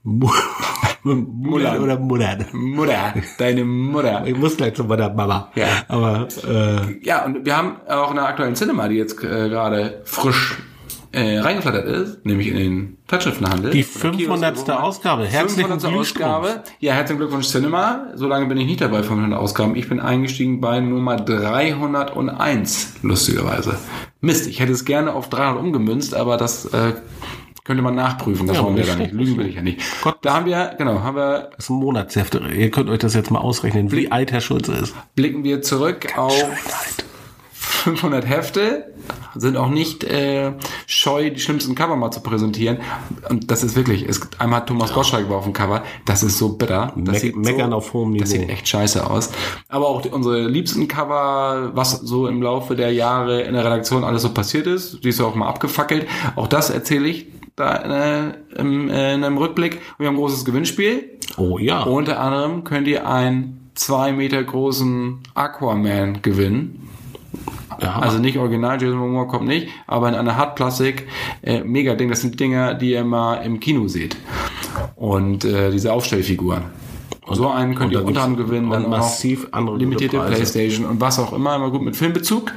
Mu- 0.05 0.31
Mulan 1.03 1.81
oder 1.83 1.99
Mulan. 1.99 2.45
Mutter, 2.53 3.15
deine 3.39 3.65
Mutter. 3.65 4.23
Ich 4.27 4.37
muss 4.37 4.57
gleich 4.57 4.75
zu 4.75 4.85
meiner 4.85 5.11
Mama. 5.13 5.51
Ja. 5.55 5.67
Aber 5.89 6.29
äh, 6.49 6.99
Ja, 7.03 7.25
und 7.25 7.45
wir 7.45 7.57
haben 7.57 7.77
auch 7.89 8.11
in 8.11 8.17
der 8.17 8.27
aktuellen 8.29 8.55
Cinema, 8.55 8.89
die 8.89 8.97
jetzt 8.97 9.23
äh, 9.23 9.49
gerade 9.49 10.03
frisch 10.05 10.59
äh, 11.13 11.39
reingeflattert 11.39 11.87
ist, 11.87 12.25
nämlich 12.27 12.49
in 12.49 12.57
den 12.57 12.97
Zeitschriftenhandel. 13.07 13.71
die 13.71 13.81
Oder 13.85 13.93
Kiosk, 13.93 14.01
500. 14.01 14.57
wo 14.59 14.67
man- 14.67 14.77
Ausgabe. 14.79 15.25
Herzlichen 15.27 15.69
500. 15.71 15.81
Glückwunsch. 15.83 16.11
Ausgabe. 16.11 16.63
Ja, 16.81 16.93
herzlichen 16.95 17.19
Glückwunsch 17.21 17.47
Cinema. 17.49 18.07
So 18.15 18.27
lange 18.27 18.47
bin 18.47 18.59
ich 18.59 18.67
nicht 18.67 18.81
dabei, 18.81 19.03
500 19.03 19.39
Ausgaben. 19.39 19.77
Ich 19.77 19.89
bin 19.89 20.01
eingestiegen 20.01 20.61
bei 20.61 20.81
Nummer 20.81 21.17
301, 21.17 22.95
lustigerweise. 23.03 23.77
Mist, 24.21 24.47
ich 24.49 24.61
hätte 24.61 24.73
es 24.73 24.85
gerne 24.85 25.13
auf 25.15 25.29
300 25.29 25.63
umgemünzt, 25.63 26.15
aber 26.15 26.37
das 26.37 26.65
äh, 26.67 26.95
könnte 27.65 27.83
man 27.83 27.95
nachprüfen. 27.95 28.47
Das 28.47 28.59
Ja, 28.59 28.63
wollen 28.65 28.77
wir 28.77 28.85
gar 28.87 28.97
nicht. 28.97 29.13
Lügen 29.13 29.37
will 29.39 29.47
ich 29.49 29.55
ja 29.57 29.63
nicht. 29.63 29.81
Gott. 30.03 30.19
Da 30.23 30.35
haben 30.35 30.47
wir, 30.47 30.75
genau, 30.79 31.01
haben 31.03 31.17
wir, 31.17 31.51
Das 31.57 31.65
ist 31.65 31.71
ein 31.71 31.77
Monatshefte. 31.77 32.39
Ihr 32.55 32.71
könnt 32.71 32.89
euch 32.91 32.99
das 32.99 33.15
jetzt 33.15 33.31
mal 33.31 33.41
ausrechnen, 33.41 33.91
wie 33.91 34.13
alt 34.13 34.31
Herr 34.33 34.41
Schulze 34.43 34.73
ist. 34.73 34.95
blicken 35.17 35.43
wir 35.45 35.63
zurück 35.63 36.17
auf 36.19 36.35
500 37.53 38.27
Hefte, 38.27 38.93
sind 39.35 39.57
auch 39.57 39.69
nicht 39.69 40.05
äh, 40.05 40.53
scheu, 40.87 41.31
die 41.31 41.41
schlimmsten 41.41 41.75
Cover 41.75 41.97
mal 41.97 42.11
zu 42.11 42.21
präsentieren. 42.21 42.79
Und 43.29 43.51
das 43.51 43.63
ist 43.63 43.77
wirklich, 43.77 44.09
es 44.09 44.21
einmal 44.39 44.65
Thomas 44.65 44.93
Gottschalk 44.93 45.29
war 45.29 45.39
auf 45.39 45.45
dem 45.45 45.53
Cover, 45.53 45.83
das 46.07 46.23
ist 46.23 46.39
so 46.39 46.51
bitter. 46.51 46.93
Das 46.97 47.15
Me- 47.15 47.21
sieht 47.21 47.37
meckern 47.37 47.71
so, 47.73 47.77
auf 47.77 47.93
hohem 47.93 48.17
Das 48.17 48.31
sieht 48.31 48.43
Niveau. 48.43 48.53
echt 48.53 48.69
scheiße 48.69 49.09
aus. 49.09 49.31
Aber 49.69 49.89
auch 49.89 50.01
die, 50.03 50.09
unsere 50.11 50.47
liebsten 50.47 50.89
Cover, 50.89 51.73
was 51.75 51.93
so 52.01 52.27
im 52.27 52.41
Laufe 52.43 52.75
der 52.77 52.93
Jahre 52.93 53.43
in 53.43 53.55
der 53.55 53.65
Redaktion 53.65 54.05
alles 54.05 54.23
so 54.23 54.31
passiert 54.33 54.67
ist, 54.67 55.05
die 55.05 55.09
ist 55.11 55.19
ja 55.19 55.27
auch 55.27 55.35
mal 55.35 55.49
abgefackelt. 55.49 56.07
Auch 56.37 56.47
das 56.47 56.71
erzähle 56.71 57.09
ich 57.09 57.27
da 57.57 58.27
äh, 58.27 58.33
im, 58.57 58.91
äh, 58.91 59.15
in 59.15 59.25
einem 59.25 59.39
Rückblick. 59.39 59.81
Wir 59.99 60.09
haben 60.09 60.15
ein 60.15 60.19
großes 60.19 60.45
Gewinnspiel. 60.45 61.19
Oh 61.37 61.59
ja. 61.59 61.83
Unter 61.83 62.21
anderem 62.21 62.65
könnt 62.65 62.89
ihr 62.89 63.09
einen 63.09 63.71
zwei 63.75 64.13
Meter 64.13 64.43
großen 64.43 65.21
Aquaman 65.35 66.23
gewinnen. 66.23 66.89
ja. 67.81 67.99
Also 67.99 68.19
nicht 68.19 68.39
original, 68.39 68.81
Jason 68.81 68.99
Momoa 68.99 69.25
kommt 69.25 69.47
nicht, 69.47 69.69
aber 69.87 70.09
in 70.09 70.15
einer 70.15 70.37
Hartplastik 70.37 71.07
äh, 71.43 71.63
mega 71.63 71.95
Ding. 71.95 72.09
Das 72.09 72.21
sind 72.21 72.39
Dinger, 72.39 72.75
die 72.75 72.93
ihr 72.93 73.05
mal 73.05 73.37
im 73.37 73.61
Kino 73.61 73.89
seht. 73.89 74.17
Und 74.97 75.45
äh, 75.45 75.71
diese 75.71 75.93
Aufstellfiguren. 75.93 76.65
So 77.31 77.49
einen 77.49 77.75
könnt 77.75 77.87
und 77.87 77.93
ihr 77.93 78.01
da 78.01 78.07
unter 78.07 78.23
anderem 78.23 78.47
gewinnen. 78.47 78.67
und 78.67 78.73
Dann 78.73 78.85
auch 78.85 78.89
massiv 78.99 79.49
andere 79.53 79.79
limitierte. 79.79 80.19
Playstation 80.19 80.85
und 80.87 81.01
was 81.01 81.19
auch 81.19 81.33
immer, 81.33 81.57
immer 81.57 81.71
gut 81.71 81.83
mit 81.83 81.97
Filmbezug. 81.97 82.53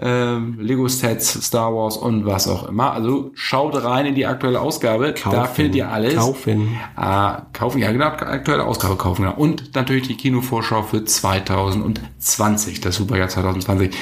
Ähm, 0.00 0.58
Lego-Sets, 0.60 1.46
Star 1.46 1.72
Wars 1.72 1.96
und 1.96 2.26
was 2.26 2.48
auch 2.48 2.68
immer. 2.68 2.92
Also 2.92 3.30
schaut 3.34 3.76
rein 3.84 4.06
in 4.06 4.14
die 4.14 4.26
aktuelle 4.26 4.60
Ausgabe. 4.60 5.12
Da 5.12 5.30
Kaufen. 5.30 5.54
findet 5.54 5.76
ihr 5.76 5.88
alles. 5.88 6.16
Kaufen. 6.16 6.76
Ah, 6.96 7.42
kaufen, 7.52 7.78
ja 7.78 7.92
genau, 7.92 8.06
aktuelle 8.06 8.64
Ausgabe 8.64 8.96
kaufen. 8.96 9.22
Genau. 9.22 9.36
Und 9.36 9.74
natürlich 9.74 10.08
die 10.08 10.16
Kinovorschau 10.16 10.82
für 10.82 11.04
2020, 11.04 12.80
das 12.80 12.96
Superjahr 12.96 13.28
2020. 13.28 13.94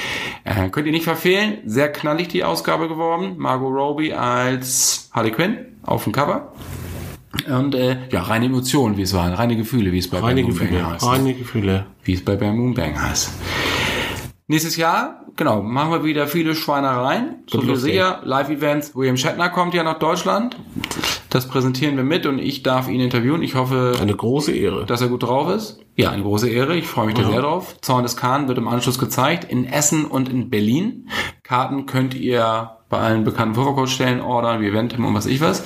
Äh, 0.43 0.69
könnt 0.69 0.87
ihr 0.87 0.93
nicht 0.93 1.03
verfehlen. 1.05 1.59
Sehr 1.65 1.91
knallig 1.91 2.29
die 2.29 2.43
Ausgabe 2.43 2.87
geworden. 2.87 3.35
Margot 3.37 3.71
Robbie 3.71 4.13
als 4.13 5.09
Harley 5.13 5.31
Quinn 5.31 5.57
auf 5.83 6.03
dem 6.05 6.13
Cover. 6.13 6.51
Und 7.49 7.75
äh, 7.75 7.97
ja, 8.11 8.23
reine 8.23 8.45
Emotionen, 8.47 8.97
wie 8.97 9.03
es 9.03 9.13
war, 9.13 9.31
reine 9.37 9.55
Gefühle, 9.55 9.91
wie 9.91 9.99
es 9.99 10.09
bei 10.09 10.19
Reine 10.19 10.41
Bang 10.43 10.51
Gefühle. 10.51 10.89
heißt. 10.89 11.05
Reine 11.05 11.33
Gefühle. 11.33 11.85
Wie 12.03 12.13
es 12.13 12.25
bei 12.25 12.35
Bam 12.35 12.57
Boom 12.57 12.73
Bang 12.73 13.01
heißt. 13.01 13.31
Nächstes 14.47 14.75
Jahr, 14.75 15.25
genau, 15.37 15.61
machen 15.63 15.91
wir 15.91 16.03
wieder 16.03 16.27
viele 16.27 16.55
Schweinereien. 16.55 17.43
So 17.49 17.61
lustig. 17.61 17.93
sicher. 17.93 18.19
Live-Events. 18.25 18.93
William 18.95 19.15
Shatner 19.15 19.47
kommt 19.49 19.73
ja 19.73 19.83
nach 19.83 19.97
Deutschland. 19.97 20.57
Das 21.29 21.47
präsentieren 21.47 21.95
wir 21.95 22.03
mit 22.03 22.25
und 22.25 22.37
ich 22.37 22.61
darf 22.63 22.89
ihn 22.89 22.99
interviewen. 22.99 23.41
Ich 23.43 23.55
hoffe, 23.55 23.93
Eine 24.01 24.13
große 24.13 24.51
Ehre. 24.53 24.85
dass 24.85 24.99
er 24.99 25.07
gut 25.07 25.23
drauf 25.23 25.49
ist. 25.49 25.79
Ja, 25.95 26.11
eine 26.11 26.23
große 26.23 26.49
Ehre. 26.49 26.75
Ich 26.75 26.85
freue 26.87 27.05
mich 27.05 27.15
da 27.15 27.23
sehr 27.29 27.39
drauf. 27.41 27.77
Zorn 27.79 28.03
des 28.03 28.17
Kahn 28.17 28.49
wird 28.49 28.57
im 28.57 28.67
Anschluss 28.67 28.99
gezeigt 28.99 29.45
in 29.49 29.65
Essen 29.65 30.03
und 30.03 30.27
in 30.27 30.49
Berlin. 30.49 31.07
Karten 31.43 31.85
könnt 31.85 32.13
ihr 32.13 32.71
bei 32.91 32.99
allen 32.99 33.23
bekannten 33.23 33.55
Vorverkaufsstellen 33.55 34.21
ordern, 34.21 34.61
wie 34.61 34.67
Eventim 34.67 35.05
und 35.05 35.15
was 35.15 35.25
ich 35.25 35.41
was. 35.41 35.63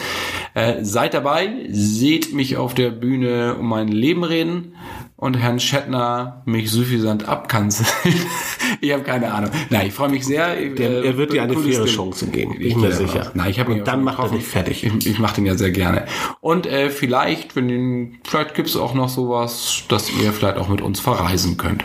Äh, 0.53 0.85
seid 0.85 1.13
dabei, 1.13 1.65
seht 1.69 2.33
mich 2.33 2.55
auf 2.55 2.73
der 2.73 2.91
Bühne 2.91 3.55
um 3.55 3.67
mein 3.67 3.89
Leben 3.89 4.23
reden 4.23 4.75
und 5.17 5.35
Herrn 5.35 5.59
Schettner 5.59 6.43
mich 6.45 6.69
suffisant 6.71 7.27
abkanzeln. 7.27 7.89
ich 8.81 8.93
habe 8.93 9.03
keine 9.03 9.33
Ahnung. 9.33 9.49
Nein, 9.69 9.87
ich 9.87 9.93
freue 9.93 10.09
mich 10.09 10.25
sehr. 10.25 10.55
Der, 10.55 10.89
Äh, 10.89 11.07
er 11.07 11.17
wird 11.17 11.33
dir 11.33 11.43
eine 11.43 11.57
faire. 11.57 11.85
Chance 11.85 12.27
geben, 12.27 12.57
bin 12.57 12.67
Ich 12.67 12.75
mir 12.75 12.91
sicher. 12.91 13.31
Nein, 13.33 13.49
ich 13.49 13.57
ihn 13.57 13.67
Und 13.67 13.87
dann 13.87 14.03
macht 14.03 14.19
er 14.19 14.29
dich 14.29 14.45
fertig. 14.45 14.83
Ich, 14.83 15.07
ich 15.07 15.19
mache 15.19 15.35
den 15.35 15.47
ja 15.47 15.55
sehr 15.55 15.71
gerne. 15.71 16.05
Und 16.41 16.67
äh, 16.67 16.89
vielleicht, 16.89 17.55
wenn 17.55 17.67
den, 17.67 18.19
vielleicht 18.23 18.53
gibt's 18.53 18.75
auch 18.75 18.93
noch 18.93 19.09
sowas, 19.09 19.83
dass 19.89 20.09
ihr 20.09 20.31
vielleicht 20.31 20.57
auch 20.57 20.69
mit 20.69 20.81
uns 20.81 20.99
verreisen 20.99 21.57
könnt. 21.57 21.83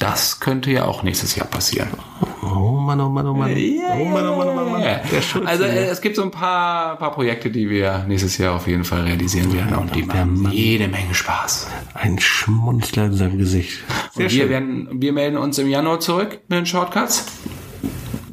Das 0.00 0.40
könnte 0.40 0.70
ja 0.70 0.86
auch 0.86 1.02
nächstes 1.02 1.36
Jahr 1.36 1.46
passieren. 1.46 1.90
Oh 2.42 2.70
Mann, 2.70 3.00
oh 3.00 3.10
Mann, 3.10 3.26
oh 3.26 3.34
Mann. 3.34 3.52
Oh 3.52 4.04
Mann, 4.06 4.26
oh 4.28 4.36
Mann, 4.36 4.48
oh 4.48 4.54
Mann, 4.54 4.66
oh 4.66 4.70
Mann. 4.70 4.82
Ja. 4.82 5.00
Der 5.12 5.20
Schulze. 5.20 5.46
Also 5.46 5.64
äh, 5.64 5.84
es 5.88 6.00
gibt 6.00 6.16
so 6.16 6.22
ein 6.22 6.30
paar, 6.30 6.96
paar 6.96 7.12
Projekte, 7.12 7.50
die 7.50 7.68
wir 7.68 8.04
nächstes 8.08 8.38
Jahr 8.38 8.56
auf 8.56 8.66
jeden 8.66 8.84
Fall 8.84 9.02
realisieren 9.02 9.52
werden 9.52 9.76
und 9.76 9.94
die 9.94 10.06
der 10.06 10.24
machen 10.24 10.42
Mann. 10.42 10.52
jede 10.52 10.88
Menge 10.88 11.14
Spaß. 11.14 11.68
Ein 11.92 12.18
Schmunzler 12.18 13.04
in 13.06 13.12
seinem 13.12 13.36
Gesicht. 13.38 13.80
Sehr 14.14 14.24
Und 14.26 14.32
wir 14.32 14.40
schön. 14.40 14.48
werden, 14.48 14.88
wir 14.94 15.12
melden 15.12 15.36
uns 15.36 15.58
im 15.58 15.68
Januar 15.68 16.00
zurück 16.00 16.40
mit 16.48 16.58
den 16.58 16.66
Shortcuts. 16.66 17.26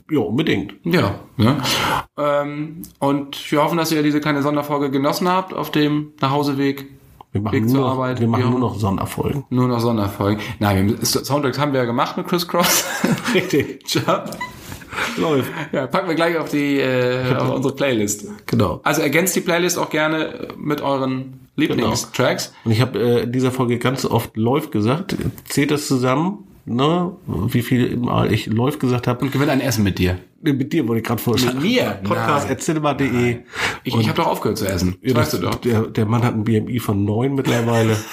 Ja, 0.10 0.20
unbedingt. 0.22 0.74
Ja. 0.86 1.20
Ne? 1.36 1.58
Ähm, 2.18 2.82
und 3.00 3.52
wir 3.52 3.62
hoffen, 3.62 3.78
dass 3.78 3.92
ihr 3.92 4.04
diese 4.04 4.22
kleine 4.22 4.42
Sonderfolge 4.42 4.90
genossen 4.90 5.28
habt 5.28 5.54
auf 5.54 5.70
dem 5.70 6.14
Nachhauseweg. 6.22 6.97
Wir 7.34 7.42
machen, 7.42 7.54
Weg 7.56 7.64
nur 7.66 7.72
zur 7.74 7.82
noch, 7.82 7.92
Arbeit. 7.92 8.20
wir 8.20 8.28
machen 8.28 8.44
Wir- 8.44 8.50
nur 8.50 8.60
noch 8.60 8.80
Sonderfolgen. 8.80 9.44
Nur 9.50 9.68
noch 9.68 9.80
Sonderfolgen. 9.80 10.42
Nein, 10.60 10.98
Soundtracks 11.04 11.60
haben 11.60 11.74
wir 11.74 11.82
ja 11.82 11.86
gemacht 11.86 12.18
mit 12.18 12.28
Chris 12.28 12.48
Cross. 12.48 12.86
Richtig. 13.34 13.84
Tja. 13.86 14.26
Läuft. 15.18 15.52
Ja, 15.72 15.86
packen 15.88 16.08
wir 16.08 16.16
gleich 16.16 16.38
auf 16.38 16.50
die 16.50 16.80
äh, 16.80 17.36
auf 17.36 17.54
unsere 17.54 17.76
Playlist. 17.76 18.28
Genau. 18.48 18.80
Also 18.84 19.02
ergänzt 19.02 19.36
die 19.36 19.42
Playlist 19.42 19.78
auch 19.78 19.90
gerne 19.90 20.48
mit 20.58 20.82
euren 20.82 21.42
Lieblingstracks. 21.56 22.54
Und 22.66 22.72
ich 22.72 22.82
habe 22.82 22.98
äh, 23.00 23.24
in 23.24 23.32
dieser 23.32 23.52
Folge 23.52 23.78
ganz 23.78 24.06
oft 24.06 24.36
läuft 24.38 24.72
gesagt. 24.72 25.16
Zählt 25.46 25.72
das 25.72 25.88
zusammen? 25.88 26.46
Ne? 26.66 27.12
Wie 27.28 27.62
viel 27.62 27.96
Mal 27.98 28.32
ich 28.34 28.48
läuft 28.48 28.80
gesagt 28.80 29.08
habe. 29.08 29.24
Und 29.24 29.32
gewinn 29.32 29.50
ein 29.50 29.62
Essen 29.62 29.84
mit 29.84 30.00
dir. 30.00 30.18
Nee, 30.42 30.54
Mit 30.54 30.72
dir 30.74 30.88
wollte 30.88 31.02
ich 31.02 31.08
gerade 31.08 31.22
vorstellen. 31.22 31.56
Mit 31.56 31.64
mir? 31.64 32.00
Podcast 32.04 32.48
Nein. 32.48 32.58
at 32.58 32.62
cinema.de. 32.62 33.38
Ich, 33.84 33.96
ich 33.96 34.08
habe 34.08 34.18
doch 34.18 34.28
aufgehört 34.28 34.58
zu 34.58 34.68
essen. 34.68 34.98
Das 35.02 35.12
Ja, 35.12 35.18
weißt 35.18 35.34
du 35.34 35.38
doch. 35.40 35.56
Der, 35.56 35.82
der 35.88 36.06
Mann 36.06 36.24
hat 36.24 36.34
ein 36.34 36.44
BMI 36.44 36.80
von 36.80 37.04
neun 37.06 37.36
mittlerweile. 37.36 37.98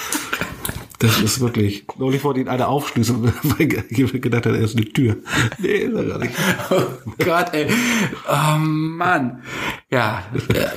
Das 1.00 1.20
ist 1.20 1.40
wirklich. 1.40 1.84
Neulich 1.98 2.24
wollte 2.24 2.40
ihn 2.40 2.48
einer 2.48 2.68
aufschließen, 2.68 3.22
weil 3.42 3.68
ich 3.90 4.22
gedacht 4.22 4.46
hat, 4.46 4.54
er 4.54 4.60
ist 4.60 4.74
eine 4.76 4.86
Tür. 4.86 5.16
Nee, 5.58 5.68
ist 5.68 5.94
er 5.94 6.04
gar 6.04 6.18
nicht. 6.18 6.32
Oh 6.70 6.82
Gott, 7.22 7.52
ey. 7.52 7.66
Oh 8.26 8.58
Mann. 8.58 9.42
Ja, 9.90 10.22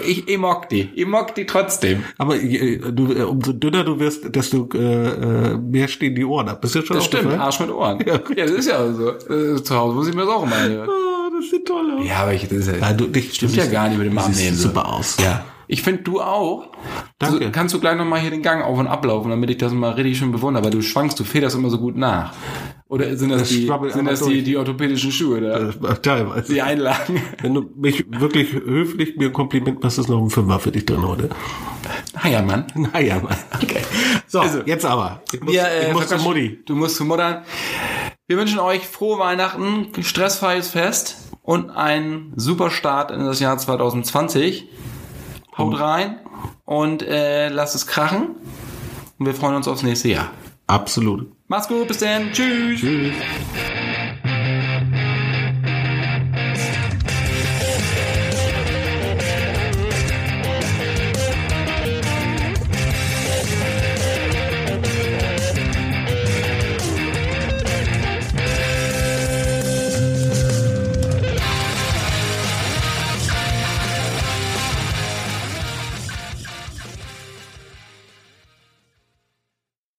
ich, 0.05 0.27
ich 0.27 0.37
mag 0.37 0.67
die. 0.67 0.89
Ich 0.95 1.05
mag 1.05 1.33
die 1.35 1.45
trotzdem. 1.45 2.03
Aber 2.17 2.35
äh, 2.35 2.77
du, 2.91 3.13
äh, 3.13 3.23
umso 3.23 3.53
dünner 3.53 3.85
du 3.85 3.99
wirst, 3.99 4.35
desto 4.35 4.67
äh, 4.73 5.51
äh, 5.53 5.57
mehr 5.57 5.87
stehen 5.87 6.15
die 6.15 6.25
Ohren 6.25 6.49
ab. 6.49 6.61
Bist 6.61 6.75
du 6.75 6.81
schon 6.81 6.97
Das 6.97 7.05
stimmt? 7.05 7.33
Arsch 7.33 7.61
mit 7.61 7.69
Ohren. 7.69 8.03
Ja, 8.05 8.17
das 8.17 8.51
ist 8.51 8.67
ja 8.67 8.91
so. 8.91 9.11
Äh, 9.11 9.63
Zu 9.63 9.75
Hause 9.75 9.95
muss 9.95 10.07
ich 10.09 10.15
mir 10.15 10.25
das 10.25 10.31
auch 10.31 10.43
immer 10.43 10.61
hören. 10.61 10.89
Das 11.39 11.49
sieht 11.51 11.65
toll 11.67 11.91
aus. 11.99 12.07
Ja, 12.07 12.17
aber 12.23 12.33
ich, 12.33 12.43
das 12.43 12.51
ist 12.67 12.79
ja, 12.79 12.93
du, 12.93 13.07
dich, 13.07 13.33
stimmt 13.33 13.53
du 13.55 13.57
ja 13.59 13.65
gar 13.67 13.88
nicht 13.89 13.97
mit 13.97 14.07
dem 14.07 14.15
du 14.15 14.21
Arm 14.21 14.31
siehst 14.33 14.45
nehmen. 14.45 14.57
super 14.57 14.88
aus. 14.93 15.17
Ja. 15.21 15.45
Ich 15.69 15.81
finde, 15.81 16.01
du 16.03 16.21
auch. 16.21 16.69
Danke. 17.19 17.43
So, 17.45 17.51
kannst 17.51 17.73
du 17.75 17.79
gleich 17.81 17.97
nochmal 17.97 18.21
hier 18.21 18.29
den 18.31 18.41
Gang 18.41 18.63
auf 18.63 18.79
und 18.79 18.88
ablaufen, 18.88 19.29
damit 19.31 19.49
ich 19.49 19.57
das 19.57 19.73
mal 19.73 19.91
richtig 19.91 20.17
schön 20.17 20.31
bewundere, 20.31 20.63
weil 20.63 20.71
du 20.71 20.81
schwankst, 20.81 21.19
du 21.19 21.25
federst 21.25 21.57
immer 21.57 21.69
so 21.69 21.77
gut 21.77 21.97
nach. 21.97 22.33
Oder 22.88 23.17
sind 23.17 23.31
das, 23.31 23.41
Das 23.41 23.49
die, 23.49 23.67
sind 23.89 24.05
das 24.05 24.19
die, 24.21 24.25
durch. 24.35 24.43
die 24.45 24.55
orthopädischen 24.55 25.11
Schuhe 25.11 25.41
da? 25.41 25.93
Teilweise. 25.95 26.53
Die 26.53 26.61
Einlagen. 26.61 27.21
Wenn 27.41 27.53
du 27.53 27.69
mich 27.75 28.05
wirklich 28.09 28.53
höflich 28.53 29.17
mir 29.17 29.25
ein 29.27 29.33
Kompliment 29.33 29.83
machst, 29.83 29.97
ist 29.99 30.07
noch 30.07 30.23
ein 30.23 30.29
Fünfer 30.29 30.57
für 30.59 30.71
dich 30.71 30.85
drin 30.85 31.05
heute. 31.05 31.29
Ah 32.13 32.29
ja, 32.29 32.41
Mann. 32.41 32.65
Naja, 32.93 33.19
Mann. 33.21 33.35
Okay. 33.61 33.81
So, 34.25 34.39
Also, 34.39 34.61
jetzt 34.65 34.85
aber. 34.85 35.21
Ich 35.33 35.41
muss, 35.41 35.51
Wir, 35.53 35.67
äh, 35.67 35.88
ich 35.88 35.93
muss 35.93 36.05
verquatschen- 36.05 36.23
Mutti. 36.23 36.59
Du 36.65 36.75
musst 36.75 36.95
zu 36.95 37.03
Muttern. 37.03 37.43
Wir 38.27 38.38
wünschen 38.38 38.59
euch 38.59 38.88
frohe 38.88 39.19
Weihnachten, 39.19 39.88
stressfreies 40.01 40.69
Fest 40.69 41.17
und 41.47 41.69
einen 41.69 42.33
super 42.35 42.69
Start 42.69 43.09
in 43.09 43.23
das 43.25 43.39
Jahr 43.39 43.57
2020. 43.57 44.67
Haut 45.57 45.79
rein 45.79 46.19
und 46.65 47.01
äh, 47.01 47.47
lasst 47.47 47.73
es 47.73 47.87
krachen. 47.87 48.35
Und 49.17 49.25
wir 49.25 49.33
freuen 49.33 49.55
uns 49.55 49.67
aufs 49.69 49.81
nächste 49.81 50.09
Jahr. 50.09 50.31
Absolut. 50.67 51.31
Macht's 51.47 51.69
gut, 51.69 51.87
bis 51.87 51.99
dann. 51.99 52.33
Tschüss. 52.33 52.81
Tschüss. 52.81 53.13